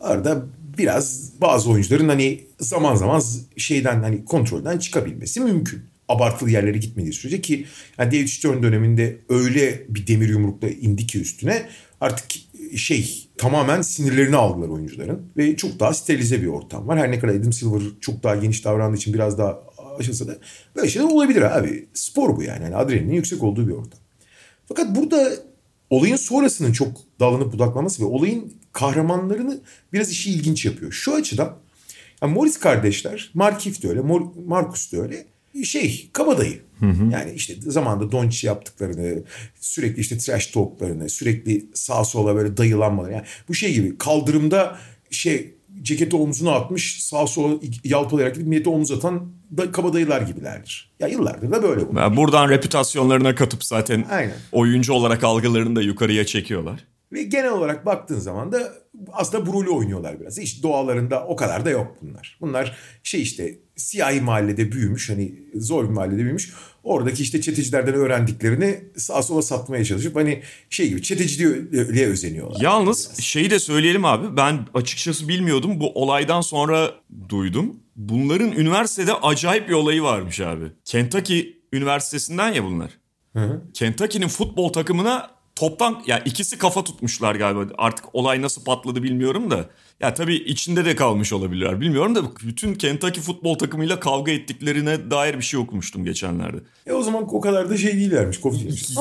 Arada 0.00 0.46
biraz 0.78 1.32
bazı 1.40 1.70
oyuncuların 1.70 2.08
hani 2.08 2.44
zaman 2.60 2.94
zaman 2.94 3.22
şeyden 3.56 4.02
hani 4.02 4.24
kontrolden 4.24 4.78
çıkabilmesi 4.78 5.40
mümkün. 5.40 5.82
Abartılı 6.08 6.50
yerlere 6.50 6.78
gitmediği 6.78 7.12
sürece 7.12 7.40
ki 7.40 7.66
yani 7.98 8.12
David 8.12 8.28
Stern 8.28 8.62
döneminde 8.62 9.18
öyle 9.28 9.86
bir 9.88 10.06
demir 10.06 10.28
yumrukla 10.28 10.68
indi 10.68 11.06
ki 11.06 11.20
üstüne 11.20 11.68
artık 12.00 12.26
şey 12.76 13.28
tamamen 13.38 13.82
sinirlerini 13.82 14.36
aldılar 14.36 14.68
oyuncuların 14.68 15.32
ve 15.36 15.56
çok 15.56 15.80
daha 15.80 15.94
sterilize 15.94 16.42
bir 16.42 16.46
ortam 16.46 16.88
var. 16.88 16.98
Her 16.98 17.10
ne 17.10 17.18
kadar 17.18 17.34
Adam 17.34 17.52
Silver 17.52 17.82
çok 18.00 18.22
daha 18.22 18.36
geniş 18.36 18.64
davrandığı 18.64 18.96
için 18.96 19.14
biraz 19.14 19.38
daha 19.38 19.60
aşılsa 19.98 20.28
da 20.28 20.38
böyle 20.76 20.88
şeyler 20.88 21.08
olabilir 21.08 21.58
abi. 21.58 21.88
Spor 21.94 22.36
bu 22.36 22.42
yani. 22.42 22.64
yani 22.64 22.76
adrenalin 22.76 23.12
yüksek 23.12 23.42
olduğu 23.42 23.68
bir 23.68 23.72
ortam. 23.72 24.03
Fakat 24.68 24.96
burada 24.96 25.32
olayın 25.90 26.16
sonrasının 26.16 26.72
çok 26.72 27.00
dallanıp 27.20 27.52
budaklaması 27.52 28.02
ve 28.02 28.06
olayın 28.06 28.52
kahramanlarını 28.72 29.60
biraz 29.92 30.10
işi 30.10 30.30
ilginç 30.30 30.64
yapıyor. 30.64 30.92
Şu 30.92 31.14
açıdan 31.14 31.56
yani 32.22 32.34
Morris 32.34 32.58
kardeşler, 32.58 33.30
Markif 33.34 33.82
de 33.82 33.88
öyle, 33.88 34.00
Marcus 34.46 34.92
da 34.92 34.96
öyle 34.96 35.26
şey 35.64 36.08
kabadayı. 36.12 36.60
Hı 36.80 36.86
hı. 36.86 37.10
Yani 37.12 37.32
işte 37.32 37.54
zamanında 37.60 38.12
Doncic 38.12 38.46
yaptıklarını, 38.46 39.22
sürekli 39.60 40.00
işte 40.00 40.18
trash 40.18 40.46
talklarını, 40.46 41.08
sürekli 41.08 41.66
sağa 41.74 42.04
sola 42.04 42.34
böyle 42.34 42.56
dayılanmaları. 42.56 43.12
Yani 43.12 43.24
bu 43.48 43.54
şey 43.54 43.74
gibi 43.74 43.98
kaldırımda 43.98 44.78
şey 45.10 45.54
ceketi 45.82 46.16
omzuna 46.16 46.52
atmış 46.52 47.04
sağa 47.04 47.26
sola 47.26 47.54
yalpalayarak 47.84 48.34
gidip 48.34 48.48
millete 48.48 48.70
omuz 48.70 48.90
atan 48.90 49.32
da 49.56 49.72
kabadayılar 49.72 50.20
gibilerdir. 50.20 50.90
Ya 51.00 51.08
yıllardır 51.08 51.52
da 51.52 51.62
böyle 51.62 51.88
bunlar. 51.88 52.02
Yani 52.02 52.16
buradan 52.16 52.48
reputasyonlarına 52.48 53.34
katıp 53.34 53.64
zaten 53.64 54.04
Aynen. 54.10 54.34
oyuncu 54.52 54.92
olarak 54.92 55.24
algılarını 55.24 55.76
da 55.76 55.82
yukarıya 55.82 56.26
çekiyorlar. 56.26 56.84
Ve 57.14 57.22
genel 57.22 57.50
olarak 57.50 57.86
baktığın 57.86 58.18
zaman 58.18 58.52
da 58.52 58.72
aslında 59.12 59.46
brulü 59.46 59.70
oynuyorlar 59.70 60.20
biraz. 60.20 60.38
İşte 60.38 60.62
doğalarında 60.62 61.26
o 61.26 61.36
kadar 61.36 61.64
da 61.64 61.70
yok 61.70 61.96
bunlar. 62.02 62.38
Bunlar 62.40 62.76
şey 63.02 63.22
işte 63.22 63.58
siyahi 63.76 64.20
mahallede 64.20 64.72
büyümüş 64.72 65.10
hani 65.10 65.34
zor 65.54 65.84
bir 65.84 65.94
mahallede 65.94 66.22
büyümüş. 66.22 66.52
Oradaki 66.82 67.22
işte 67.22 67.40
çetecilerden 67.40 67.94
öğrendiklerini 67.94 68.84
sağa 68.96 69.22
sola 69.22 69.42
satmaya 69.42 69.84
çalışıp 69.84 70.16
hani 70.16 70.42
şey 70.70 70.88
gibi 70.88 71.02
çeteciliğe 71.02 72.06
özeniyorlar. 72.06 72.60
Yalnız 72.60 73.08
biraz. 73.08 73.20
şeyi 73.20 73.50
de 73.50 73.58
söyleyelim 73.58 74.04
abi 74.04 74.36
ben 74.36 74.66
açıkçası 74.74 75.28
bilmiyordum 75.28 75.80
bu 75.80 76.02
olaydan 76.02 76.40
sonra 76.40 76.90
duydum. 77.28 77.76
Bunların 77.96 78.52
üniversitede 78.52 79.14
acayip 79.14 79.68
bir 79.68 79.74
olayı 79.74 80.02
varmış 80.02 80.40
abi. 80.40 80.64
Kentucky 80.84 81.56
Üniversitesi'nden 81.72 82.52
ya 82.52 82.64
bunlar. 82.64 82.90
Kentucky'nin 83.74 84.28
futbol 84.28 84.72
takımına 84.72 85.33
toptan 85.56 86.02
ya 86.06 86.18
ikisi 86.18 86.58
kafa 86.58 86.84
tutmuşlar 86.84 87.34
galiba. 87.34 87.66
Artık 87.78 88.14
olay 88.14 88.42
nasıl 88.42 88.64
patladı 88.64 89.02
bilmiyorum 89.02 89.50
da. 89.50 89.66
Ya 90.00 90.14
tabii 90.14 90.34
içinde 90.34 90.84
de 90.84 90.96
kalmış 90.96 91.32
olabilirler. 91.32 91.80
Bilmiyorum 91.80 92.14
da 92.14 92.22
bütün 92.42 92.74
Kentucky 92.74 93.20
futbol 93.20 93.58
takımıyla 93.58 94.00
kavga 94.00 94.32
ettiklerine 94.32 95.10
dair 95.10 95.34
bir 95.34 95.42
şey 95.42 95.60
okumuştum 95.60 96.04
geçenlerde. 96.04 96.56
E 96.86 96.92
o 96.92 97.02
zaman 97.02 97.34
o 97.34 97.40
kadar 97.40 97.70
da 97.70 97.76
şey 97.76 97.92
değillermiş. 97.92 98.38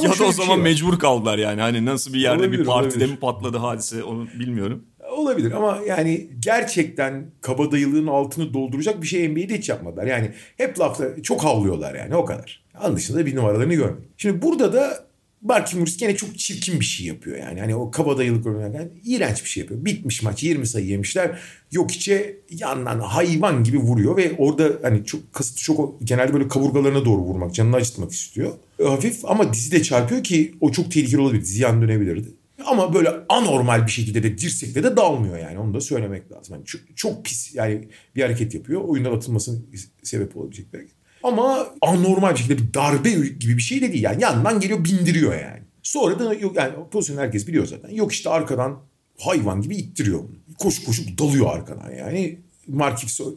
ya 0.03 0.19
da 0.19 0.23
o 0.23 0.31
zaman 0.31 0.55
şey 0.55 0.63
mecbur 0.63 0.99
kaldılar 0.99 1.37
yani. 1.37 1.61
Hani 1.61 1.85
nasıl 1.85 2.13
bir 2.13 2.19
yerde 2.19 2.43
olabilir, 2.43 2.59
bir 2.59 2.65
partide 2.65 2.97
olabilir. 2.97 3.11
mi 3.11 3.19
patladı 3.19 3.57
hadise 3.57 4.03
onu 4.03 4.27
bilmiyorum. 4.39 4.83
Olabilir 5.11 5.51
ama 5.51 5.79
yani 5.87 6.29
gerçekten 6.39 7.31
kabadayılığın 7.41 8.07
altını 8.07 8.53
dolduracak 8.53 9.01
bir 9.01 9.07
şey 9.07 9.29
NBA'de 9.29 9.57
hiç 9.57 9.69
yapmadılar. 9.69 10.05
Yani 10.05 10.31
hep 10.57 10.79
lafta 10.79 11.23
çok 11.23 11.43
havlıyorlar 11.43 11.95
yani 11.95 12.15
o 12.15 12.25
kadar. 12.25 12.63
Dışında 12.95 13.25
bir 13.25 13.35
numaralarını 13.35 13.73
görmedim. 13.73 14.07
Şimdi 14.17 14.41
burada 14.41 14.73
da 14.73 15.12
Markif 15.43 15.79
Morris 15.79 15.97
gene 15.97 16.15
çok 16.15 16.39
çirkin 16.39 16.79
bir 16.79 16.85
şey 16.85 17.05
yapıyor 17.05 17.37
yani. 17.37 17.59
Hani 17.59 17.75
o 17.75 17.91
kabadayılık 17.91 18.45
oynarken 18.45 18.89
iğrenç 19.05 19.43
bir 19.43 19.49
şey 19.49 19.61
yapıyor. 19.61 19.85
Bitmiş 19.85 20.23
maç 20.23 20.43
20 20.43 20.67
sayı 20.67 20.85
yemişler. 20.85 21.39
Yok 21.71 21.91
içe 21.91 22.37
yandan 22.49 22.99
hayvan 22.99 23.63
gibi 23.63 23.77
vuruyor 23.77 24.17
ve 24.17 24.35
orada 24.37 24.71
hani 24.81 25.05
çok 25.05 25.33
kasıtlı 25.33 25.61
çok 25.61 26.01
genelde 26.01 26.33
böyle 26.33 26.47
kaburgalarına 26.47 27.05
doğru 27.05 27.21
vurmak, 27.21 27.53
canını 27.53 27.75
acıtmak 27.75 28.11
istiyor. 28.11 28.51
Hafif 28.83 29.25
ama 29.25 29.53
dizi 29.53 29.71
de 29.71 29.83
çarpıyor 29.83 30.23
ki 30.23 30.55
o 30.61 30.71
çok 30.71 30.91
tehlikeli 30.91 31.21
olabilir. 31.21 31.41
Dizi 31.41 31.61
yan 31.61 31.81
dönebilirdi. 31.81 32.27
Ama 32.65 32.93
böyle 32.93 33.09
anormal 33.29 33.85
bir 33.85 33.91
şekilde 33.91 34.23
de 34.23 34.37
dirsekle 34.37 34.83
de 34.83 34.97
dalmıyor 34.97 35.37
yani. 35.37 35.59
Onu 35.59 35.73
da 35.73 35.81
söylemek 35.81 36.31
lazım. 36.31 36.55
Yani 36.55 36.65
çok, 36.65 36.81
çok 36.95 37.25
pis 37.25 37.55
yani 37.55 37.87
bir 38.15 38.21
hareket 38.21 38.53
yapıyor. 38.53 38.81
Oyundan 38.81 39.11
atılmasına 39.11 39.59
sebep 40.03 40.37
olabilecek 40.37 40.73
bir 40.73 40.77
hareket. 40.77 41.02
Ama 41.23 41.67
anormal 41.81 42.31
bir 42.31 42.37
şekilde 42.37 42.57
bir 42.57 42.73
darbe 42.73 43.09
gibi 43.11 43.57
bir 43.57 43.61
şey 43.61 43.81
de 43.81 43.93
değil. 43.93 44.03
Yani 44.03 44.21
yandan 44.23 44.59
geliyor 44.59 44.83
bindiriyor 44.83 45.33
yani. 45.33 45.63
Sonra 45.83 46.19
da 46.19 46.33
yok 46.33 46.55
yani 46.55 46.73
pozisyonu 46.91 47.21
herkes 47.21 47.47
biliyor 47.47 47.65
zaten. 47.65 47.89
Yok 47.89 48.11
işte 48.13 48.29
arkadan 48.29 48.79
hayvan 49.19 49.61
gibi 49.61 49.75
ittiriyor 49.75 50.19
bunu. 50.19 50.57
Koş 50.59 50.83
koşup 50.83 51.17
dalıyor 51.17 51.57
arkadan 51.57 51.91
yani. 51.91 52.39
Markif 52.67 53.09
so 53.09 53.35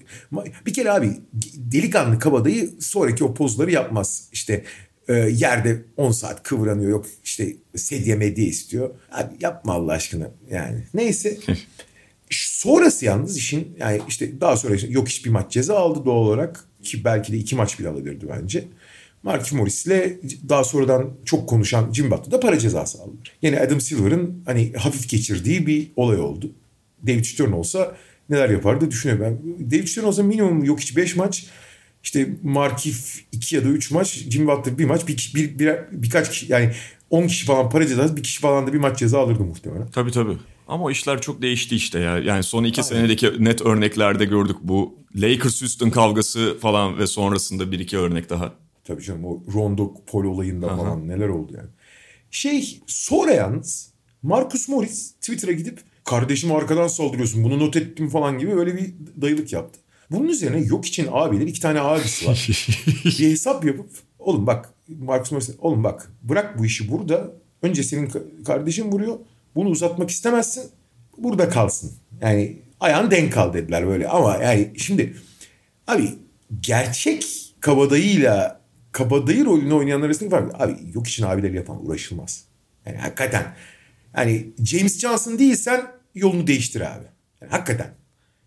bir 0.66 0.74
kere 0.74 0.92
abi 0.92 1.10
delikanlı 1.54 2.18
kabadayı 2.18 2.70
sonraki 2.80 3.24
o 3.24 3.34
pozları 3.34 3.70
yapmaz. 3.70 4.28
İşte 4.32 4.64
e, 5.08 5.14
yerde 5.14 5.82
10 5.96 6.12
saat 6.12 6.42
kıvranıyor 6.42 6.90
yok 6.90 7.06
işte 7.24 7.56
sedye 7.76 8.16
medya 8.16 8.44
istiyor. 8.44 8.90
Abi 9.12 9.34
yapma 9.40 9.72
Allah 9.72 9.92
aşkına 9.92 10.30
yani. 10.50 10.82
Neyse. 10.94 11.38
Sonrası 12.30 13.04
yalnız 13.04 13.36
işin 13.36 13.76
yani 13.78 14.00
işte 14.08 14.40
daha 14.40 14.56
sonra 14.56 14.74
işte 14.74 14.88
yok 14.88 15.08
hiçbir 15.08 15.30
maç 15.30 15.52
ceza 15.52 15.76
aldı 15.76 16.04
doğal 16.04 16.16
olarak 16.16 16.64
ki 16.86 17.04
belki 17.04 17.32
de 17.32 17.36
iki 17.36 17.56
maç 17.56 17.78
bile 17.78 17.88
alabilirdi 17.88 18.26
bence. 18.28 18.64
Mark 19.22 19.52
Morris 19.52 19.86
ile 19.86 20.18
daha 20.48 20.64
sonradan 20.64 21.10
çok 21.24 21.48
konuşan 21.48 21.92
Jim 21.92 22.10
Butler 22.10 22.30
da 22.30 22.40
para 22.40 22.58
cezası 22.58 23.02
aldı. 23.02 23.16
Yine 23.42 23.60
Adam 23.60 23.80
Silver'ın 23.80 24.42
hani 24.46 24.72
hafif 24.72 25.08
geçirdiği 25.08 25.66
bir 25.66 25.90
olay 25.96 26.20
oldu. 26.20 26.52
David 27.06 27.24
Stern 27.24 27.52
olsa 27.52 27.96
neler 28.30 28.50
yapardı 28.50 28.90
düşünüyorum 28.90 29.24
ben. 29.24 29.70
David 29.70 29.86
Stern 29.86 30.04
olsa 30.04 30.22
minimum 30.22 30.64
yok 30.64 30.80
hiç 30.80 30.96
5 30.96 31.16
maç. 31.16 31.46
İşte 32.02 32.28
Markif 32.42 33.24
2 33.32 33.56
ya 33.56 33.64
da 33.64 33.68
3 33.68 33.90
maç, 33.90 34.08
Jim 34.30 34.46
Butler 34.46 34.78
bir 34.78 34.84
maç, 34.84 35.08
bir, 35.08 35.32
bir, 35.34 35.58
bir, 35.58 35.74
birkaç 35.92 36.30
kişi 36.30 36.52
yani 36.52 36.70
10 37.10 37.26
kişi 37.26 37.46
falan 37.46 37.70
para 37.70 37.86
cezası, 37.86 38.16
bir 38.16 38.22
kişi 38.22 38.40
falan 38.40 38.66
da 38.66 38.72
bir 38.72 38.78
maç 38.78 38.98
ceza 38.98 39.20
alırdı 39.20 39.44
muhtemelen. 39.44 39.90
Tabii 39.90 40.10
tabii. 40.10 40.36
Ama 40.66 40.84
o 40.84 40.90
işler 40.90 41.20
çok 41.20 41.42
değişti 41.42 41.76
işte 41.76 41.98
ya. 41.98 42.18
Yani 42.18 42.42
son 42.42 42.64
iki 42.64 42.82
Aynen. 42.82 42.88
senedeki 42.88 43.44
net 43.44 43.62
örneklerde 43.62 44.24
gördük 44.24 44.56
bu 44.62 44.94
Lakers-Houston 45.14 45.90
kavgası 45.90 46.58
falan 46.60 46.98
ve 46.98 47.06
sonrasında 47.06 47.72
bir 47.72 47.78
iki 47.78 47.98
örnek 47.98 48.30
daha. 48.30 48.52
Tabii 48.84 49.02
canım 49.02 49.24
o 49.24 49.42
Rondo 49.54 49.94
Pol 50.06 50.24
olayında 50.24 50.66
Aha. 50.66 50.76
falan 50.76 51.08
neler 51.08 51.28
oldu 51.28 51.52
yani. 51.56 51.68
Şey 52.30 52.80
sonra 52.86 53.32
yalnız 53.32 53.92
Marcus 54.22 54.68
Morris 54.68 55.12
Twitter'a 55.12 55.52
gidip 55.52 55.78
kardeşim 56.04 56.52
arkadan 56.52 56.88
saldırıyorsun 56.88 57.44
bunu 57.44 57.58
not 57.58 57.76
ettim 57.76 58.08
falan 58.08 58.38
gibi 58.38 58.54
öyle 58.54 58.76
bir 58.76 58.94
dayılık 59.20 59.52
yaptı. 59.52 59.80
Bunun 60.10 60.28
üzerine 60.28 60.66
yok 60.66 60.86
için 60.86 61.08
abiler 61.10 61.46
iki 61.46 61.60
tane 61.60 61.80
abisi 61.80 62.26
var. 62.26 62.48
bir 63.04 63.30
hesap 63.30 63.64
yapıp 63.64 63.90
oğlum 64.18 64.46
bak 64.46 64.74
Marcus 64.88 65.32
Morris 65.32 65.50
oğlum 65.58 65.84
bak 65.84 66.12
bırak 66.22 66.58
bu 66.58 66.66
işi 66.66 66.90
burada. 66.90 67.32
Önce 67.62 67.82
senin 67.82 68.12
kardeşin 68.46 68.92
vuruyor. 68.92 69.18
Bunu 69.56 69.68
uzatmak 69.68 70.10
istemezsin. 70.10 70.70
Burada 71.18 71.48
kalsın. 71.48 71.92
Yani 72.20 72.58
ayağın 72.80 73.10
denk 73.10 73.36
al 73.36 73.52
dediler 73.52 73.86
böyle. 73.86 74.08
Ama 74.08 74.36
yani 74.36 74.70
şimdi 74.76 75.16
abi 75.86 76.08
gerçek 76.60 77.26
kabadayıyla 77.60 78.60
kabadayı 78.92 79.44
rolünü 79.44 79.74
oynayanlar 79.74 80.06
arasındaki 80.06 80.30
fark. 80.30 80.60
Abi 80.60 80.76
yok 80.94 81.06
için 81.08 81.24
abileri 81.24 81.56
yapan 81.56 81.86
uğraşılmaz. 81.86 82.44
Yani 82.86 82.96
hakikaten 82.96 83.54
yani 84.16 84.46
James 84.64 84.98
Johnson 84.98 85.38
değilsen 85.38 85.86
yolunu 86.14 86.46
değiştir 86.46 86.80
abi. 86.80 87.04
Yani 87.40 87.50
hakikaten. 87.50 87.94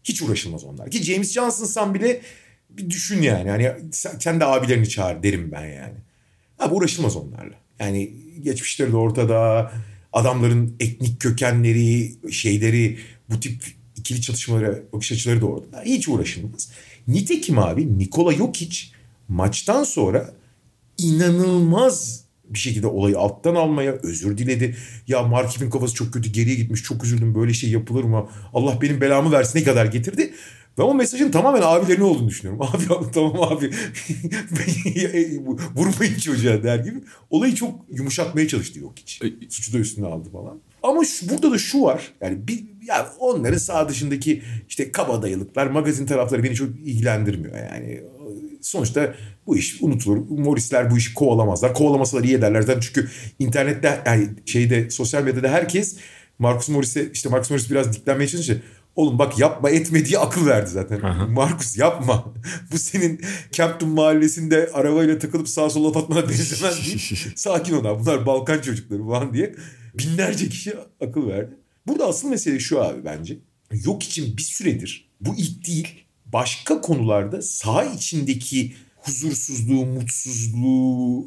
Hiç 0.03 0.21
uğraşılmaz 0.21 0.63
onlar. 0.63 0.91
Ki 0.91 1.03
James 1.03 1.33
Johnson'san 1.33 1.93
bile 1.93 2.21
bir 2.69 2.89
düşün 2.89 3.21
yani. 3.21 3.49
Hani 3.49 3.71
sen 4.19 4.39
de 4.39 4.45
abilerini 4.45 4.89
çağır 4.89 5.23
derim 5.23 5.51
ben 5.51 5.65
yani. 5.65 5.95
Abi 6.59 6.73
uğraşılmaz 6.73 7.15
onlarla. 7.15 7.55
Yani 7.79 8.13
geçmişleri 8.41 8.91
de 8.91 8.95
ortada. 8.95 9.71
Adamların 10.13 10.75
etnik 10.79 11.21
kökenleri, 11.21 12.11
şeyleri, 12.31 12.97
bu 13.29 13.39
tip 13.39 13.63
ikili 13.95 14.21
çatışmalara 14.21 14.79
bakış 14.93 15.11
açıları 15.11 15.41
da. 15.41 15.81
Hiç 15.85 16.09
uğraşılmaz. 16.09 16.71
Nitekim 17.07 17.59
abi 17.59 17.97
Nikola 17.97 18.33
Jokic 18.33 18.77
maçtan 19.27 19.83
sonra 19.83 20.33
inanılmaz 20.97 22.23
bir 22.49 22.59
şekilde 22.59 22.87
olayı 22.87 23.19
alttan 23.19 23.55
almaya 23.55 23.91
özür 23.91 24.37
diledi. 24.37 24.75
Ya 25.07 25.23
Markif'in 25.23 25.69
kafası 25.69 25.93
çok 25.93 26.13
kötü 26.13 26.29
geriye 26.29 26.55
gitmiş 26.55 26.83
çok 26.83 27.03
üzüldüm 27.03 27.35
böyle 27.35 27.53
şey 27.53 27.69
yapılır 27.69 28.03
mı? 28.03 28.29
Allah 28.53 28.81
benim 28.81 29.01
belamı 29.01 29.31
versin 29.31 29.59
ne 29.59 29.63
kadar 29.63 29.85
getirdi. 29.85 30.33
Ben 30.79 30.83
o 30.83 30.93
mesajın 30.93 31.31
tamamen 31.31 31.61
abilerine 31.61 32.03
olduğunu 32.03 32.27
düşünüyorum. 32.27 32.61
Abi, 32.73 32.93
abi 32.93 33.11
tamam 33.11 33.41
abi 33.41 33.71
vurmayın 35.75 36.19
çocuğa 36.19 36.63
der 36.63 36.79
gibi. 36.79 36.97
Olayı 37.29 37.55
çok 37.55 37.85
yumuşatmaya 37.91 38.47
çalıştı 38.47 38.79
yok 38.79 38.93
hiç. 38.95 39.21
Suçu 39.49 39.73
da 39.73 39.77
üstüne 39.77 40.05
aldı 40.05 40.29
falan. 40.29 40.59
Ama 40.83 41.05
şu, 41.05 41.29
burada 41.29 41.51
da 41.51 41.57
şu 41.57 41.81
var. 41.81 42.13
Yani 42.21 42.47
bir, 42.47 42.63
yani 42.87 43.07
onların 43.19 43.57
sağ 43.57 43.89
dışındaki 43.89 44.41
işte 44.69 44.91
kabadayılıklar, 44.91 45.67
magazin 45.67 46.05
tarafları 46.05 46.43
beni 46.43 46.55
çok 46.55 46.69
ilgilendirmiyor. 46.69 47.57
Yani 47.57 48.01
sonuçta 48.61 49.15
bu 49.47 49.57
iş 49.57 49.81
unutulur. 49.81 50.17
Morrisler 50.29 50.91
bu 50.91 50.97
işi 50.97 51.13
kovalamazlar. 51.13 51.73
Kovalamasalar 51.73 52.23
iyi 52.23 52.35
ederler 52.35 52.61
zaten 52.61 52.79
çünkü 52.79 53.09
internette 53.39 54.03
yani 54.05 54.27
şeyde 54.45 54.89
sosyal 54.89 55.23
medyada 55.23 55.49
herkes 55.49 55.97
Marcus 56.39 56.69
Morris'e 56.69 57.11
işte 57.13 57.29
Marcus 57.29 57.51
Morris 57.51 57.71
biraz 57.71 57.93
diklenmeye 57.93 58.27
çalışınca 58.27 58.61
Oğlum 58.95 59.19
bak 59.19 59.39
yapma 59.39 59.69
etme 59.69 60.05
diye 60.05 60.19
akıl 60.19 60.45
verdi 60.45 60.69
zaten. 60.69 61.01
Aha. 61.01 61.27
Markus 61.27 61.77
yapma. 61.77 62.33
Bu 62.71 62.77
senin 62.77 63.21
Campton 63.51 63.89
mahallesinde 63.89 64.69
arabayla 64.73 65.19
takılıp 65.19 65.49
sağa 65.49 65.69
sola 65.69 65.99
atmana 65.99 66.29
benzemez 66.29 66.85
değil. 66.85 67.17
Sakin 67.35 67.73
ol 67.73 67.99
bunlar 67.99 68.25
Balkan 68.25 68.61
çocukları 68.61 69.05
falan 69.07 69.33
diye. 69.33 69.55
Binlerce 69.97 70.49
kişi 70.49 70.73
akıl 71.01 71.27
verdi. 71.27 71.57
Burada 71.87 72.07
asıl 72.07 72.29
mesele 72.29 72.59
şu 72.59 72.83
abi 72.83 73.05
bence. 73.05 73.37
Yok 73.85 74.03
için 74.03 74.37
bir 74.37 74.41
süredir 74.41 75.09
bu 75.21 75.35
ilk 75.37 75.67
değil 75.67 76.05
başka 76.25 76.81
konularda 76.81 77.41
saha 77.41 77.83
içindeki 77.83 78.75
huzursuzluğu, 78.95 79.85
mutsuzluğunu 79.85 81.23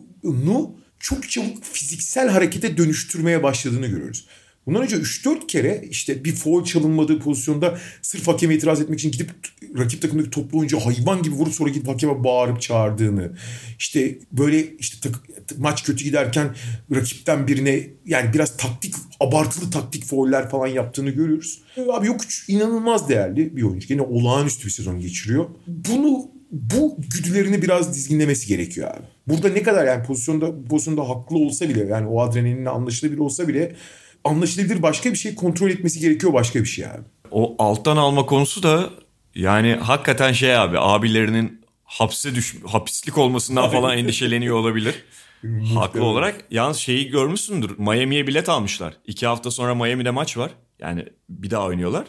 çok 0.98 1.30
çabuk 1.30 1.64
fiziksel 1.64 2.28
harekete 2.28 2.76
dönüştürmeye 2.76 3.42
başladığını 3.42 3.86
görüyoruz. 3.86 4.26
Bundan 4.66 4.82
önce 4.82 4.96
3-4 4.96 5.46
kere 5.46 5.84
işte 5.90 6.24
bir 6.24 6.34
foul 6.34 6.64
çalınmadığı 6.64 7.18
pozisyonda 7.18 7.78
sırf 8.02 8.28
hakeme 8.28 8.54
itiraz 8.54 8.80
etmek 8.80 8.98
için 8.98 9.10
gidip 9.10 9.30
rakip 9.78 10.02
takımdaki 10.02 10.30
toplu 10.30 10.58
oyuncu 10.58 10.80
hayvan 10.80 11.22
gibi 11.22 11.34
vurup 11.34 11.54
sonra 11.54 11.70
gidip 11.70 11.88
hakeme 11.88 12.24
bağırıp 12.24 12.60
çağırdığını. 12.60 13.32
işte 13.78 14.18
böyle 14.32 14.76
işte 14.76 15.08
tak, 15.08 15.20
maç 15.58 15.84
kötü 15.84 16.04
giderken 16.04 16.54
rakipten 16.94 17.48
birine 17.48 17.80
yani 18.06 18.34
biraz 18.34 18.56
taktik 18.56 18.94
abartılı 19.20 19.70
taktik 19.70 20.04
fauller 20.04 20.50
falan 20.50 20.66
yaptığını 20.66 21.10
görüyoruz. 21.10 21.62
Abi 21.92 22.06
yok 22.06 22.20
inanılmaz 22.48 23.08
değerli 23.08 23.56
bir 23.56 23.62
oyuncu. 23.62 23.86
Yine 23.92 24.02
olağanüstü 24.02 24.66
bir 24.66 24.72
sezon 24.72 25.00
geçiriyor. 25.00 25.46
Bunu 25.66 26.30
bu 26.52 26.96
güdülerini 27.14 27.62
biraz 27.62 27.94
dizginlemesi 27.94 28.46
gerekiyor 28.46 28.90
abi. 28.90 29.06
Burada 29.28 29.48
ne 29.48 29.62
kadar 29.62 29.86
yani 29.86 30.06
pozisyonda 30.06 30.64
pozisyonda 30.64 31.08
haklı 31.08 31.36
olsa 31.36 31.68
bile 31.68 31.84
yani 31.84 32.06
o 32.06 32.20
adrenalinle 32.20 32.70
anlaşılabilir 32.70 33.18
olsa 33.18 33.48
bile 33.48 33.76
anlaşılabilir 34.24 34.82
başka 34.82 35.10
bir 35.10 35.16
şey 35.18 35.34
kontrol 35.34 35.70
etmesi 35.70 36.00
gerekiyor 36.00 36.32
başka 36.32 36.60
bir 36.60 36.66
şey 36.66 36.86
abi. 36.86 37.02
O 37.30 37.56
alttan 37.58 37.96
alma 37.96 38.26
konusu 38.26 38.62
da 38.62 38.90
yani 39.34 39.74
hakikaten 39.74 40.32
şey 40.32 40.56
abi 40.56 40.78
abilerinin 40.78 41.62
hapse 41.84 42.34
düş 42.34 42.56
hapislik 42.66 43.18
olmasından 43.18 43.70
falan 43.70 43.98
endişeleniyor 43.98 44.56
olabilir. 44.56 44.94
Haklı 45.74 46.04
olarak. 46.04 46.44
Yalnız 46.50 46.76
şeyi 46.76 47.08
görmüşsündür. 47.08 47.78
Miami'ye 47.78 48.26
bilet 48.26 48.48
almışlar. 48.48 48.94
İki 49.06 49.26
hafta 49.26 49.50
sonra 49.50 49.74
Miami'de 49.74 50.10
maç 50.10 50.36
var. 50.36 50.50
Yani 50.78 51.06
bir 51.28 51.50
daha 51.50 51.66
oynuyorlar. 51.66 52.04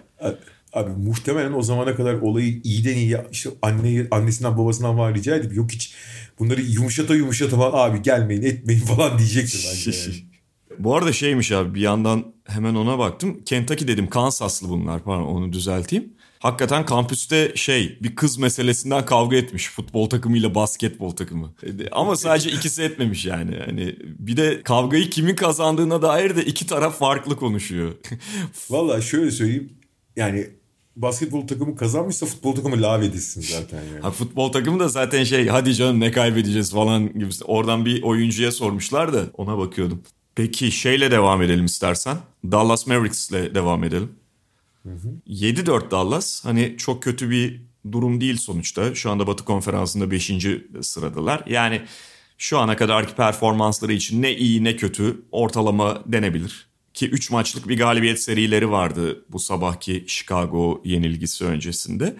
Abi, 0.73 0.91
muhtemelen 0.91 1.53
o 1.53 1.61
zamana 1.61 1.95
kadar 1.95 2.13
olayı 2.13 2.61
iyiden 2.63 2.95
iyi 2.95 3.17
işte 3.31 3.49
anne, 3.61 4.07
annesinden 4.11 4.57
babasından 4.57 4.97
var 4.97 5.15
rica 5.15 5.35
edip 5.35 5.55
yok 5.55 5.71
hiç 5.71 5.93
bunları 6.39 6.61
yumuşata 6.61 7.15
yumuşata 7.15 7.57
falan 7.57 7.89
abi 7.89 8.01
gelmeyin 8.01 8.41
etmeyin 8.41 8.81
falan 8.81 9.17
diyecektir 9.19 9.67
bence. 9.71 9.91
Yani. 10.11 10.32
Bu 10.79 10.95
arada 10.95 11.13
şeymiş 11.13 11.51
abi 11.51 11.75
bir 11.75 11.81
yandan 11.81 12.25
hemen 12.45 12.75
ona 12.75 12.99
baktım. 12.99 13.43
Kentucky 13.45 13.87
dedim 13.87 14.09
Kansaslı 14.09 14.69
bunlar 14.69 15.03
pardon 15.03 15.23
onu 15.23 15.53
düzelteyim. 15.53 16.13
Hakikaten 16.39 16.85
kampüste 16.85 17.51
şey 17.55 17.97
bir 18.01 18.15
kız 18.15 18.37
meselesinden 18.37 19.05
kavga 19.05 19.37
etmiş 19.37 19.69
futbol 19.69 20.09
takımıyla 20.09 20.55
basketbol 20.55 21.11
takımı. 21.11 21.53
Ama 21.91 22.15
sadece 22.15 22.51
ikisi 22.51 22.83
etmemiş 22.83 23.25
yani. 23.25 23.55
Hani 23.65 23.95
bir 24.01 24.37
de 24.37 24.61
kavgayı 24.63 25.09
kimin 25.09 25.35
kazandığına 25.35 26.01
dair 26.01 26.35
de 26.35 26.45
iki 26.45 26.67
taraf 26.67 26.99
farklı 26.99 27.35
konuşuyor. 27.35 27.93
Valla 28.69 29.01
şöyle 29.01 29.31
söyleyeyim. 29.31 29.73
Yani 30.15 30.47
basketbol 30.95 31.47
takımı 31.47 31.75
kazanmışsa 31.75 32.25
futbol 32.25 32.55
takımı 32.55 32.81
lav 32.81 33.01
edilsin 33.01 33.41
zaten 33.41 33.83
yani. 33.83 34.01
Ha, 34.01 34.11
futbol 34.11 34.51
takımı 34.51 34.79
da 34.79 34.87
zaten 34.87 35.23
şey 35.23 35.47
hadi 35.47 35.75
canım 35.75 35.99
ne 35.99 36.11
kaybedeceğiz 36.11 36.71
falan 36.71 37.13
gibi. 37.13 37.29
Oradan 37.45 37.85
bir 37.85 38.03
oyuncuya 38.03 38.51
sormuşlar 38.51 39.13
da 39.13 39.25
ona 39.33 39.57
bakıyordum. 39.57 40.03
Peki 40.35 40.71
şeyle 40.71 41.11
devam 41.11 41.41
edelim 41.41 41.65
istersen. 41.65 42.17
Dallas 42.51 42.87
Mavericks'le 42.87 43.31
devam 43.31 43.83
edelim. 43.83 44.11
7-4 45.27 45.91
Dallas. 45.91 46.45
Hani 46.45 46.75
çok 46.77 47.03
kötü 47.03 47.29
bir 47.29 47.61
durum 47.91 48.21
değil 48.21 48.37
sonuçta. 48.37 48.95
Şu 48.95 49.11
anda 49.11 49.27
Batı 49.27 49.45
Konferansı'nda 49.45 50.11
5. 50.11 50.31
sıradalar. 50.81 51.43
Yani 51.47 51.81
şu 52.37 52.59
ana 52.59 52.75
kadarki 52.75 53.15
performansları 53.15 53.93
için 53.93 54.21
ne 54.21 54.35
iyi 54.35 54.63
ne 54.63 54.75
kötü 54.75 55.21
ortalama 55.31 56.03
denebilir. 56.05 56.67
Ki 56.93 57.09
3 57.09 57.31
maçlık 57.31 57.67
bir 57.67 57.77
galibiyet 57.77 58.21
serileri 58.21 58.71
vardı 58.71 59.25
bu 59.29 59.39
sabahki 59.39 60.03
Chicago 60.07 60.81
yenilgisi 60.85 61.45
öncesinde. 61.45 62.15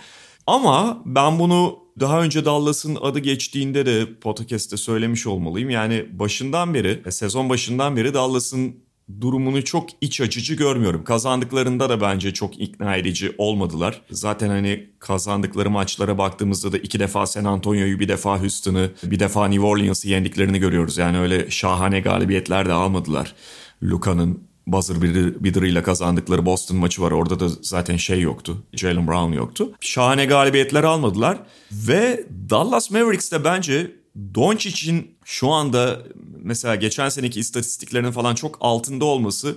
Ama 0.48 1.02
ben 1.06 1.40
bunu 1.40 1.80
daha 2.00 2.22
önce 2.22 2.46
Dallas'ın 2.46 2.98
adı 3.02 3.20
geçtiğinde 3.20 3.86
de 3.86 4.20
podcast'te 4.20 4.78
söylemiş 4.78 5.28
olmalıyım. 5.28 5.70
Yani 5.70 6.06
başından 6.12 6.74
beri, 6.74 7.02
e, 7.06 7.12
sezon 7.12 7.50
başından 7.50 7.96
beri 7.96 8.14
Dallas'ın 8.14 8.76
durumunu 9.22 9.64
çok 9.64 9.90
iç 10.02 10.22
açıcı 10.22 10.56
görmüyorum. 10.56 11.04
Kazandıklarında 11.04 11.90
da 11.90 12.02
bence 12.02 12.34
çok 12.34 12.60
ikna 12.60 12.96
edici 12.96 13.36
olmadılar. 13.38 14.02
Zaten 14.12 14.50
hani 14.50 14.90
kazandıkları 15.00 15.70
maçlara 15.70 16.18
baktığımızda 16.18 16.72
da 16.72 16.78
iki 16.78 17.00
defa 17.00 17.26
San 17.26 17.46
Antonio'yu, 17.46 18.00
bir 18.00 18.08
defa 18.08 18.42
Houston'ı, 18.42 18.92
bir 19.04 19.20
defa 19.20 19.48
New 19.48 19.66
Orleans'ı 19.66 20.10
yendiklerini 20.10 20.60
görüyoruz. 20.60 20.98
Yani 20.98 21.20
öyle 21.20 21.52
şahane 21.52 22.00
galibiyetler 22.00 22.66
de 22.66 22.74
almadılar. 22.74 23.36
Luka'nın 23.84 24.53
buzzer 24.68 25.02
beater'ıyla 25.44 25.84
kazandıkları 25.84 26.46
Boston 26.46 26.78
maçı 26.78 27.02
var. 27.02 27.12
Orada 27.12 27.40
da 27.40 27.50
zaten 27.62 27.98
şey 27.98 28.22
yoktu. 28.22 28.64
Jalen 28.74 29.08
Brown 29.08 29.34
yoktu. 29.34 29.72
Şahane 29.80 30.26
galibiyetler 30.26 30.84
almadılar. 30.84 31.38
Ve 31.72 32.26
Dallas 32.50 32.92
Mavericks 32.92 33.32
de 33.32 33.44
bence 33.44 33.92
Doncic'in 34.36 35.18
şu 35.26 35.50
anda 35.50 36.00
mesela 36.44 36.76
geçen 36.76 37.10
seneki 37.10 37.40
istatistiklerinin 37.40 38.12
falan 38.12 38.36
çok 38.36 38.58
altında 38.62 39.06
olması 39.06 39.56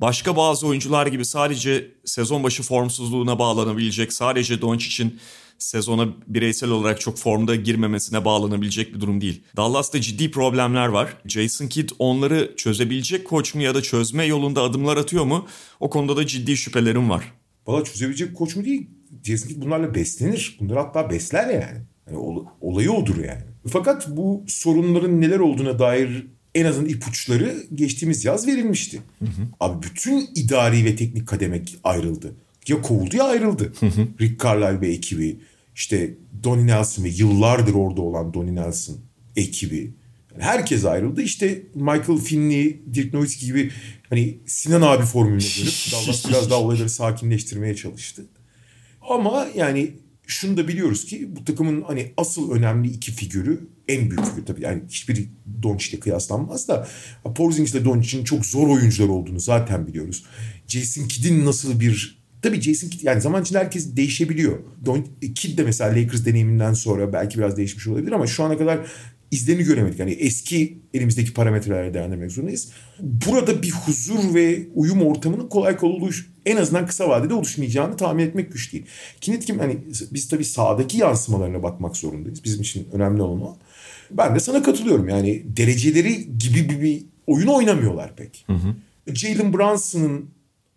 başka 0.00 0.36
bazı 0.36 0.66
oyuncular 0.66 1.06
gibi 1.06 1.24
sadece 1.24 1.90
sezon 2.04 2.44
başı 2.44 2.62
formsuzluğuna 2.62 3.38
bağlanabilecek, 3.38 4.12
sadece 4.12 4.60
Doncic'in 4.60 5.20
sezona 5.58 6.08
bireysel 6.26 6.70
olarak 6.70 7.00
çok 7.00 7.18
formda 7.18 7.54
girmemesine 7.54 8.24
bağlanabilecek 8.24 8.94
bir 8.94 9.00
durum 9.00 9.20
değil. 9.20 9.42
Dallas'ta 9.56 10.00
ciddi 10.00 10.30
problemler 10.30 10.86
var. 10.86 11.16
Jason 11.26 11.66
Kidd 11.66 11.90
onları 11.98 12.52
çözebilecek 12.56 13.24
koç 13.24 13.54
mu 13.54 13.62
ya 13.62 13.74
da 13.74 13.82
çözme 13.82 14.24
yolunda 14.24 14.62
adımlar 14.62 14.96
atıyor 14.96 15.24
mu? 15.24 15.46
O 15.80 15.90
konuda 15.90 16.16
da 16.16 16.26
ciddi 16.26 16.56
şüphelerim 16.56 17.10
var. 17.10 17.32
Valla 17.66 17.84
çözebilecek 17.84 18.34
koç 18.36 18.56
mu 18.56 18.64
değil. 18.64 18.90
Jason 19.22 19.48
Kidd 19.48 19.62
bunlarla 19.62 19.94
beslenir. 19.94 20.56
Bunları 20.60 20.78
hatta 20.78 21.10
besler 21.10 21.48
yani. 21.48 21.82
yani 22.06 22.18
ol, 22.18 22.44
olayı 22.60 22.90
odur 22.92 23.16
yani. 23.16 23.42
Fakat 23.68 24.16
bu 24.16 24.44
sorunların 24.48 25.20
neler 25.20 25.38
olduğuna 25.38 25.78
dair 25.78 26.26
en 26.54 26.64
azından 26.64 26.88
ipuçları 26.88 27.54
geçtiğimiz 27.74 28.24
yaz 28.24 28.46
verilmişti. 28.46 29.02
Hı 29.18 29.24
hı. 29.24 29.48
Abi 29.60 29.86
bütün 29.86 30.28
idari 30.34 30.84
ve 30.84 30.96
teknik 30.96 31.28
kademek 31.28 31.76
ayrıldı 31.84 32.34
ya 32.68 32.82
kovuldu 32.82 33.16
ya 33.16 33.24
ayrıldı. 33.24 33.72
Rick 34.20 34.42
Carlisle 34.42 34.80
ve 34.80 34.88
ekibi. 34.88 35.40
işte 35.74 36.14
Donnie 36.44 36.66
Nelson 36.66 37.04
ve 37.04 37.08
yıllardır 37.08 37.74
orada 37.74 38.02
olan 38.02 38.34
Donnie 38.34 38.54
Nelson 38.54 38.96
ekibi. 39.36 39.94
Yani 40.32 40.42
herkes 40.44 40.84
ayrıldı. 40.84 41.22
İşte 41.22 41.62
Michael 41.74 42.18
Finley, 42.18 42.80
Dirk 42.94 43.14
Nowitzki 43.14 43.46
gibi 43.46 43.70
hani 44.10 44.38
Sinan 44.46 44.82
abi 44.82 45.04
formülüne 45.04 45.40
dönüp 45.40 45.92
Dallas 45.92 46.28
biraz 46.28 46.50
daha 46.50 46.60
olayları 46.60 46.90
sakinleştirmeye 46.90 47.76
çalıştı. 47.76 48.26
Ama 49.10 49.48
yani 49.54 49.90
şunu 50.26 50.56
da 50.56 50.68
biliyoruz 50.68 51.04
ki 51.04 51.36
bu 51.36 51.44
takımın 51.44 51.82
hani 51.82 52.12
asıl 52.16 52.50
önemli 52.50 52.88
iki 52.88 53.12
figürü 53.12 53.68
en 53.88 54.10
büyük 54.10 54.24
figür 54.24 54.46
tabii 54.46 54.62
yani 54.62 54.82
hiçbir 54.88 55.28
Doncic'le 55.62 56.00
kıyaslanmaz 56.00 56.68
da 56.68 56.88
Porzingis 57.34 57.74
ile 57.74 57.84
Doncic'in 57.84 58.24
çok 58.24 58.46
zor 58.46 58.68
oyuncular 58.68 59.08
olduğunu 59.08 59.40
zaten 59.40 59.86
biliyoruz. 59.86 60.24
Jason 60.68 61.08
Kidd'in 61.08 61.46
nasıl 61.46 61.80
bir 61.80 62.25
Tabii 62.42 62.60
Jason 62.60 62.88
Kidd 62.88 63.02
yani 63.02 63.20
zaman 63.20 63.42
içinde 63.42 63.58
herkes 63.58 63.96
değişebiliyor. 63.96 64.58
Don, 64.84 65.06
Kidd 65.34 65.58
de 65.58 65.62
mesela 65.62 65.90
Lakers 65.90 66.26
deneyiminden 66.26 66.72
sonra 66.72 67.12
belki 67.12 67.38
biraz 67.38 67.56
değişmiş 67.56 67.86
olabilir 67.86 68.12
ama 68.12 68.26
şu 68.26 68.44
ana 68.44 68.58
kadar 68.58 68.78
izlerini 69.30 69.64
göremedik. 69.64 69.98
Yani 69.98 70.12
eski 70.12 70.78
elimizdeki 70.94 71.34
parametrelerle 71.34 71.94
değerlendirmek 71.94 72.32
zorundayız. 72.32 72.72
Burada 73.00 73.62
bir 73.62 73.70
huzur 73.70 74.34
ve 74.34 74.66
uyum 74.74 75.02
ortamının 75.02 75.48
kolay 75.48 75.76
kolay 75.76 75.96
oluş, 75.96 76.30
en 76.46 76.56
azından 76.56 76.86
kısa 76.86 77.08
vadede 77.08 77.34
oluşmayacağını 77.34 77.96
tahmin 77.96 78.26
etmek 78.26 78.52
güç 78.52 78.72
değil. 78.72 78.86
Kinet 79.20 79.44
kim 79.44 79.58
hani 79.58 79.78
biz 80.12 80.28
tabii 80.28 80.44
sahadaki 80.44 80.98
yansımalarına 80.98 81.62
bakmak 81.62 81.96
zorundayız. 81.96 82.44
Bizim 82.44 82.60
için 82.60 82.88
önemli 82.92 83.22
olan 83.22 83.42
o. 83.42 83.56
Ben 84.10 84.34
de 84.34 84.40
sana 84.40 84.62
katılıyorum. 84.62 85.08
Yani 85.08 85.42
dereceleri 85.56 86.38
gibi 86.38 86.70
bir, 86.70 86.80
bir 86.82 87.04
oyun 87.26 87.46
oynamıyorlar 87.46 88.16
pek. 88.16 88.44
Hı 88.46 88.52
hı. 88.52 88.74
Jalen 89.14 89.52
Brunson'ın 89.52 90.30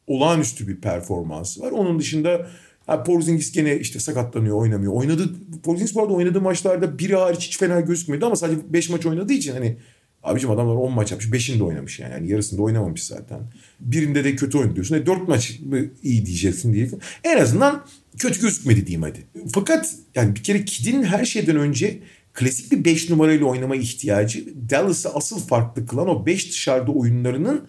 olağanüstü 0.09 0.67
bir 0.67 0.81
performansı 0.81 1.61
var. 1.61 1.71
Onun 1.71 1.99
dışında 1.99 2.47
ha, 2.85 3.03
Porzingis 3.03 3.51
gene 3.51 3.79
işte 3.79 3.99
sakatlanıyor, 3.99 4.57
oynamıyor. 4.57 4.93
Oynadı 4.93 5.29
Porzingis 5.63 5.95
bu 5.95 6.01
arada 6.01 6.13
oynadığı 6.13 6.41
maçlarda 6.41 6.99
biri 6.99 7.15
hariç 7.15 7.47
hiç 7.47 7.57
fena 7.57 7.79
gözükmüyordu 7.79 8.25
ama 8.25 8.35
sadece 8.35 8.73
5 8.73 8.89
maç 8.89 9.05
oynadığı 9.05 9.33
için 9.33 9.53
hani 9.53 9.77
abicim 10.23 10.51
adamlar 10.51 10.75
10 10.75 10.93
maç 10.93 11.11
yapmış. 11.11 11.27
5'inde 11.27 11.63
oynamış 11.63 11.99
yani. 11.99 12.13
yani. 12.13 12.31
Yarısında 12.31 12.61
oynamamış 12.61 13.03
zaten. 13.03 13.39
Birinde 13.79 14.23
de 14.23 14.35
kötü 14.35 14.57
oynadı 14.57 14.75
diyorsun. 14.75 14.95
E, 14.95 15.05
4 15.05 15.27
maç 15.27 15.59
iyi 16.03 16.25
diyeceksin 16.25 16.73
diye. 16.73 16.89
En 17.23 17.37
azından 17.37 17.85
kötü 18.17 18.41
gözükmedi 18.41 18.87
diyeyim 18.87 19.01
hadi. 19.01 19.19
Fakat 19.53 19.95
yani 20.15 20.35
bir 20.35 20.43
kere 20.43 20.65
Kid'in 20.65 21.03
her 21.03 21.25
şeyden 21.25 21.55
önce 21.55 21.99
klasik 22.33 22.71
bir 22.71 22.85
5 22.85 23.09
numarayla 23.09 23.45
oynama 23.45 23.75
ihtiyacı 23.75 24.45
Dallas'ı 24.69 25.09
asıl 25.09 25.39
farklı 25.39 25.85
kılan 25.85 26.07
o 26.07 26.25
5 26.25 26.49
dışarıda 26.49 26.91
oyunlarının 26.91 27.67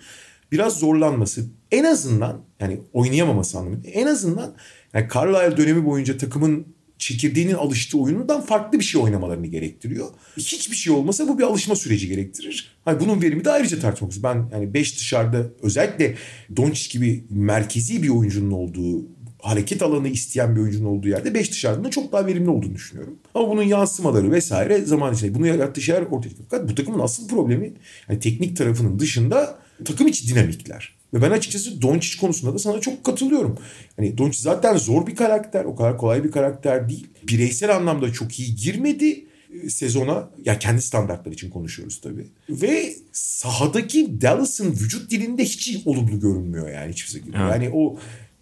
biraz 0.53 0.78
zorlanması 0.78 1.46
en 1.70 1.84
azından 1.84 2.40
yani 2.61 2.80
oynayamaması 2.92 3.59
anlamında 3.59 3.88
en 3.88 4.07
azından 4.07 4.55
yani 4.94 5.09
Carlisle 5.14 5.57
dönemi 5.57 5.86
boyunca 5.86 6.18
takımın 6.18 6.66
çekirdeğinin 7.01 7.55
alıştığı 7.55 7.98
oyunundan 7.98 8.40
farklı 8.40 8.78
bir 8.78 8.84
şey 8.84 9.03
oynamalarını 9.03 9.46
gerektiriyor. 9.46 10.09
Hiçbir 10.36 10.76
şey 10.76 10.92
olmasa 10.92 11.28
bu 11.28 11.38
bir 11.38 11.42
alışma 11.42 11.76
süreci 11.76 12.09
gerektirir. 12.09 12.76
Hani 12.84 13.01
bunun 13.01 13.22
verimi 13.22 13.44
de 13.44 13.51
ayrıca 13.51 13.80
tartışmak. 13.80 14.12
Ben 14.22 14.48
yani 14.53 14.74
5 14.74 14.96
dışarıda 14.96 15.46
özellikle 15.62 16.14
Doncic 16.57 16.98
gibi 16.98 17.24
merkezi 17.30 18.03
bir 18.03 18.09
oyuncunun 18.09 18.51
olduğu 18.51 19.07
hareket 19.42 19.82
alanı 19.82 20.09
isteyen 20.09 20.57
bir 20.57 20.61
oyuncunun 20.61 20.88
olduğu 20.88 21.09
yerde 21.09 21.34
5 21.34 21.51
dışarıda 21.51 21.90
çok 21.90 22.12
daha 22.12 22.26
verimli 22.26 22.51
olduğunu 22.51 22.74
düşünüyorum. 22.74 23.18
Ama 23.34 23.48
bunun 23.48 23.62
yansımaları 23.62 24.32
vesaire 24.32 24.80
zaman 24.80 25.14
içinde 25.14 25.34
bunu 25.34 25.46
yarattığı 25.46 25.80
şeyler 25.80 26.03
ortaya 26.03 26.28
çıkıyor. 26.28 26.48
Fakat 26.51 26.70
bu 26.70 26.74
takımın 26.74 26.98
asıl 26.98 27.28
problemi 27.28 27.72
yani 28.09 28.20
teknik 28.20 28.57
tarafının 28.57 28.98
dışında 28.98 29.59
takım 29.85 30.07
içi 30.07 30.28
dinamikler. 30.28 31.01
Ve 31.14 31.22
ben 31.22 31.31
açıkçası 31.31 31.83
Doncic 31.83 32.20
konusunda 32.20 32.55
da 32.55 32.59
sana 32.59 32.81
çok 32.81 33.05
katılıyorum. 33.05 33.59
Hani 33.97 34.18
Doncic 34.18 34.43
zaten 34.43 34.76
zor 34.76 35.07
bir 35.07 35.16
karakter. 35.16 35.64
O 35.64 35.76
kadar 35.76 35.99
kolay 35.99 36.24
bir 36.24 36.31
karakter 36.31 36.89
değil. 36.89 37.07
Bireysel 37.28 37.76
anlamda 37.76 38.12
çok 38.12 38.41
iyi 38.41 38.57
girmedi 38.57 39.26
e, 39.62 39.70
sezona. 39.70 40.31
Ya 40.45 40.59
kendi 40.59 40.83
standartları 40.83 41.35
için 41.35 41.51
konuşuyoruz 41.51 42.01
tabii. 42.01 42.26
Ve 42.49 42.95
sahadaki 43.12 44.20
Dallas'ın 44.20 44.72
vücut 44.72 45.11
dilinde 45.11 45.45
hiç 45.45 45.76
olumlu 45.87 46.20
görünmüyor 46.20 46.70
yani 46.70 46.93
hiçbir 46.93 47.11
şekilde. 47.11 47.37
Evet. 47.37 47.51
Yani 47.51 47.70
o 47.74 47.99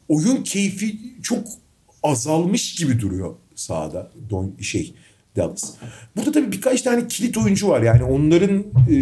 oyun 0.09 0.43
keyfi 0.43 0.99
çok 1.23 1.49
azalmış 2.03 2.75
gibi 2.75 3.01
duruyor 3.01 3.35
sahada. 3.55 4.13
Don 4.31 4.57
şey 4.61 4.95
Dallas. 5.37 5.75
Burada 6.17 6.33
tabii 6.33 6.53
birkaç 6.53 6.83
tane 6.83 7.09
kilit 7.09 7.37
oyuncu 7.39 7.69
var. 7.69 7.83
Yani 7.83 8.05
onların 8.05 8.59
e, 8.91 8.95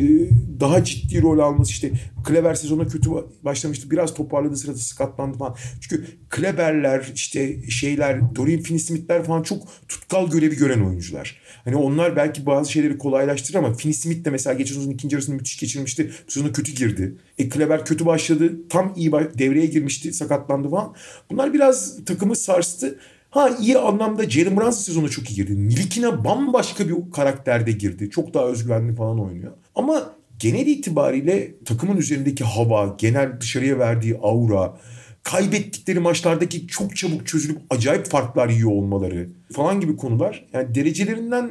daha 0.60 0.84
ciddi 0.84 1.22
rol 1.22 1.38
alması 1.38 1.70
işte 1.70 1.90
Kleber 2.24 2.54
sezona 2.54 2.86
kötü 2.86 3.10
başlamıştı. 3.42 3.90
Biraz 3.90 4.14
toparladı 4.14 4.56
sırada 4.56 4.78
sakatlandı 4.78 5.38
falan. 5.38 5.56
Çünkü 5.80 6.06
Kleber'ler 6.30 7.12
işte 7.14 7.70
şeyler 7.70 8.34
Dorian 8.36 8.60
Finney-Smith'ler 8.60 9.24
falan 9.24 9.42
çok 9.42 9.62
tutkal 9.88 10.30
görevi 10.30 10.56
gören 10.56 10.80
oyuncular. 10.80 11.36
Hani 11.64 11.76
onlar 11.76 12.16
belki 12.16 12.46
bazı 12.46 12.72
şeyleri 12.72 12.98
kolaylaştırır 12.98 13.58
ama 13.58 13.68
Finney-Smith 13.68 14.24
de 14.24 14.30
mesela 14.30 14.54
geçen 14.54 14.74
sezonun 14.74 14.94
ikinci 14.94 15.14
yarısını 15.14 15.34
müthiş 15.34 15.58
geçirmişti. 15.58 16.10
Bu 16.26 16.30
sezonu 16.30 16.52
kötü 16.52 16.72
girdi. 16.72 17.16
E 17.38 17.48
Kleber 17.48 17.84
kötü 17.84 18.06
başladı. 18.06 18.52
Tam 18.68 18.92
iyi 18.96 19.12
devreye 19.12 19.66
girmişti. 19.66 20.12
Sakatlandı 20.12 20.70
falan. 20.70 20.94
Bunlar 21.30 21.54
biraz 21.54 22.04
takımı 22.04 22.36
sarstı. 22.36 22.98
Ha 23.30 23.50
iyi 23.60 23.78
anlamda 23.78 24.30
Jalen 24.30 24.56
Brunson 24.56 24.70
sezonu 24.70 25.10
çok 25.10 25.30
iyi 25.30 25.34
girdi. 25.34 25.68
Nilikina 25.68 26.24
bambaşka 26.24 26.88
bir 26.88 26.94
karakterde 27.12 27.72
girdi. 27.72 28.10
Çok 28.10 28.34
daha 28.34 28.44
özgüvenli 28.46 28.94
falan 28.94 29.20
oynuyor. 29.20 29.52
Ama 29.74 30.12
genel 30.38 30.66
itibariyle 30.66 31.54
takımın 31.64 31.96
üzerindeki 31.96 32.44
hava, 32.44 32.96
genel 32.98 33.40
dışarıya 33.40 33.78
verdiği 33.78 34.18
aura, 34.22 34.78
kaybettikleri 35.22 36.00
maçlardaki 36.00 36.66
çok 36.66 36.96
çabuk 36.96 37.26
çözülüp 37.26 37.58
acayip 37.70 38.06
farklar 38.06 38.48
yiyor 38.48 38.70
olmaları 38.70 39.28
falan 39.52 39.80
gibi 39.80 39.96
konular. 39.96 40.46
Yani 40.52 40.74
derecelerinden 40.74 41.50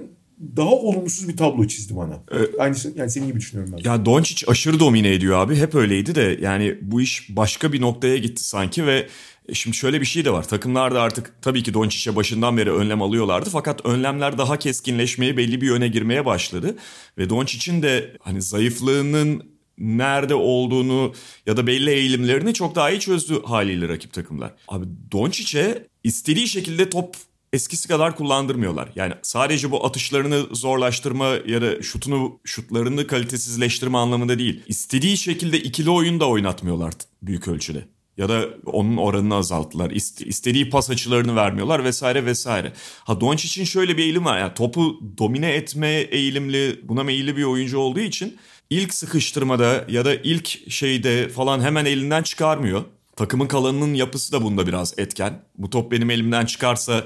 daha 0.57 0.69
olumsuz 0.69 1.29
bir 1.29 1.37
tablo 1.37 1.67
çizdi 1.67 1.95
bana. 1.95 2.19
Aynı 2.59 2.75
yani 2.95 3.09
senin 3.09 3.27
gibi 3.27 3.39
düşünüyorum 3.39 3.73
ben. 3.77 3.89
Ya 3.89 4.05
Doncic 4.05 4.45
aşırı 4.47 4.79
domine 4.79 5.13
ediyor 5.13 5.39
abi. 5.39 5.55
Hep 5.55 5.75
öyleydi 5.75 6.15
de 6.15 6.37
yani 6.41 6.77
bu 6.81 7.01
iş 7.01 7.27
başka 7.29 7.73
bir 7.73 7.81
noktaya 7.81 8.17
gitti 8.17 8.43
sanki 8.43 8.85
ve 8.85 9.07
şimdi 9.53 9.77
şöyle 9.77 10.01
bir 10.01 10.05
şey 10.05 10.25
de 10.25 10.31
var. 10.31 10.47
Takımlar 10.47 10.95
da 10.95 11.01
artık 11.01 11.33
tabii 11.41 11.63
ki 11.63 11.73
Doncic'e 11.73 12.15
başından 12.15 12.57
beri 12.57 12.71
önlem 12.71 13.01
alıyorlardı 13.01 13.49
fakat 13.49 13.85
önlemler 13.85 14.37
daha 14.37 14.59
keskinleşmeye, 14.59 15.37
belli 15.37 15.61
bir 15.61 15.67
yöne 15.67 15.87
girmeye 15.87 16.25
başladı 16.25 16.77
ve 17.17 17.29
Doncic'in 17.29 17.81
de 17.81 18.17
hani 18.19 18.41
zayıflığının 18.41 19.55
nerede 19.77 20.35
olduğunu 20.35 21.13
ya 21.45 21.57
da 21.57 21.67
belli 21.67 21.89
eğilimlerini 21.89 22.53
çok 22.53 22.75
daha 22.75 22.89
iyi 22.91 22.99
çözdü 22.99 23.43
haliyle 23.43 23.89
rakip 23.89 24.13
takımlar. 24.13 24.53
Abi 24.67 24.85
Doncic'e 25.11 25.87
istediği 26.03 26.47
şekilde 26.47 26.89
top 26.89 27.15
eskisi 27.53 27.87
kadar 27.87 28.15
kullandırmıyorlar. 28.15 28.91
Yani 28.95 29.13
sadece 29.21 29.71
bu 29.71 29.85
atışlarını 29.85 30.45
zorlaştırma 30.51 31.25
ya 31.45 31.61
da 31.61 31.81
şutunu 31.81 32.39
şutlarını 32.43 33.07
kalitesizleştirme 33.07 33.97
anlamında 33.97 34.39
değil. 34.39 34.63
İstediği 34.67 35.17
şekilde 35.17 35.59
ikili 35.59 35.89
oyun 35.89 36.19
da 36.19 36.29
oynatmıyorlar 36.29 36.93
büyük 37.21 37.47
ölçüde. 37.47 37.87
Ya 38.17 38.29
da 38.29 38.45
onun 38.65 38.97
oranını 38.97 39.35
azalttılar. 39.35 39.91
İstediği 40.25 40.69
pas 40.69 40.89
açılarını 40.89 41.35
vermiyorlar 41.35 41.83
vesaire 41.83 42.25
vesaire. 42.25 42.73
Ha 43.03 43.21
Doncic'in 43.21 43.65
şöyle 43.65 43.97
bir 43.97 44.03
eğilim 44.03 44.25
var. 44.25 44.39
Yani 44.39 44.53
topu 44.53 44.99
domine 45.17 45.51
etme 45.51 45.89
eğilimli, 45.89 46.79
buna 46.83 47.03
meyilli 47.03 47.37
bir 47.37 47.43
oyuncu 47.43 47.77
olduğu 47.77 47.99
için 47.99 48.37
ilk 48.69 48.93
sıkıştırmada 48.93 49.85
ya 49.87 50.05
da 50.05 50.15
ilk 50.15 50.71
şeyde 50.71 51.29
falan 51.29 51.61
hemen 51.61 51.85
elinden 51.85 52.23
çıkarmıyor. 52.23 52.83
Takımın 53.15 53.47
kalanının 53.47 53.93
yapısı 53.93 54.31
da 54.31 54.43
bunda 54.43 54.67
biraz 54.67 54.99
etken. 54.99 55.43
Bu 55.57 55.69
top 55.69 55.91
benim 55.91 56.09
elimden 56.09 56.45
çıkarsa 56.45 57.03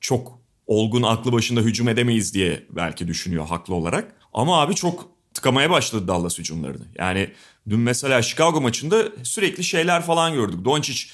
çok 0.00 0.38
olgun 0.66 1.02
aklı 1.02 1.32
başında 1.32 1.60
hücum 1.60 1.88
edemeyiz 1.88 2.34
diye 2.34 2.66
belki 2.70 3.08
düşünüyor 3.08 3.46
haklı 3.46 3.74
olarak. 3.74 4.16
Ama 4.32 4.60
abi 4.60 4.74
çok 4.74 5.10
tıkamaya 5.42 5.70
başladı 5.70 6.08
Dallas 6.08 6.38
hücumlarını. 6.38 6.84
Yani 6.98 7.30
dün 7.68 7.80
mesela 7.80 8.22
Chicago 8.22 8.60
maçında 8.60 9.04
sürekli 9.22 9.64
şeyler 9.64 10.02
falan 10.02 10.34
gördük. 10.34 10.64
Doncic 10.64 11.04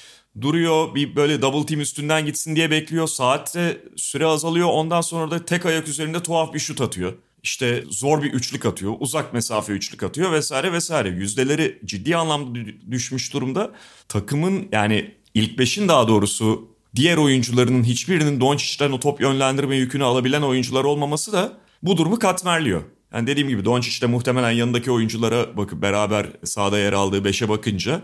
duruyor 0.41 0.95
bir 0.95 1.15
böyle 1.15 1.41
double 1.41 1.65
team 1.65 1.81
üstünden 1.81 2.25
gitsin 2.25 2.55
diye 2.55 2.71
bekliyor. 2.71 3.07
Saatte 3.07 3.81
süre 3.95 4.25
azalıyor 4.25 4.67
ondan 4.71 5.01
sonra 5.01 5.31
da 5.31 5.45
tek 5.45 5.65
ayak 5.65 5.87
üzerinde 5.87 6.23
tuhaf 6.23 6.53
bir 6.53 6.59
şut 6.59 6.81
atıyor. 6.81 7.13
İşte 7.43 7.83
zor 7.89 8.23
bir 8.23 8.33
üçlük 8.33 8.65
atıyor, 8.65 8.93
uzak 8.99 9.33
mesafe 9.33 9.73
üçlük 9.73 10.03
atıyor 10.03 10.31
vesaire 10.31 10.73
vesaire. 10.73 11.09
Yüzdeleri 11.09 11.79
ciddi 11.85 12.17
anlamda 12.17 12.59
düşmüş 12.91 13.33
durumda. 13.33 13.71
Takımın 14.07 14.67
yani 14.71 15.15
ilk 15.33 15.59
beşin 15.59 15.87
daha 15.87 16.07
doğrusu 16.07 16.67
diğer 16.95 17.17
oyuncularının 17.17 17.83
hiçbirinin 17.83 18.41
Doncic'ten 18.41 18.91
o 18.91 18.99
top 18.99 19.21
yönlendirme 19.21 19.75
yükünü 19.75 20.03
alabilen 20.03 20.41
oyuncular 20.41 20.83
olmaması 20.83 21.33
da 21.33 21.53
bu 21.83 21.97
durumu 21.97 22.19
katmerliyor. 22.19 22.83
Yani 23.13 23.27
dediğim 23.27 23.49
gibi 23.49 23.65
Doncic 23.65 24.01
de 24.01 24.05
muhtemelen 24.05 24.51
yanındaki 24.51 24.91
oyunculara 24.91 25.57
bakıp 25.57 25.81
beraber 25.81 26.27
sahada 26.43 26.79
yer 26.79 26.93
aldığı 26.93 27.25
beşe 27.25 27.49
bakınca 27.49 28.01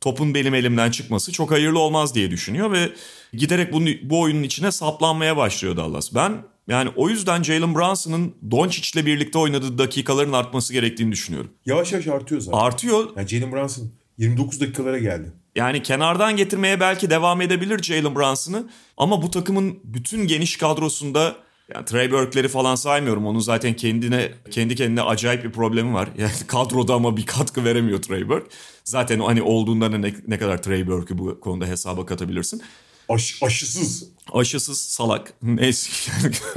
topun 0.00 0.34
benim 0.34 0.54
elimden 0.54 0.90
çıkması 0.90 1.32
çok 1.32 1.50
hayırlı 1.50 1.78
olmaz 1.78 2.14
diye 2.14 2.30
düşünüyor 2.30 2.72
ve 2.72 2.92
giderek 3.32 3.72
bunu, 3.72 3.88
bu 4.02 4.20
oyunun 4.20 4.42
içine 4.42 4.72
saplanmaya 4.72 5.36
başlıyor 5.36 5.76
Dallas. 5.76 6.14
Ben 6.14 6.42
yani 6.68 6.90
o 6.96 7.08
yüzden 7.08 7.42
Jalen 7.42 7.74
Brunson'ın 7.74 8.34
Doncic'le 8.50 9.06
birlikte 9.06 9.38
oynadığı 9.38 9.78
dakikaların 9.78 10.32
artması 10.32 10.72
gerektiğini 10.72 11.12
düşünüyorum. 11.12 11.50
Yavaş 11.66 11.92
yavaş 11.92 12.06
artıyor 12.06 12.40
zaten. 12.40 12.58
Artıyor. 12.58 13.08
Yani 13.16 13.28
Jalen 13.28 13.52
Brunson 13.52 13.90
29 14.18 14.60
dakikalara 14.60 14.98
geldi. 14.98 15.32
Yani 15.56 15.82
kenardan 15.82 16.36
getirmeye 16.36 16.80
belki 16.80 17.10
devam 17.10 17.40
edebilir 17.40 17.82
Jalen 17.82 18.14
Brunson'ı 18.14 18.68
ama 18.96 19.22
bu 19.22 19.30
takımın 19.30 19.78
bütün 19.84 20.26
geniş 20.26 20.56
kadrosunda 20.56 21.36
yani 21.74 21.84
Trey 21.84 22.10
Burke'leri 22.10 22.48
falan 22.48 22.74
saymıyorum. 22.74 23.26
Onun 23.26 23.38
zaten 23.38 23.74
kendine 23.74 24.30
kendi 24.50 24.74
kendine 24.74 25.02
acayip 25.02 25.44
bir 25.44 25.52
problemi 25.52 25.94
var. 25.94 26.08
Yani 26.18 26.32
kadroda 26.46 26.94
ama 26.94 27.16
bir 27.16 27.26
katkı 27.26 27.64
veremiyor 27.64 28.02
Trey 28.02 28.28
Burke. 28.28 28.46
Zaten 28.84 29.20
hani 29.20 29.42
olduğunda 29.42 29.88
ne, 29.88 30.14
ne 30.26 30.38
kadar 30.38 30.62
Trey 30.62 30.86
Burke'ü 30.86 31.18
bu 31.18 31.40
konuda 31.40 31.66
hesaba 31.66 32.06
katabilirsin. 32.06 32.62
Aş, 33.08 33.42
aşısız. 33.42 34.08
Aşısız 34.32 34.78
salak. 34.78 35.34
Neyse. 35.42 35.90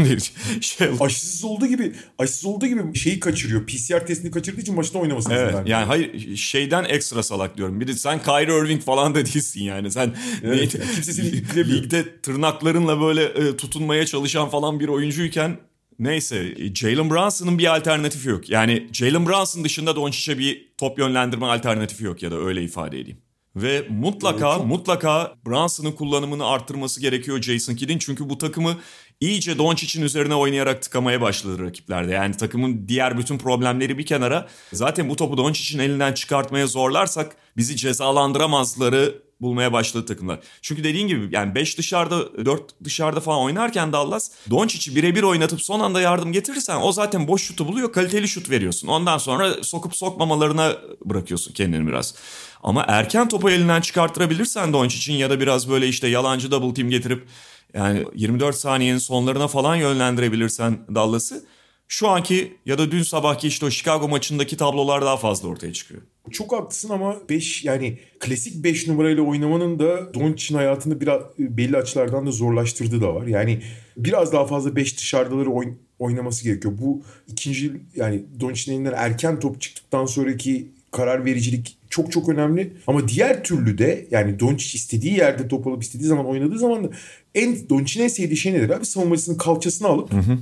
şey, 0.62 0.88
aşısız 1.00 1.44
olduğu 1.44 1.68
gibi 1.68 1.96
aşısız 2.18 2.46
olduğu 2.46 2.68
gibi 2.68 2.96
şeyi 2.96 3.20
kaçırıyor. 3.20 3.68
PCR 3.68 4.06
testini 4.08 4.32
kaçırdığı 4.32 4.62
için 4.62 4.76
maçta 4.76 5.00
oynamasını 5.00 5.34
Evet. 5.34 5.56
Yani 5.66 5.86
hayır 5.86 6.36
şeyden 6.38 6.84
ekstra 6.84 7.24
salak 7.24 7.58
diyorum. 7.58 7.80
Bir 7.80 7.88
de 7.88 7.94
sen 7.94 8.22
Kyrie 8.22 8.58
Irving 8.58 8.84
falan 8.84 9.16
da 9.16 9.26
değilsin 9.26 9.64
yani. 9.64 9.92
Sen 9.92 10.16
evet, 10.44 10.76
yani 10.76 10.94
kimse 10.94 11.14
seni 11.14 11.32
ligde 11.56 12.22
tırnaklarınla 12.22 13.02
böyle 13.02 13.24
e, 13.24 13.58
tutunmaya 13.58 14.06
çalışan 14.06 14.50
falan 14.50 14.80
bir 14.80 14.88
oyuncuyken 14.88 15.58
Neyse 16.00 16.56
Jalen 16.76 17.10
Brunson'ın 17.10 17.60
bir 17.60 17.76
alternatifi 17.76 18.30
yok. 18.30 18.50
Yani 18.50 18.88
Jalen 18.92 19.26
Brunson 19.26 19.64
dışında 19.64 19.96
Doncic'e 19.96 20.40
bir 20.40 20.70
top 20.78 21.00
yönlendirme 21.00 21.46
alternatifi 21.46 22.04
yok 22.04 22.24
ya 22.24 22.32
da 22.32 22.36
öyle 22.36 22.64
ifade 22.64 23.00
edeyim. 23.00 23.18
Ve 23.56 23.88
mutlaka 23.90 24.56
evet, 24.56 24.66
mutlaka 24.66 25.36
Brunson'ın 25.46 25.92
kullanımını 25.92 26.48
arttırması 26.48 27.02
gerekiyor 27.02 27.42
Jason 27.42 27.76
Kidd'in. 27.76 27.98
Çünkü 27.98 28.30
bu 28.30 28.38
takımı 28.38 28.78
iyice 29.20 29.58
Doncic'in 29.58 30.04
üzerine 30.04 30.36
oynayarak 30.36 30.82
tıkamaya 30.82 31.22
başladı 31.22 31.64
rakiplerde. 31.64 32.12
Yani 32.12 32.38
takımın 32.38 32.88
diğer 32.88 33.18
bütün 33.18 33.38
problemleri 33.38 33.98
bir 33.98 34.06
kenara. 34.06 34.48
Zaten 34.74 35.10
bu 35.10 35.16
topu 35.16 35.38
Doncic'in 35.38 35.80
elinden 35.80 36.14
çıkartmaya 36.14 36.68
zorlarsak 36.68 37.36
bizi 37.58 37.76
cezalandıramazları 37.76 39.16
bulmaya 39.42 39.74
başladı 39.74 40.06
takımlar. 40.06 40.40
Çünkü 40.62 40.84
dediğin 40.84 41.08
gibi 41.08 41.28
yani 41.32 41.56
5 41.56 41.78
dışarıda 41.78 42.46
4 42.46 42.84
dışarıda 42.84 43.20
falan 43.20 43.42
oynarken 43.42 43.94
Dallas 43.94 44.32
Doncic'i 44.50 44.96
birebir 44.96 45.24
oynatıp 45.24 45.62
son 45.62 45.80
anda 45.80 46.02
yardım 46.02 46.32
getirirsen 46.32 46.80
o 46.82 46.92
zaten 46.92 47.28
boş 47.28 47.44
şutu 47.44 47.68
buluyor 47.68 47.94
kaliteli 47.94 48.28
şut 48.28 48.50
veriyorsun. 48.50 48.88
Ondan 48.88 49.18
sonra 49.18 49.64
sokup 49.64 49.96
sokmamalarına 49.96 50.78
bırakıyorsun 51.06 51.54
kendini 51.54 51.88
biraz. 51.88 52.16
Ama 52.64 52.86
erken 52.88 53.28
topu 53.28 53.50
elinden 53.50 53.82
çıkarttırabilirsen 53.82 54.74
Doncic'in 54.74 55.18
ya 55.18 55.30
da 55.30 55.40
biraz 55.40 55.70
böyle 55.70 55.88
işte 55.88 56.08
yalancı 56.08 56.52
double 56.52 56.74
team 56.74 56.90
getirip 56.90 57.28
yani 57.74 58.06
24 58.16 58.56
saniyenin 58.56 58.98
sonlarına 58.98 59.48
falan 59.48 59.76
yönlendirebilirsen 59.76 60.78
Dallas'ı 60.96 61.44
şu 61.88 62.08
anki 62.08 62.58
ya 62.66 62.78
da 62.78 62.92
dün 62.92 63.04
sabahki 63.04 63.48
işte 63.48 63.66
o 63.66 63.70
Chicago 63.70 64.08
maçındaki 64.08 64.58
tablolar 64.58 65.02
daha 65.02 65.18
fazla 65.18 65.48
ortaya 65.48 65.74
çıkıyor. 65.74 66.02
Çok 66.32 66.54
haklısın 66.54 66.90
ama 66.90 67.18
5 67.30 67.66
yani 67.66 68.00
klasik 68.20 68.64
5 68.64 68.88
numarayla 68.88 69.24
oynamanın 69.24 69.80
da 69.80 70.14
Doncic'in 70.14 70.58
hayatını 70.58 71.02
biraz 71.02 71.22
belli 71.40 71.78
açılardan 71.78 72.28
da 72.28 72.32
zorlaştırdığı 72.32 73.02
da 73.02 73.16
var. 73.16 73.28
Yani 73.28 73.62
biraz 73.98 74.34
daha 74.34 74.46
fazla 74.46 74.76
5 74.76 74.98
dışarıdaları 74.98 75.50
oyn 75.50 75.78
oynaması 76.00 76.44
gerekiyor. 76.44 76.74
Bu 76.82 77.04
ikinci 77.28 77.82
yani 77.96 78.24
Doncic'in 78.40 78.76
elinden 78.76 78.94
erken 78.98 79.40
top 79.40 79.62
çıktıktan 79.62 80.06
sonraki 80.06 80.72
karar 80.92 81.26
vericilik 81.26 81.78
çok 81.90 82.12
çok 82.12 82.30
önemli. 82.30 82.74
Ama 82.88 83.08
diğer 83.08 83.44
türlü 83.44 83.78
de 83.78 84.08
yani 84.12 84.40
Doncic 84.40 84.78
istediği 84.78 85.18
yerde 85.18 85.48
top 85.48 85.68
alıp 85.68 85.84
istediği 85.84 86.08
zaman 86.08 86.26
oynadığı 86.26 86.60
zaman 86.60 86.84
da 86.84 86.90
en 87.36 87.70
Doncic'in 87.70 88.04
en 88.04 88.08
sevdiği 88.08 88.38
şey 88.38 88.54
nedir 88.54 88.70
abi? 88.70 88.86
Savunmacısının 88.86 89.38
kalçasını 89.38 89.88
alıp 89.88 90.14
hı 90.14 90.18
hı. 90.18 90.38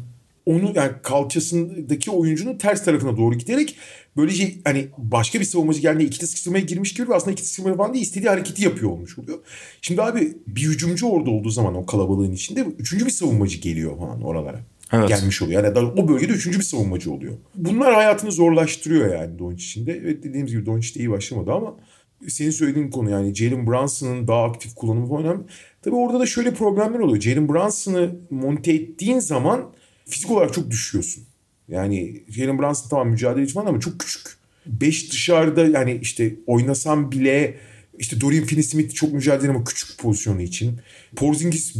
onu 0.46 0.72
yani 0.76 0.92
kalçasındaki 1.04 2.12
oyuncunun 2.12 2.58
ters 2.58 2.86
tarafına 2.86 3.18
doğru 3.18 3.36
giderek 3.36 3.76
böylece 4.18 4.54
hani 4.64 4.88
başka 4.98 5.40
bir 5.40 5.46
savunmacı 5.46 5.82
geldiğinde 5.82 6.08
ikili 6.08 6.28
sıkıştırmaya 6.28 6.64
girmiş 6.64 6.94
gibi 6.94 7.14
aslında 7.14 7.32
ikili 7.32 7.46
sıkıştırmaya 7.46 7.78
falan 7.78 7.94
değil 7.94 8.06
istediği 8.06 8.30
hareketi 8.30 8.64
yapıyor 8.64 8.92
olmuş 8.92 9.20
oluyor. 9.20 9.38
Şimdi 9.82 10.02
abi 10.02 10.38
bir 10.48 10.62
hücumcu 10.62 11.08
orada 11.08 11.30
olduğu 11.30 11.50
zaman 11.50 11.76
o 11.76 11.86
kalabalığın 11.86 12.32
içinde 12.32 12.62
üçüncü 12.62 13.06
bir 13.06 13.12
savunmacı 13.12 13.58
geliyor 13.58 13.98
falan 13.98 14.22
oralara 14.22 14.60
evet. 14.94 15.10
gelmiş 15.10 15.42
oluyor. 15.42 15.64
Yani 15.64 15.80
o 15.80 16.08
bölgede 16.08 16.32
üçüncü 16.32 16.60
bir 16.60 16.64
savunmacı 16.64 17.12
oluyor. 17.12 17.34
Bunlar 17.56 17.94
hayatını 17.94 18.32
zorlaştırıyor 18.32 19.14
yani 19.14 19.40
Doncic'in 19.40 19.88
de. 19.88 19.92
Evet 19.92 20.24
dediğimiz 20.24 20.52
gibi 20.52 20.66
Doncic 20.66 20.96
de 20.96 21.00
iyi 21.00 21.10
başlamadı 21.10 21.52
ama 21.52 21.76
senin 22.28 22.52
söylediğin 22.52 22.90
konu 22.90 23.10
yani 23.10 23.36
Jalen 23.36 23.68
Brunson'ın 23.68 24.28
daha 24.28 24.44
aktif 24.44 24.76
kullanımı 24.76 25.20
önemli. 25.20 25.44
Tabii 25.82 25.96
orada 25.96 26.20
da 26.20 26.26
şöyle 26.26 26.54
problemler 26.54 27.00
oluyor. 27.00 27.22
Jalen 27.22 27.50
Brunson'ı 27.50 28.16
monte 28.30 28.74
ettiğin 28.74 29.20
zaman 29.20 29.74
fizik 30.06 30.32
olarak 30.32 30.54
çok 30.54 30.72
düşüyorsun. 30.72 31.24
Yani 31.68 32.24
Jalen 32.30 32.60
Brunson 32.60 32.90
tamam 32.90 33.10
mücadeleci 33.10 33.54
falan 33.54 33.66
ama 33.66 33.80
çok 33.80 34.00
küçük. 34.00 34.38
Beş 34.66 35.12
dışarıda 35.12 35.66
yani 35.66 36.00
işte 36.02 36.36
oynasam 36.48 37.12
bile 37.12 37.58
işte 37.98 38.22
Dorian 38.22 38.46
Finney-Smith 38.46 38.94
çok 38.94 39.14
mücadele 39.14 39.50
ama 39.50 39.64
küçük 39.64 40.00
pozisyonu 40.00 40.42
için. 40.42 40.80
Porzingis 41.16 41.76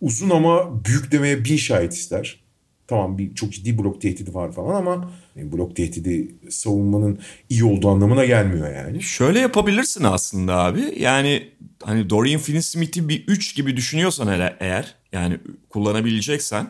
uzun 0.00 0.30
ama 0.30 0.84
büyük 0.84 1.12
demeye 1.12 1.44
bin 1.44 1.56
şahit 1.56 1.92
ister. 1.92 2.43
Tamam 2.86 3.18
bir 3.18 3.34
çok 3.34 3.52
ciddi 3.52 3.78
blok 3.78 4.00
tehdidi 4.00 4.34
var 4.34 4.52
falan 4.52 4.74
ama 4.74 5.10
blok 5.36 5.76
tehdidi 5.76 6.34
savunmanın 6.50 7.18
iyi 7.48 7.64
olduğu 7.64 7.88
anlamına 7.88 8.24
gelmiyor 8.24 8.74
yani. 8.74 9.02
Şöyle 9.02 9.38
yapabilirsin 9.38 10.04
aslında 10.04 10.56
abi. 10.56 10.94
Yani 10.98 11.48
hani 11.82 12.10
Dorian 12.10 12.40
Finney-Smith'i 12.40 13.08
bir 13.08 13.24
3 13.26 13.56
gibi 13.56 13.76
düşünüyorsan 13.76 14.28
hele 14.28 14.56
eğer 14.60 14.94
yani 15.12 15.38
kullanabileceksen. 15.70 16.66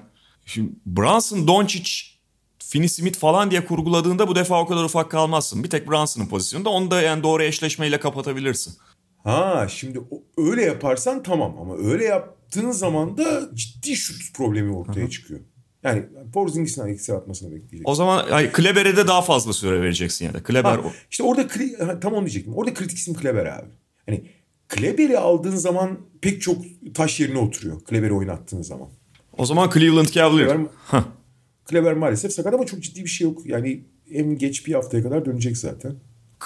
Şimdi 0.46 0.72
Brunson, 0.86 1.48
Doncic, 1.48 1.90
Finney-Smith 2.58 3.18
falan 3.18 3.50
diye 3.50 3.64
kurguladığında 3.64 4.28
bu 4.28 4.34
defa 4.34 4.60
o 4.60 4.66
kadar 4.66 4.84
ufak 4.84 5.10
kalmazsın. 5.10 5.64
Bir 5.64 5.70
tek 5.70 5.88
Brunson'ın 5.88 6.26
pozisyonunda 6.26 6.70
onu 6.70 6.90
da 6.90 7.02
yani 7.02 7.22
doğru 7.22 7.42
eşleşmeyle 7.42 8.00
kapatabilirsin. 8.00 8.74
Ha 9.24 9.66
şimdi 9.70 10.00
öyle 10.38 10.62
yaparsan 10.62 11.22
tamam 11.22 11.56
ama 11.60 11.76
öyle 11.76 12.04
yaptığın 12.04 12.70
zaman 12.70 13.16
da 13.16 13.50
ciddi 13.54 13.96
şut 13.96 14.34
problemi 14.34 14.76
ortaya 14.76 15.00
Hı-hı. 15.00 15.10
çıkıyor. 15.10 15.40
Yani 15.84 16.04
Porzingis'in 16.32 16.82
ayak 16.82 17.10
atmasını 17.10 17.50
bekleyecek. 17.50 17.88
O 17.88 17.94
zaman 17.94 18.26
ay, 18.30 18.52
Kleber'e 18.52 18.96
de 18.96 19.06
daha 19.06 19.22
fazla 19.22 19.52
süre 19.52 19.82
vereceksin 19.82 20.26
ya 20.26 20.34
da. 20.34 20.42
Kleber 20.42 20.78
Ha, 20.78 20.80
işte 21.10 21.22
orada 21.22 21.46
tam 22.00 22.12
onu 22.12 22.20
diyecektim. 22.20 22.54
Orada 22.54 22.74
kritik 22.74 22.98
isim 22.98 23.14
Kleber 23.14 23.46
abi. 23.46 23.68
Hani 24.06 24.24
Kleber'i 24.68 25.18
aldığın 25.18 25.56
zaman 25.56 25.98
pek 26.20 26.42
çok 26.42 26.56
taş 26.94 27.20
yerine 27.20 27.38
oturuyor. 27.38 27.84
Kleber'i 27.84 28.12
oynattığın 28.12 28.62
zaman. 28.62 28.88
o 29.38 29.46
zaman 29.46 29.70
Cleveland 29.74 30.08
Cavaliers. 30.08 30.52
Kleber, 30.52 30.66
Kleber 31.64 31.94
maalesef 31.94 32.32
sakat 32.32 32.54
ama 32.54 32.66
çok 32.66 32.82
ciddi 32.82 33.02
bir 33.02 33.08
şey 33.08 33.24
yok. 33.24 33.46
Yani 33.46 33.84
en 34.10 34.38
geç 34.38 34.66
bir 34.66 34.72
haftaya 34.72 35.02
kadar 35.02 35.24
dönecek 35.24 35.56
zaten. 35.56 35.96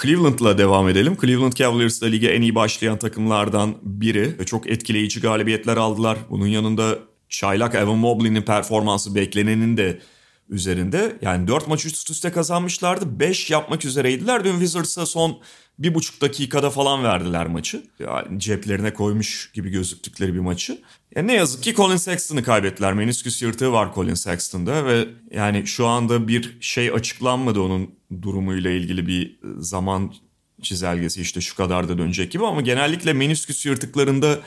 Cleveland'la 0.03 0.59
devam 0.59 0.89
edelim. 0.89 1.17
Cleveland 1.21 1.53
Cavaliers 1.53 2.03
da 2.03 2.07
lige 2.07 2.29
en 2.29 2.43
iyi 2.43 2.55
başlayan 2.55 2.99
takımlardan 2.99 3.75
biri. 3.83 4.39
Ve 4.39 4.45
Çok 4.45 4.71
etkileyici 4.71 5.21
galibiyetler 5.21 5.77
aldılar. 5.77 6.19
Bunun 6.31 6.47
yanında 6.47 6.99
çaylak 7.29 7.75
Evan 7.75 7.99
Mobley'nin 7.99 8.43
performansı 8.43 9.15
beklenenin 9.15 9.77
de 9.77 10.01
üzerinde. 10.49 11.17
Yani 11.23 11.49
4 11.49 11.69
maç 11.69 11.87
üst 11.87 12.11
üste 12.11 12.33
kazanmışlardı. 12.33 13.21
5 13.21 13.51
yapmak 13.51 13.85
üzereydiler. 13.85 14.45
Dün 14.45 14.53
Wizards'a 14.53 15.07
son 15.07 15.41
bir 15.79 15.95
buçuk 15.95 16.21
dakikada 16.21 16.71
falan 16.71 17.05
verdiler 17.05 17.47
maçı. 17.47 17.83
Yani 17.99 18.41
ceplerine 18.41 18.95
koymuş 18.95 19.51
gibi 19.55 19.71
gözüktükleri 19.71 20.35
bir 20.35 20.39
maçı. 20.41 20.79
Ya 21.17 21.23
ne 21.23 21.35
yazık 21.35 21.63
ki 21.63 21.75
Colin 21.75 21.97
Sexton'ı 21.97 22.43
kaybettiler. 22.43 22.93
Menisküs 22.93 23.43
yırtığı 23.43 23.73
var 23.73 23.95
Colin 23.95 24.15
Sexton'da 24.15 24.85
ve 24.85 25.09
yani 25.31 25.67
şu 25.67 25.87
anda 25.87 26.29
bir 26.29 26.57
şey 26.61 26.91
açıklanmadı 26.91 27.61
onun 27.61 27.95
durumuyla 28.23 28.71
ilgili 28.71 29.07
bir 29.07 29.39
zaman 29.59 30.15
çizelgesi 30.63 31.21
işte 31.21 31.41
şu 31.41 31.57
kadar 31.57 31.89
da 31.89 31.99
dönecek 31.99 32.33
gibi 32.33 32.47
ama 32.47 32.61
genellikle 32.61 33.13
menisküs 33.13 33.67
yırtıklarında 33.67 34.39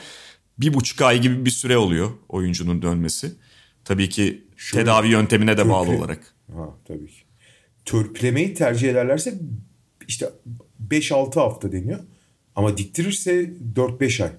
bir 0.58 0.74
buçuk 0.74 1.02
ay 1.02 1.20
gibi 1.20 1.44
bir 1.44 1.50
süre 1.50 1.76
oluyor 1.76 2.10
oyuncunun 2.28 2.82
dönmesi. 2.82 3.32
Tabii 3.84 4.08
ki 4.08 4.44
Şöyle, 4.56 4.84
tedavi 4.84 5.08
yöntemine 5.08 5.58
de 5.58 5.68
bağlı 5.68 5.90
olarak. 5.90 6.34
Ha 6.54 6.68
tabii 6.88 7.06
ki. 7.06 7.22
Törpülemeyi 7.84 8.54
tercih 8.54 8.90
ederlerse 8.90 9.34
işte 10.08 10.30
5-6 10.88 11.40
hafta 11.40 11.72
deniyor. 11.72 11.98
Ama 12.56 12.76
diktirirse 12.76 13.50
4-5 13.76 14.24
ay. 14.24 14.30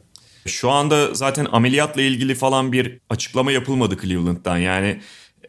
Şu 0.45 0.69
anda 0.69 1.13
zaten 1.13 1.47
ameliyatla 1.51 2.01
ilgili 2.01 2.35
falan 2.35 2.71
bir 2.71 2.99
açıklama 3.09 3.51
yapılmadı 3.51 3.97
Cleveland'dan. 4.01 4.57
Yani 4.57 4.99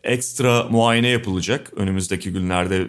ekstra 0.05 0.63
muayene 0.71 1.09
yapılacak. 1.09 1.73
Önümüzdeki 1.77 2.33
günlerde 2.33 2.89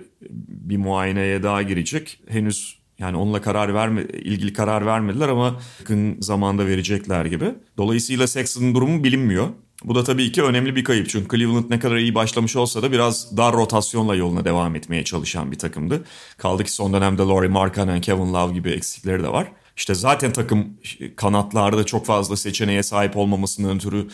bir 0.49 0.77
muayeneye 0.77 1.43
daha 1.43 1.61
girecek. 1.61 2.19
Henüz 2.27 2.79
yani 2.99 3.17
onunla 3.17 3.41
karar 3.41 3.73
verme 3.73 4.03
ilgili 4.03 4.53
karar 4.53 4.85
vermediler 4.85 5.29
ama 5.29 5.59
yakın 5.79 6.21
zamanda 6.21 6.67
verecekler 6.67 7.25
gibi. 7.25 7.45
Dolayısıyla 7.77 8.27
Sexton'ın 8.27 8.75
durumu 8.75 9.03
bilinmiyor. 9.03 9.47
Bu 9.83 9.95
da 9.95 10.03
tabii 10.03 10.31
ki 10.31 10.43
önemli 10.43 10.75
bir 10.75 10.83
kayıp. 10.83 11.09
Çünkü 11.09 11.37
Cleveland 11.37 11.65
ne 11.69 11.79
kadar 11.79 11.95
iyi 11.95 12.15
başlamış 12.15 12.55
olsa 12.55 12.81
da 12.81 12.91
biraz 12.91 13.37
dar 13.37 13.53
rotasyonla 13.53 14.15
yoluna 14.15 14.45
devam 14.45 14.75
etmeye 14.75 15.03
çalışan 15.03 15.51
bir 15.51 15.57
takımdı. 15.57 16.03
Kaldı 16.37 16.63
ki 16.63 16.71
son 16.71 16.93
dönemde 16.93 17.21
Laurie 17.21 17.49
Markkanen, 17.49 18.01
Kevin 18.01 18.33
Love 18.33 18.53
gibi 18.53 18.69
eksikleri 18.69 19.23
de 19.23 19.27
var. 19.27 19.47
İşte 19.77 19.93
zaten 19.93 20.33
takım 20.33 20.77
kanatlarda 21.15 21.83
çok 21.83 22.05
fazla 22.05 22.37
seçeneğe 22.37 22.83
sahip 22.83 23.17
olmamasından 23.17 23.75
ötürü 23.75 24.07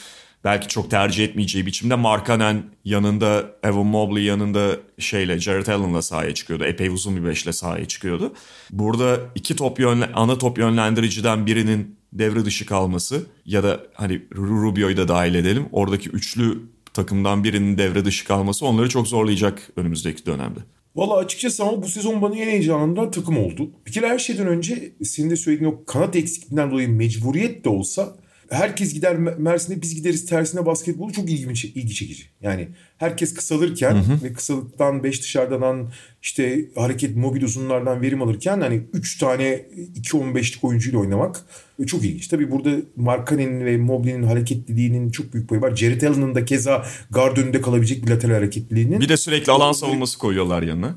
belki 0.44 0.68
çok 0.68 0.92
tercih 0.92 1.24
etmeyeceği 1.24 1.66
biçimde 1.66 1.96
Markkanen 1.96 2.64
yanında 2.86 3.52
Evan 3.64 3.86
Mobley 3.86 4.24
yanında 4.24 4.78
şeyle 5.00 5.40
Jared 5.40 5.68
Allen'la 5.68 6.02
sahaya 6.02 6.34
çıkıyordu. 6.34 6.66
Epey 6.66 6.88
uzun 6.88 7.16
bir 7.16 7.26
beşle 7.26 7.54
sahaya 7.54 7.86
çıkıyordu. 7.86 8.34
Burada 8.72 9.20
iki 9.36 9.56
top 9.56 9.80
yönle, 9.80 10.10
ana 10.14 10.38
top 10.38 10.58
yönlendiriciden 10.58 11.46
birinin 11.46 11.96
devre 12.14 12.46
dışı 12.46 12.66
kalması 12.66 13.26
ya 13.46 13.64
da 13.64 13.80
hani 13.94 14.22
Rubio'yu 14.36 14.98
da 14.98 15.08
dahil 15.08 15.36
edelim. 15.36 15.66
Oradaki 15.72 16.10
üçlü 16.10 16.62
takımdan 16.94 17.44
birinin 17.44 17.78
devre 17.78 18.06
dışı 18.06 18.26
kalması 18.26 18.66
onları 18.66 18.90
çok 18.90 19.08
zorlayacak 19.08 19.70
önümüzdeki 19.76 20.26
dönemde. 20.26 20.60
Valla 20.96 21.18
açıkçası 21.18 21.64
ama 21.64 21.84
bu 21.84 21.88
sezon 21.88 22.22
bana 22.22 22.36
en 22.36 22.50
heyecanlandıran 22.50 23.12
takım 23.12 23.38
oldu. 23.38 23.72
Bir 23.88 23.92
kere 23.92 24.08
her 24.08 24.20
şeyden 24.20 24.48
önce 24.48 24.92
senin 25.04 25.30
de 25.30 25.36
söylediğin 25.36 25.72
o 25.72 25.86
kanat 25.86 26.16
eksikliğinden 26.16 26.72
dolayı 26.72 26.90
mecburiyet 26.90 27.66
de 27.66 27.70
olsa 27.70 28.16
herkes 28.52 28.94
gider 28.94 29.18
Mersin'e 29.18 29.82
biz 29.82 29.96
gideriz 29.96 30.26
tersine 30.26 30.66
basketbolu 30.66 31.14
çok 31.14 31.30
ilgi, 31.30 31.68
ilgi 31.68 31.94
çekici. 31.94 32.24
Yani 32.42 32.68
herkes 32.98 33.34
kısalırken 33.34 33.94
hı 33.94 34.00
hı. 34.00 34.24
ve 34.24 34.34
kısalıktan 34.34 35.04
5 35.04 35.22
dışarıdan 35.22 35.92
işte 36.22 36.66
hareket 36.76 37.16
mobil 37.16 37.44
uzunlardan 37.44 38.02
verim 38.02 38.22
alırken 38.22 38.62
hani 38.62 38.82
3 38.94 39.18
tane 39.18 39.66
2-15'lik 40.02 40.64
oyuncuyla 40.64 41.00
oynamak 41.00 41.46
çok 41.88 42.04
ilginç. 42.04 42.28
Tabii 42.28 42.52
burada 42.52 42.72
Markkanen'in 42.96 43.66
ve 43.66 43.78
Mobley'nin 43.78 44.24
hareketliliğinin 44.24 45.12
çok 45.12 45.34
büyük 45.34 45.50
payı 45.50 45.62
var. 45.62 45.76
Jared 45.76 46.02
Allen'ın 46.02 46.36
da 46.36 46.46
keza 46.46 46.86
guard 47.12 47.38
önünde 47.38 47.62
kalabilecek 47.62 48.06
bir 48.06 48.12
lateral 48.12 48.34
hareketliliğinin. 48.34 49.00
Bir 49.00 49.10
de 49.10 49.18
sürekli 49.18 49.52
alan 49.52 49.72
savunması 49.72 50.18
koyuyorlar 50.18 50.62
yanına 50.62 50.96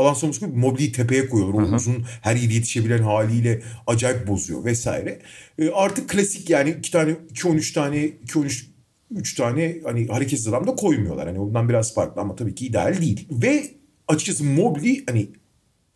alan 0.00 0.14
koyup 0.40 0.56
Mobley'i 0.56 0.92
tepeye 0.92 1.28
koyuyorlar. 1.28 1.72
O 1.72 1.76
uzun 1.76 2.04
her 2.22 2.36
yeri 2.36 2.54
yetişebilen 2.54 3.02
haliyle 3.02 3.62
acayip 3.86 4.26
bozuyor 4.26 4.64
vesaire. 4.64 5.18
E, 5.58 5.70
artık 5.70 6.10
klasik 6.10 6.50
yani 6.50 6.70
iki 6.70 6.92
tane 6.92 7.10
2-13 7.10 7.74
tane 7.74 7.96
2-13 8.26 8.70
3 9.10 9.34
tane 9.34 9.76
hani 9.84 10.06
hareketsiz 10.06 10.48
adam 10.48 10.66
da 10.66 10.74
koymuyorlar. 10.74 11.26
Hani 11.26 11.38
ondan 11.38 11.68
biraz 11.68 11.94
farklı 11.94 12.20
ama 12.20 12.36
tabii 12.36 12.54
ki 12.54 12.66
ideal 12.66 13.00
değil. 13.00 13.28
Ve 13.30 13.62
açıkçası 14.08 14.44
Mobley 14.44 15.04
hani 15.06 15.28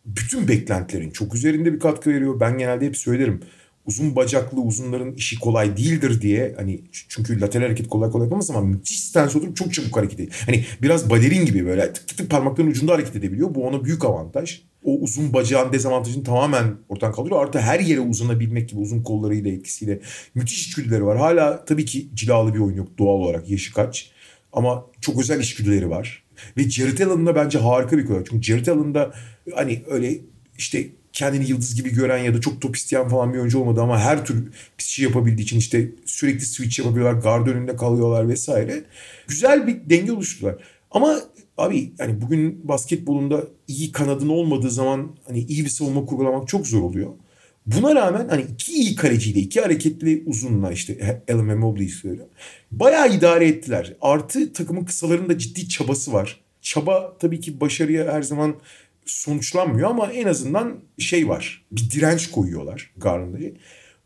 bütün 0.05 0.47
beklentilerin 0.47 1.11
çok 1.11 1.35
üzerinde 1.35 1.73
bir 1.73 1.79
katkı 1.79 2.09
veriyor. 2.09 2.39
Ben 2.39 2.57
genelde 2.57 2.85
hep 2.85 2.97
söylerim. 2.97 3.41
Uzun 3.85 4.15
bacaklı 4.15 4.61
uzunların 4.61 5.13
işi 5.13 5.39
kolay 5.39 5.77
değildir 5.77 6.21
diye 6.21 6.53
hani 6.57 6.81
çünkü 7.09 7.41
lateral 7.41 7.65
hareket 7.65 7.87
kolay 7.87 8.11
kolay 8.11 8.25
yapamaz 8.25 8.49
ama 8.49 8.61
müthiş 8.61 8.99
stance 8.99 9.37
oturup 9.37 9.55
çok 9.55 9.73
çabuk 9.73 9.97
hareket 9.97 10.19
ediyor. 10.19 10.43
Hani 10.45 10.65
biraz 10.81 11.09
balerin 11.09 11.45
gibi 11.45 11.65
böyle 11.65 11.93
tık 11.93 12.07
tık 12.07 12.17
tık 12.17 12.29
parmakların 12.29 12.67
ucunda 12.67 12.93
hareket 12.93 13.15
edebiliyor. 13.15 13.55
Bu 13.55 13.67
ona 13.67 13.83
büyük 13.83 14.05
avantaj. 14.05 14.61
O 14.83 14.99
uzun 14.99 15.33
bacağın 15.33 15.73
dezavantajını 15.73 16.23
tamamen 16.23 16.75
ortadan 16.89 17.13
kaldırıyor. 17.13 17.43
Artı 17.43 17.59
her 17.59 17.79
yere 17.79 17.99
uzanabilmek 17.99 18.69
gibi 18.69 18.79
uzun 18.79 19.03
kollarıyla 19.03 19.51
etkisiyle 19.51 19.99
müthiş 20.35 20.67
içgüdüleri 20.67 21.05
var. 21.05 21.17
Hala 21.17 21.65
tabii 21.65 21.85
ki 21.85 22.09
cilalı 22.13 22.53
bir 22.53 22.59
oyun 22.59 22.75
yok 22.75 22.87
doğal 22.97 23.15
olarak 23.15 23.49
yaşı 23.49 23.73
kaç. 23.73 24.11
Ama 24.53 24.85
çok 25.01 25.19
özel 25.19 25.39
içgüdüleri 25.39 25.89
var. 25.89 26.23
Ve 26.57 26.69
Jared 26.69 26.99
Allen'da 26.99 27.35
bence 27.35 27.59
harika 27.59 27.97
bir 27.97 28.05
kolay. 28.05 28.23
Çünkü 28.29 28.43
Jared 28.43 28.67
Allen'da 28.67 29.13
hani 29.55 29.83
öyle 29.89 30.19
işte 30.57 30.87
kendini 31.15 31.49
yıldız 31.49 31.75
gibi 31.75 31.93
gören 31.93 32.17
ya 32.17 32.33
da 32.33 32.41
çok 32.41 32.61
top 32.61 32.75
isteyen 32.75 33.09
falan 33.09 33.33
bir 33.33 33.39
oyuncu 33.39 33.59
olmadı 33.59 33.81
ama 33.81 33.99
her 33.99 34.25
tür 34.25 34.45
bir 34.79 34.83
şey 34.83 35.05
yapabildiği 35.05 35.45
için 35.45 35.57
işte 35.57 35.91
sürekli 36.05 36.45
switch 36.45 36.79
yapabiliyorlar, 36.79 37.21
guard 37.21 37.47
önünde 37.47 37.75
kalıyorlar 37.75 38.29
vesaire. 38.29 38.83
Güzel 39.27 39.67
bir 39.67 39.89
denge 39.89 40.11
oluşturdular. 40.11 40.55
Ama 40.91 41.19
abi 41.57 41.93
yani 41.99 42.21
bugün 42.21 42.67
basketbolunda 42.67 43.43
iyi 43.67 43.91
kanadın 43.91 44.29
olmadığı 44.29 44.71
zaman 44.71 45.15
hani 45.27 45.39
iyi 45.39 45.63
bir 45.63 45.69
savunma 45.69 46.05
kurgulamak 46.05 46.47
çok 46.47 46.67
zor 46.67 46.81
oluyor. 46.81 47.11
Buna 47.65 47.95
rağmen 47.95 48.27
hani 48.27 48.45
iki 48.53 48.73
iyi 48.73 48.95
kaleciyle, 48.95 49.39
iki 49.39 49.61
hareketli 49.61 50.23
uzunla 50.25 50.71
işte 50.71 51.23
Allen 51.29 51.49
ve 51.49 51.55
Mobley'i 51.55 51.89
söylüyorum. 51.89 52.33
Bayağı 52.71 53.15
idare 53.15 53.47
ettiler. 53.47 53.93
Artı 54.01 54.53
takımın 54.53 54.85
kısalarında 54.85 55.37
ciddi 55.37 55.69
çabası 55.69 56.13
var. 56.13 56.39
Çaba 56.61 57.17
tabii 57.19 57.39
ki 57.39 57.61
başarıya 57.61 58.13
her 58.13 58.21
zaman 58.21 58.55
sonuçlanmıyor 59.05 59.89
ama 59.89 60.11
en 60.11 60.27
azından 60.27 60.75
şey 60.99 61.29
var. 61.29 61.65
Bir 61.71 61.89
direnç 61.89 62.31
koyuyorlar 62.31 62.93
Garland'a. 62.97 63.39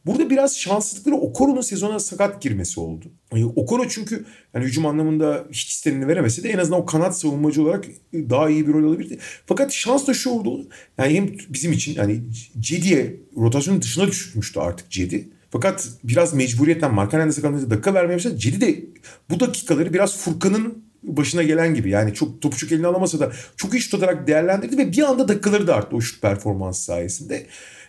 Burada 0.06 0.30
biraz 0.30 0.58
şanssızlıkları 0.58 1.16
Okoro'nun 1.16 1.62
sezona 1.62 2.00
sakat 2.00 2.42
girmesi 2.42 2.80
oldu. 2.80 3.06
Yani 3.34 3.46
Okoro 3.46 3.88
çünkü 3.88 4.26
yani 4.54 4.66
hücum 4.66 4.86
anlamında 4.86 5.46
hiç 5.52 5.70
istenini 5.70 6.08
veremese 6.08 6.44
de 6.44 6.50
en 6.50 6.58
azından 6.58 6.82
o 6.82 6.86
kanat 6.86 7.20
savunmacı 7.20 7.64
olarak 7.64 7.86
daha 8.14 8.50
iyi 8.50 8.68
bir 8.68 8.74
rol 8.74 8.90
alabilirdi. 8.90 9.20
Fakat 9.46 9.74
şans 9.74 10.08
da 10.08 10.14
şu 10.14 10.30
oldu. 10.30 10.68
Yani 10.98 11.14
hem 11.14 11.36
bizim 11.50 11.72
için 11.72 11.96
yani 11.96 12.22
Cedi'ye 12.60 13.16
rotasyonun 13.38 13.82
dışına 13.82 14.08
düşmüştü 14.08 14.60
artık 14.60 14.92
Cedi. 14.92 15.30
Fakat 15.52 15.90
biraz 16.04 16.34
mecburiyetten 16.34 16.94
Markanen'de 16.94 17.32
sakatlanınca 17.32 17.70
dakika 17.70 17.94
vermeye. 17.94 18.20
Cedi 18.20 18.62
de 18.62 18.86
bu 19.30 19.40
dakikaları 19.40 19.94
biraz 19.94 20.18
Furkan'ın 20.18 20.89
başına 21.04 21.44
gelen 21.44 21.74
gibi. 21.76 21.90
Yani 21.90 22.14
çok 22.14 22.42
topu 22.42 22.58
çok 22.58 22.72
eline 22.72 22.88
alamasa 22.88 23.20
da 23.20 23.32
çok 23.58 23.74
iyi 23.74 23.82
şut 23.82 23.94
atarak 23.94 24.28
değerlendirdi 24.28 24.78
ve 24.78 24.92
bir 24.92 25.04
anda 25.04 25.28
dakikaları 25.28 25.68
da 25.68 25.76
arttı 25.76 25.96
o 25.96 26.02
şut 26.02 26.22
performansı 26.22 26.84
sayesinde. 26.84 27.46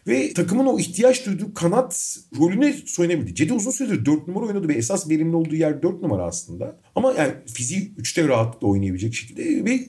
Ve 0.06 0.32
takımın 0.32 0.66
o 0.66 0.78
ihtiyaç 0.78 1.26
duyduğu 1.26 1.54
kanat 1.54 2.18
rolüne 2.38 2.74
soyunabildi. 2.86 3.34
Cedi 3.34 3.52
uzun 3.52 3.70
süredir 3.70 4.04
4 4.04 4.28
numara 4.28 4.44
oynadı 4.44 4.68
ve 4.68 4.74
esas 4.74 5.10
verimli 5.10 5.36
olduğu 5.36 5.54
yer 5.54 5.82
4 5.82 6.02
numara 6.02 6.24
aslında. 6.24 6.76
Ama 6.94 7.12
yani 7.12 7.32
fiziği 7.46 7.92
3'te 7.98 8.28
rahatlıkla 8.28 8.68
oynayabilecek 8.68 9.14
şekilde 9.14 9.64
ve 9.64 9.80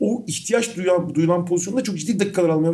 o 0.00 0.24
ihtiyaç 0.26 0.76
duyulan, 0.76 1.14
duyulan 1.14 1.46
pozisyonda 1.46 1.82
çok 1.82 1.98
ciddi 1.98 2.20
dakikalar 2.20 2.48
almaya. 2.48 2.72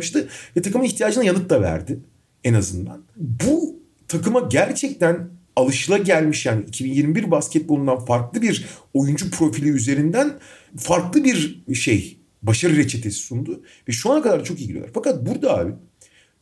Ve 0.57 0.61
takımın 0.61 0.85
ihtiyacına 0.85 1.23
yanıt 1.23 1.49
da 1.49 1.61
verdi 1.61 1.99
en 2.43 2.53
azından. 2.53 3.03
Bu 3.17 3.79
takıma 4.07 4.39
gerçekten 4.39 5.29
alışıla 5.55 5.97
gelmiş 5.97 6.45
yani 6.45 6.63
2021 6.63 7.31
basketbolundan 7.31 8.05
farklı 8.05 8.41
bir 8.41 8.65
oyuncu 8.93 9.31
profili 9.31 9.69
üzerinden 9.69 10.33
farklı 10.77 11.23
bir 11.23 11.63
şey 11.75 12.17
başarı 12.41 12.75
reçetesi 12.75 13.17
sundu. 13.17 13.63
Ve 13.87 13.91
şu 13.91 14.11
ana 14.11 14.21
kadar 14.21 14.43
çok 14.43 14.59
iyi 14.59 14.67
gidiyorlar. 14.67 14.91
Fakat 14.93 15.27
burada 15.27 15.57
abi 15.57 15.71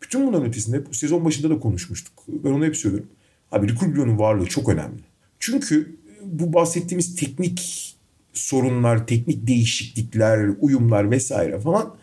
bütün 0.01 0.27
bunların 0.27 0.47
ötesinde 0.47 0.85
bu 0.85 0.93
sezon 0.93 1.25
başında 1.25 1.49
da 1.49 1.59
konuşmuştuk. 1.59 2.23
Ben 2.27 2.51
onu 2.51 2.65
hep 2.65 2.77
söylüyorum. 2.77 3.09
Abi 3.51 3.67
Ricky 3.67 3.91
Rubio'nun 3.91 4.19
varlığı 4.19 4.45
çok 4.45 4.69
önemli. 4.69 5.01
Çünkü 5.39 5.95
bu 6.23 6.53
bahsettiğimiz 6.53 7.15
teknik 7.15 7.87
sorunlar, 8.33 9.07
teknik 9.07 9.47
değişiklikler, 9.47 10.49
uyumlar 10.59 11.11
vesaire 11.11 11.59
falan. 11.59 11.95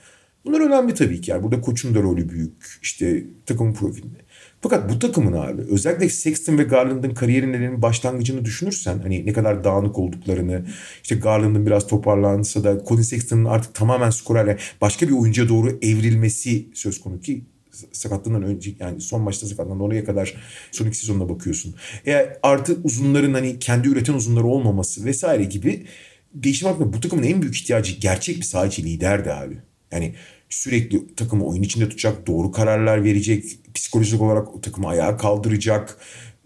Bunlar 0.45 0.61
önemli 0.61 0.95
tabii 0.95 1.21
ki. 1.21 1.31
Yani 1.31 1.43
burada 1.43 1.61
koçun 1.61 1.95
da 1.95 2.03
rolü 2.03 2.29
büyük. 2.29 2.79
İşte 2.83 3.25
takımın 3.47 3.73
profilinde. 3.73 4.19
Fakat 4.61 4.91
bu 4.91 4.99
takımın 4.99 5.33
abi 5.33 5.63
özellikle 5.63 6.09
Sexton 6.09 6.59
ve 6.59 6.63
Garland'ın 6.63 7.15
kariyerinin 7.15 7.83
başlangıcını 7.83 8.45
düşünürsen 8.45 8.99
hani 8.99 9.27
ne 9.27 9.33
kadar 9.33 9.65
dağınık 9.65 9.99
olduklarını 9.99 10.67
işte 11.03 11.15
Garland'ın 11.15 11.67
biraz 11.67 11.87
toparlansa 11.87 12.65
da 12.65 12.85
Colin 12.89 13.03
Sexton'ın 13.03 13.45
artık 13.45 13.75
tamamen 13.75 14.11
skorerle 14.11 14.59
başka 14.81 15.09
bir 15.09 15.13
oyuncuya 15.13 15.49
doğru 15.49 15.79
evrilmesi 15.83 16.69
söz 16.75 17.01
konusu 17.01 17.23
ki 17.23 17.45
sakatlığından 17.93 18.43
önce 18.43 18.75
yani 18.81 19.01
son 19.01 19.21
maçta 19.21 19.47
sakatlandı 19.47 19.83
oraya 19.83 20.05
kadar 20.05 20.35
son 20.73 20.87
iki 20.87 20.97
sezonuna 20.97 21.29
bakıyorsun. 21.29 21.75
Eğer 22.07 22.39
artı 22.43 22.79
uzunların 22.85 23.35
hani 23.35 23.59
kendi 23.59 23.89
üreten 23.89 24.15
uzunları 24.15 24.47
olmaması 24.47 25.05
vesaire 25.05 25.45
gibi 25.45 25.87
değişim 26.35 26.69
hakkında 26.69 26.93
bu 26.93 27.01
takımın 27.01 27.23
en 27.23 27.43
büyük 27.43 27.57
ihtiyacı 27.57 27.93
gerçek 28.01 28.37
bir 28.37 28.43
sahici 28.43 28.85
liderdi 28.85 29.33
abi. 29.33 29.59
Yani 29.93 30.15
sürekli 30.49 31.15
takımı 31.15 31.47
oyun 31.47 31.63
içinde 31.63 31.89
tutacak, 31.89 32.27
doğru 32.27 32.53
kararlar 32.53 33.05
verecek, 33.05 33.45
psikolojik 33.75 34.23
olarak 34.23 34.55
o 34.55 34.61
takımı 34.61 34.89
ayağa 34.89 35.17
kaldıracak 35.17 35.99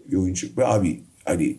bir 0.05 0.17
oyuncu. 0.17 0.47
Ve 0.57 0.67
abi 0.67 1.03
hani 1.25 1.57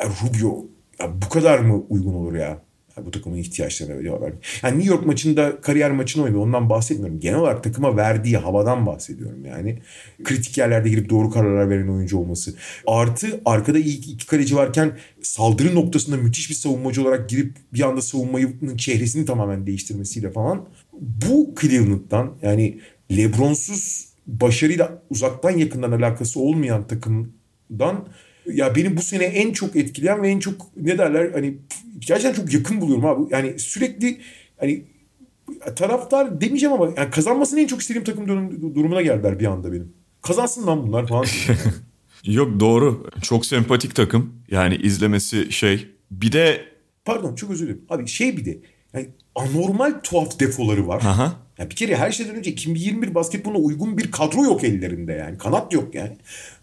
Rubio 0.00 0.66
ya 1.00 1.22
bu 1.22 1.28
kadar 1.28 1.58
mı 1.58 1.84
uygun 1.88 2.14
olur 2.14 2.34
ya? 2.34 2.64
bu 3.02 3.10
takımın 3.10 3.36
ihtiyaçlarına 3.36 4.20
verdi. 4.20 4.36
Yani 4.62 4.78
New 4.78 4.94
York 4.94 5.06
maçında 5.06 5.60
kariyer 5.60 5.90
maçını 5.90 6.24
oynadı 6.24 6.38
ondan 6.38 6.70
bahsetmiyorum. 6.70 7.20
Genel 7.20 7.38
olarak 7.38 7.64
takıma 7.64 7.96
verdiği 7.96 8.36
havadan 8.36 8.86
bahsediyorum 8.86 9.44
yani. 9.44 9.78
Kritik 10.24 10.58
yerlerde 10.58 10.88
girip 10.88 11.10
doğru 11.10 11.30
kararlar 11.30 11.70
veren 11.70 11.88
oyuncu 11.88 12.18
olması. 12.18 12.54
Artı 12.86 13.40
arkada 13.44 13.78
iyi 13.78 13.98
iki 13.98 14.26
kaleci 14.26 14.56
varken 14.56 14.98
saldırı 15.22 15.74
noktasında 15.74 16.16
müthiş 16.16 16.50
bir 16.50 16.54
savunmacı 16.54 17.02
olarak 17.02 17.28
girip 17.28 17.56
bir 17.72 17.80
anda 17.80 18.02
savunmanın 18.02 18.76
çehresini 18.76 19.24
tamamen 19.24 19.66
değiştirmesiyle 19.66 20.30
falan. 20.30 20.64
Bu 21.00 21.54
Cleveland'dan 21.60 22.34
yani 22.42 22.80
Lebron'suz 23.10 24.08
başarıyla 24.26 25.02
uzaktan 25.10 25.50
yakından 25.50 25.92
alakası 25.92 26.40
olmayan 26.40 26.86
takımdan 26.86 28.08
ya 28.52 28.74
benim 28.74 28.96
bu 28.96 29.02
sene 29.02 29.24
en 29.24 29.52
çok 29.52 29.76
etkileyen 29.76 30.22
ve 30.22 30.28
en 30.28 30.38
çok 30.38 30.76
ne 30.76 30.98
derler 30.98 31.32
hani 31.32 31.58
gerçekten 31.98 32.42
çok 32.42 32.54
yakın 32.54 32.80
buluyorum 32.80 33.04
abi. 33.04 33.22
Yani 33.30 33.58
sürekli 33.58 34.20
hani 34.56 34.84
taraftar 35.76 36.40
demeyeceğim 36.40 36.72
ama 36.72 36.92
yani 36.96 37.10
kazanmasını 37.10 37.60
en 37.60 37.66
çok 37.66 37.80
istediğim 37.80 38.04
takım 38.04 38.28
durumuna 38.74 39.02
geldiler 39.02 39.40
bir 39.40 39.46
anda 39.46 39.72
benim. 39.72 39.92
Kazansın 40.22 40.66
lan 40.66 40.86
bunlar 40.86 41.06
falan. 41.06 41.24
Yok 42.24 42.60
doğru. 42.60 43.10
Çok 43.22 43.46
sempatik 43.46 43.94
takım. 43.94 44.34
Yani 44.50 44.76
izlemesi 44.76 45.52
şey. 45.52 45.86
Bir 46.10 46.32
de... 46.32 46.60
Pardon 47.04 47.34
çok 47.34 47.50
özür 47.50 47.66
dilerim. 47.66 47.84
Abi 47.90 48.06
şey 48.06 48.36
bir 48.36 48.44
de 48.44 48.58
yani 48.92 49.08
anormal 49.34 49.92
tuhaf 50.02 50.40
defoları 50.40 50.88
var. 50.88 51.02
Aha. 51.02 51.32
Yani 51.58 51.70
bir 51.70 51.76
kere 51.76 51.96
her 51.96 52.12
şeyden 52.12 52.34
önce 52.34 52.50
2021 52.50 53.14
basketboluna 53.14 53.58
uygun 53.58 53.98
bir 53.98 54.10
kadro 54.10 54.44
yok 54.44 54.64
ellerinde 54.64 55.12
yani. 55.12 55.38
Kanat 55.38 55.72
yok 55.72 55.94
yani. 55.94 56.16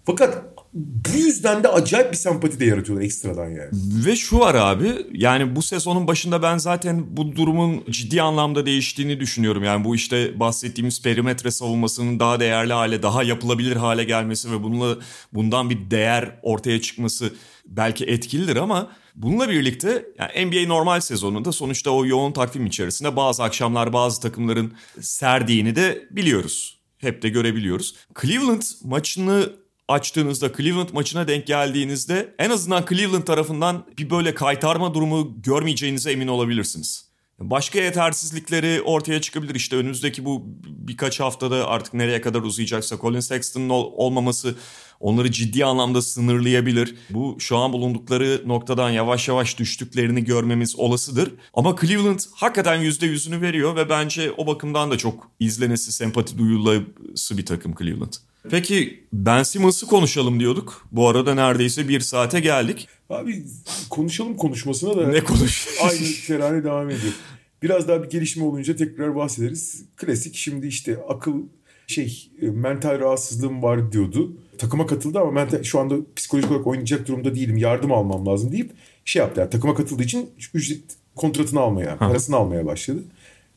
Fakat 0.06 0.44
bu 0.74 1.18
yüzden 1.18 1.64
de 1.64 1.68
acayip 1.68 2.12
bir 2.12 2.18
sempati 2.18 2.60
de 2.60 2.66
yaratıyorlar 2.66 3.06
ekstradan 3.06 3.50
yani. 3.50 3.70
Ve 4.06 4.16
şu 4.16 4.40
var 4.40 4.56
abi 4.56 4.92
yani 5.14 5.56
bu 5.56 5.62
sezonun 5.62 6.08
başında 6.08 6.42
ben 6.42 6.58
zaten 6.58 7.18
bu 7.18 7.36
durumun 7.36 7.84
ciddi 7.90 8.22
anlamda 8.22 8.66
değiştiğini 8.66 9.20
düşünüyorum. 9.20 9.64
Yani 9.64 9.86
bu 9.86 9.96
işte 9.96 10.40
bahsettiğimiz 10.40 11.02
perimetre 11.02 11.52
savunmasının 11.52 12.20
daha 12.20 12.40
değerli 12.40 12.74
hale, 12.74 13.04
daha 13.04 13.24
yapılabilir 13.24 13.76
hale 13.76 14.04
gelmesi 14.04 14.52
ve 14.52 14.64
bununla 14.64 14.98
bundan 15.34 15.70
bir 15.70 15.92
değer 15.92 16.40
ortaya 16.42 16.82
çıkması 16.82 17.34
belki 17.66 18.06
etkilidir 18.06 18.56
ama 18.56 18.90
bununla 19.16 19.49
birlikte 19.49 20.05
yani 20.20 20.45
NBA 20.45 20.68
normal 20.68 20.99
sezonunda 20.99 21.51
sonuçta 21.51 21.91
o 21.91 22.05
yoğun 22.05 22.32
takvim 22.32 22.66
içerisinde 22.66 23.16
bazı 23.16 23.43
akşamlar 23.43 23.93
bazı 23.93 24.22
takımların 24.22 24.74
serdiğini 25.01 25.76
de 25.76 26.07
biliyoruz. 26.12 26.82
Hep 26.97 27.22
de 27.22 27.30
görebiliyoruz. 27.30 27.95
Cleveland 28.22 28.62
maçını 28.84 29.53
açtığınızda 29.88 30.53
Cleveland 30.53 30.89
maçına 30.93 31.28
denk 31.28 31.47
geldiğinizde 31.47 32.36
en 32.39 32.49
azından 32.49 32.86
Cleveland 32.89 33.24
tarafından 33.24 33.86
bir 33.97 34.09
böyle 34.09 34.34
kaytarma 34.34 34.93
durumu 34.93 35.41
görmeyeceğinize 35.41 36.12
emin 36.12 36.28
olabilirsiniz. 36.28 37.12
Başka 37.39 37.80
yetersizlikleri 37.80 38.82
ortaya 38.82 39.22
çıkabilir. 39.22 39.55
İşte 39.55 39.76
önümüzdeki 39.76 40.26
bu 40.26 40.43
birkaç 40.68 41.20
haftada 41.20 41.68
artık 41.68 41.93
nereye 41.93 42.22
kadar 42.22 42.41
uzayacaksa 42.41 42.97
Colin 42.97 43.20
Sexton'ın 43.20 43.70
olmaması 43.70 44.55
onları 45.02 45.32
ciddi 45.32 45.66
anlamda 45.66 46.02
sınırlayabilir. 46.02 46.95
Bu 47.10 47.36
şu 47.39 47.58
an 47.58 47.74
bulundukları 47.74 48.41
noktadan 48.45 48.89
yavaş 48.89 49.28
yavaş 49.28 49.60
düştüklerini 49.60 50.24
görmemiz 50.24 50.76
olasıdır. 50.76 51.34
Ama 51.54 51.76
Cleveland 51.82 52.20
hakikaten 52.34 52.80
%100'ünü 52.84 53.41
veriyor 53.41 53.76
ve 53.76 53.89
bence 53.89 54.32
o 54.38 54.47
bakımdan 54.47 54.91
da 54.91 54.97
çok 54.97 55.32
izlenesi, 55.39 55.91
sempati 55.91 56.38
duyulası 56.38 57.38
bir 57.38 57.45
takım 57.45 57.76
Cleveland. 57.80 58.14
Peki 58.49 59.04
Ben 59.14 59.43
Simmons'ı 59.43 59.86
konuşalım 59.88 60.39
diyorduk. 60.39 60.88
Bu 60.91 61.08
arada 61.08 61.36
neredeyse 61.36 61.89
bir 61.89 61.99
saate 61.99 62.39
geldik. 62.39 62.88
Abi 63.10 63.43
konuşalım 63.89 64.38
konuşmasına 64.38 64.97
da. 64.97 65.08
Ne 65.08 65.24
konuş? 65.24 65.68
aynı 65.84 66.08
terane 66.28 66.64
devam 66.64 66.89
ediyor. 66.89 67.14
Biraz 67.64 67.88
daha 67.88 68.04
bir 68.04 68.10
gelişme 68.10 68.43
olunca 68.43 68.76
tekrar 68.76 69.16
bahsederiz. 69.16 69.86
Klasik 69.97 70.36
şimdi 70.36 70.68
işte 70.68 70.97
akıl 71.10 71.34
şey 71.88 72.32
e, 72.41 72.45
mental 72.45 72.99
rahatsızlığım 72.99 73.64
var 73.64 73.91
diyordu. 73.91 74.34
Takıma 74.62 74.86
katıldı 74.86 75.20
ama 75.20 75.32
mental, 75.32 75.64
şu 75.64 75.80
anda 75.80 75.95
psikolojik 76.16 76.51
olarak 76.51 76.68
oynayacak 76.68 77.07
durumda 77.07 77.36
değilim. 77.36 77.57
Yardım 77.57 77.91
almam 77.91 78.26
lazım 78.26 78.51
deyip 78.51 78.72
şey 79.05 79.20
yaptı. 79.20 79.39
Yani 79.39 79.49
takıma 79.49 79.76
katıldığı 79.76 80.03
için 80.03 80.30
ücret 80.53 80.84
kontratını 81.16 81.59
almaya, 81.59 81.97
parasını 81.97 82.36
almaya 82.36 82.66
başladı. 82.66 83.03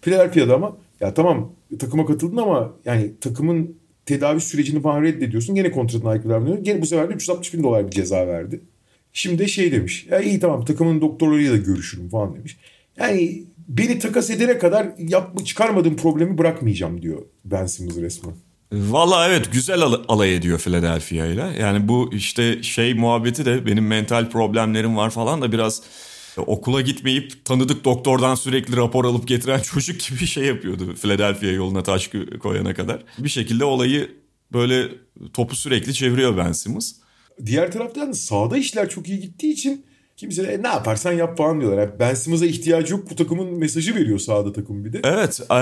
Philadelphia'da 0.02 0.54
ama 0.54 0.76
ya 1.00 1.14
tamam 1.14 1.52
takıma 1.78 2.06
katıldın 2.06 2.36
ama 2.36 2.72
yani 2.84 3.12
takımın 3.20 3.76
tedavi 4.06 4.40
sürecini 4.40 4.82
falan 4.82 5.02
reddediyorsun. 5.02 5.54
Gene 5.54 5.70
kontratına 5.70 6.10
aykırı 6.10 6.28
davranıyor. 6.28 6.58
Gene 6.58 6.82
bu 6.82 6.86
sefer 6.86 7.10
de 7.10 7.14
360 7.14 7.54
bin 7.54 7.62
dolar 7.62 7.86
bir 7.86 7.90
ceza 7.90 8.26
verdi. 8.26 8.60
Şimdi 9.12 9.38
de 9.38 9.48
şey 9.48 9.72
demiş. 9.72 10.06
Ya 10.10 10.20
iyi 10.20 10.40
tamam 10.40 10.64
takımın 10.64 11.00
doktorlarıyla 11.00 11.52
da 11.52 11.56
görüşürüm 11.56 12.08
falan 12.08 12.34
demiş. 12.36 12.56
Yani 12.98 13.42
beni 13.68 13.98
takas 13.98 14.30
edene 14.30 14.58
kadar 14.58 14.88
yapma, 14.98 15.44
çıkarmadığım 15.44 15.96
problemi 15.96 16.38
bırakmayacağım 16.38 17.02
diyor 17.02 17.22
Ben 17.44 17.66
Simmons 17.66 17.96
resmen. 17.96 18.34
Valla 18.72 19.28
evet 19.28 19.52
güzel 19.52 19.80
al- 19.80 20.04
alay 20.08 20.34
ediyor 20.36 20.58
Philadelphia 20.58 21.26
ile. 21.26 21.56
Yani 21.60 21.88
bu 21.88 22.10
işte 22.14 22.62
şey 22.62 22.94
muhabbeti 22.94 23.44
de 23.44 23.66
benim 23.66 23.86
mental 23.86 24.30
problemlerim 24.30 24.96
var 24.96 25.10
falan 25.10 25.42
da 25.42 25.52
biraz 25.52 25.82
okula 26.36 26.80
gitmeyip 26.80 27.44
tanıdık 27.44 27.84
doktordan 27.84 28.34
sürekli 28.34 28.76
rapor 28.76 29.04
alıp 29.04 29.28
getiren 29.28 29.60
çocuk 29.72 30.00
gibi 30.00 30.20
bir 30.20 30.26
şey 30.26 30.44
yapıyordu 30.44 30.94
Philadelphia 30.94 31.46
yoluna 31.46 31.82
taş 31.82 32.10
koyana 32.40 32.74
kadar. 32.74 33.02
Bir 33.18 33.28
şekilde 33.28 33.64
olayı 33.64 34.10
böyle 34.52 34.88
topu 35.32 35.56
sürekli 35.56 35.94
çeviriyor 35.94 36.36
Ben 36.36 36.52
Simmons. 36.52 36.92
Diğer 37.46 37.72
taraftan 37.72 38.12
sağda 38.12 38.56
işler 38.56 38.88
çok 38.88 39.08
iyi 39.08 39.20
gittiği 39.20 39.52
için 39.52 39.86
kimse 40.16 40.42
de 40.42 40.52
e, 40.52 40.62
ne 40.62 40.68
yaparsan 40.68 41.12
yap 41.12 41.38
falan 41.38 41.60
diyorlar. 41.60 41.78
Yani 41.78 41.90
ben 41.98 42.14
Simmons'a 42.14 42.46
ihtiyacı 42.46 42.92
yok 42.92 43.10
bu 43.10 43.16
takımın 43.16 43.58
mesajı 43.58 43.94
veriyor 43.94 44.18
sağda 44.18 44.52
takım 44.52 44.84
bir 44.84 44.92
de. 44.92 45.00
Evet. 45.04 45.40
Ee, 45.50 45.54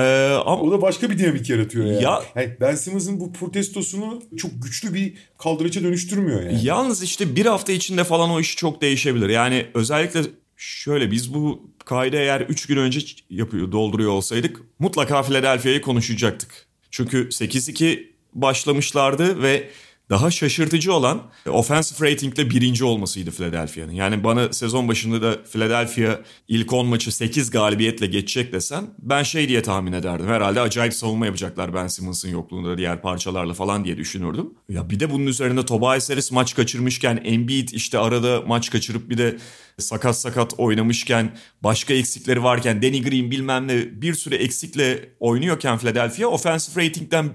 ama... 0.46 0.62
O 0.62 0.72
da 0.72 0.82
başka 0.82 1.10
bir 1.10 1.18
dinamik 1.18 1.50
yaratıyor 1.50 1.86
yani. 1.86 2.02
Ya... 2.02 2.22
yani 2.34 2.56
ben 2.60 2.74
Simmons'ın 2.74 3.20
bu 3.20 3.32
protestosunu 3.32 4.22
çok 4.36 4.50
güçlü 4.62 4.94
bir 4.94 5.14
kaldıraça 5.38 5.82
dönüştürmüyor 5.82 6.42
yani. 6.42 6.64
Yalnız 6.64 7.02
işte 7.02 7.36
bir 7.36 7.46
hafta 7.46 7.72
içinde 7.72 8.04
falan 8.04 8.30
o 8.30 8.40
iş 8.40 8.56
çok 8.56 8.82
değişebilir. 8.82 9.28
Yani 9.28 9.66
özellikle 9.74 10.20
Şöyle 10.64 11.10
biz 11.10 11.34
bu 11.34 11.70
kaydı 11.84 12.16
eğer 12.16 12.40
3 12.40 12.66
gün 12.66 12.76
önce 12.76 13.00
yapıyor, 13.30 13.72
dolduruyor 13.72 14.10
olsaydık 14.10 14.60
mutlaka 14.78 15.22
Philadelphia'yı 15.22 15.80
konuşacaktık. 15.80 16.66
Çünkü 16.90 17.28
8-2 17.28 18.06
başlamışlardı 18.34 19.42
ve 19.42 19.70
daha 20.12 20.30
şaşırtıcı 20.30 20.92
olan 20.92 21.22
offensive 21.50 22.10
ratingle 22.10 22.50
birinci 22.50 22.84
olmasıydı 22.84 23.30
Philadelphia'nın. 23.30 23.92
Yani 23.92 24.24
bana 24.24 24.52
sezon 24.52 24.88
başında 24.88 25.22
da 25.22 25.44
Philadelphia 25.52 26.18
ilk 26.48 26.72
10 26.72 26.86
maçı 26.86 27.12
8 27.12 27.50
galibiyetle 27.50 28.06
geçecek 28.06 28.52
desen 28.52 28.84
ben 28.98 29.22
şey 29.22 29.48
diye 29.48 29.62
tahmin 29.62 29.92
ederdim. 29.92 30.26
Herhalde 30.26 30.60
acayip 30.60 30.94
savunma 30.94 31.26
yapacaklar 31.26 31.74
Ben 31.74 31.86
Simmons'ın 31.86 32.28
yokluğunda 32.28 32.78
diğer 32.78 33.02
parçalarla 33.02 33.54
falan 33.54 33.84
diye 33.84 33.96
düşünürdüm. 33.96 34.50
Ya 34.68 34.90
bir 34.90 35.00
de 35.00 35.10
bunun 35.10 35.26
üzerinde 35.26 35.64
Tobias 35.64 36.10
Harris 36.10 36.32
maç 36.32 36.54
kaçırmışken 36.54 37.20
Embiid 37.24 37.68
işte 37.68 37.98
arada 37.98 38.42
maç 38.46 38.70
kaçırıp 38.70 39.10
bir 39.10 39.18
de 39.18 39.36
sakat 39.78 40.18
sakat 40.18 40.54
oynamışken 40.58 41.36
başka 41.62 41.94
eksikleri 41.94 42.42
varken 42.42 42.82
Danny 42.82 43.02
Green 43.02 43.30
bilmem 43.30 43.68
ne 43.68 44.02
bir 44.02 44.14
sürü 44.14 44.34
eksikle 44.34 45.08
oynuyorken 45.20 45.78
Philadelphia 45.78 46.26
offensive 46.26 46.84
ratingden 46.84 47.30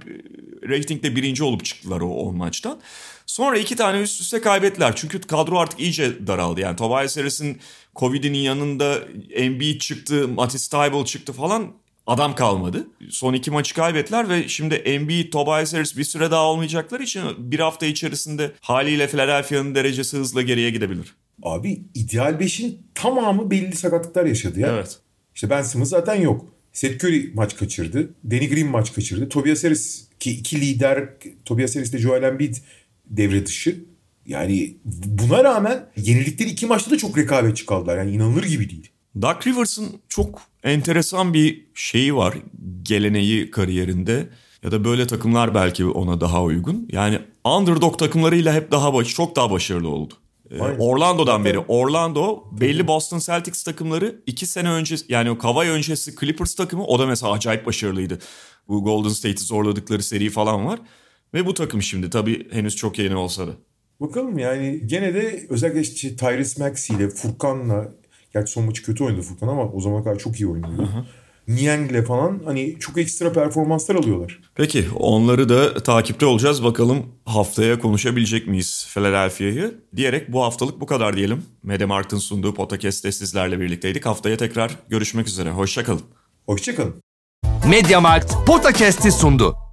ratingde 0.69 1.15
birinci 1.15 1.43
olup 1.43 1.65
çıktılar 1.65 2.01
o 2.01 2.09
10 2.09 2.35
maçtan. 2.35 2.79
Sonra 3.25 3.57
iki 3.57 3.75
tane 3.75 4.01
üst 4.01 4.21
üste 4.21 4.41
kaybettiler. 4.41 4.95
Çünkü 4.95 5.21
kadro 5.21 5.57
artık 5.57 5.79
iyice 5.79 6.27
daraldı. 6.27 6.61
Yani 6.61 6.75
Tobias 6.75 7.17
Harris'in 7.17 7.59
Covid'inin 7.95 8.37
yanında 8.37 8.99
Embiid 9.31 9.81
çıktı, 9.81 10.27
Matisse 10.27 10.77
Thybulle 10.77 11.05
çıktı 11.05 11.33
falan 11.33 11.73
adam 12.07 12.35
kalmadı. 12.35 12.87
Son 13.09 13.33
iki 13.33 13.51
maçı 13.51 13.75
kaybettiler 13.75 14.29
ve 14.29 14.47
şimdi 14.47 14.75
Embiid, 14.75 15.31
Tobias 15.31 15.73
Harris 15.73 15.97
bir 15.97 16.03
süre 16.03 16.31
daha 16.31 16.45
olmayacakları 16.45 17.03
için 17.03 17.21
bir 17.37 17.59
hafta 17.59 17.85
içerisinde 17.85 18.51
haliyle 18.61 19.07
Philadelphia'nın 19.07 19.75
derecesi 19.75 20.17
hızla 20.17 20.41
geriye 20.41 20.69
gidebilir. 20.69 21.13
Abi 21.43 21.81
ideal 21.93 22.33
5'in 22.33 22.79
tamamı 22.95 23.51
belli 23.51 23.75
sakatlıklar 23.75 24.25
yaşadı 24.25 24.59
ya. 24.59 24.67
Evet. 24.67 24.99
İşte 25.35 25.49
Ben 25.49 25.61
Simmons 25.61 25.89
zaten 25.89 26.15
yok. 26.15 26.45
Seth 26.73 27.05
Curry 27.05 27.31
maç 27.33 27.57
kaçırdı. 27.57 28.09
Danny 28.31 28.49
Green 28.49 28.67
maç 28.67 28.93
kaçırdı. 28.93 29.29
Tobias 29.29 29.63
Harris 29.63 30.07
ki 30.19 30.31
iki 30.31 30.61
lider 30.61 31.09
Tobias 31.45 31.75
Harris 31.75 31.93
de 31.93 31.97
Joel 31.97 32.23
Embiid 32.23 32.55
devre 33.05 33.45
dışı. 33.45 33.85
Yani 34.25 34.77
buna 35.05 35.43
rağmen 35.43 35.85
yenildikleri 35.97 36.49
iki 36.49 36.65
maçta 36.65 36.91
da 36.91 36.97
çok 36.97 37.17
rekabetçi 37.17 37.65
kaldılar. 37.65 37.97
Yani 37.97 38.11
inanılır 38.11 38.43
gibi 38.43 38.69
değil. 38.69 38.89
Doug 39.21 39.47
Rivers'ın 39.47 39.87
çok 40.09 40.41
enteresan 40.63 41.33
bir 41.33 41.65
şeyi 41.73 42.15
var 42.15 42.37
geleneği 42.83 43.51
kariyerinde. 43.51 44.29
Ya 44.63 44.71
da 44.71 44.83
böyle 44.83 45.07
takımlar 45.07 45.55
belki 45.55 45.85
ona 45.85 46.21
daha 46.21 46.43
uygun. 46.43 46.89
Yani 46.91 47.19
underdog 47.45 47.99
takımlarıyla 47.99 48.53
hep 48.53 48.71
daha 48.71 48.93
baş, 48.93 49.07
çok 49.07 49.35
daha 49.35 49.51
başarılı 49.51 49.89
oldu. 49.89 50.13
Ee, 50.51 50.61
Aynen. 50.61 50.79
Orlando'dan 50.79 51.45
beri. 51.45 51.59
Orlando 51.59 52.43
belli 52.51 52.87
Boston 52.87 53.19
Celtics 53.19 53.63
takımları 53.63 54.21
iki 54.25 54.45
sene 54.45 54.69
önce 54.69 54.95
yani 55.09 55.31
o 55.31 55.37
Kawhi 55.37 55.69
öncesi 55.69 56.15
Clippers 56.15 56.55
takımı 56.55 56.85
o 56.85 56.99
da 56.99 57.05
mesela 57.05 57.31
acayip 57.31 57.65
başarılıydı. 57.65 58.19
Bu 58.67 58.83
Golden 58.83 59.09
State'i 59.09 59.37
zorladıkları 59.37 60.03
seri 60.03 60.29
falan 60.29 60.65
var. 60.65 60.79
Ve 61.33 61.45
bu 61.45 61.53
takım 61.53 61.81
şimdi 61.81 62.09
tabii 62.09 62.47
henüz 62.51 62.75
çok 62.75 62.99
yeni 62.99 63.15
olsa 63.15 63.47
da. 63.47 63.51
Bakalım 64.01 64.37
yani 64.37 64.81
gene 64.85 65.13
de 65.13 65.47
özellikle 65.49 65.81
işte 65.81 66.15
Tyrese 66.15 66.63
Maxey 66.63 66.95
ile 66.95 67.09
Furkan'la 67.09 67.91
gerçi 68.33 68.51
son 68.51 68.65
maçı 68.65 68.83
kötü 68.83 69.03
oynadı 69.03 69.21
Furkan 69.21 69.47
ama 69.47 69.71
o 69.71 69.81
zamana 69.81 70.03
kadar 70.03 70.19
çok 70.19 70.39
iyi 70.39 70.47
oynuyordu. 70.47 70.89
Niang'le 71.47 72.05
falan 72.05 72.41
hani 72.45 72.79
çok 72.79 72.97
ekstra 72.97 73.33
performanslar 73.33 73.95
alıyorlar. 73.95 74.39
Peki 74.55 74.85
onları 74.95 75.49
da 75.49 75.73
takipte 75.73 76.25
olacağız. 76.25 76.63
Bakalım 76.63 77.05
haftaya 77.25 77.79
konuşabilecek 77.79 78.47
miyiz 78.47 78.87
Philadelphia'yı? 78.93 79.75
Diyerek 79.95 80.33
bu 80.33 80.43
haftalık 80.43 80.81
bu 80.81 80.85
kadar 80.85 81.17
diyelim. 81.17 81.43
Medemark'ın 81.63 82.17
sunduğu 82.17 82.53
podcast'te 82.53 83.11
sizlerle 83.11 83.59
birlikteydik. 83.59 84.05
Haftaya 84.05 84.37
tekrar 84.37 84.71
görüşmek 84.89 85.27
üzere. 85.27 85.51
Hoşçakalın. 85.51 86.01
Hoşçakalın. 86.45 86.95
Mediamarkt 87.69 88.33
Podcast'i 88.45 89.11
sundu. 89.11 89.66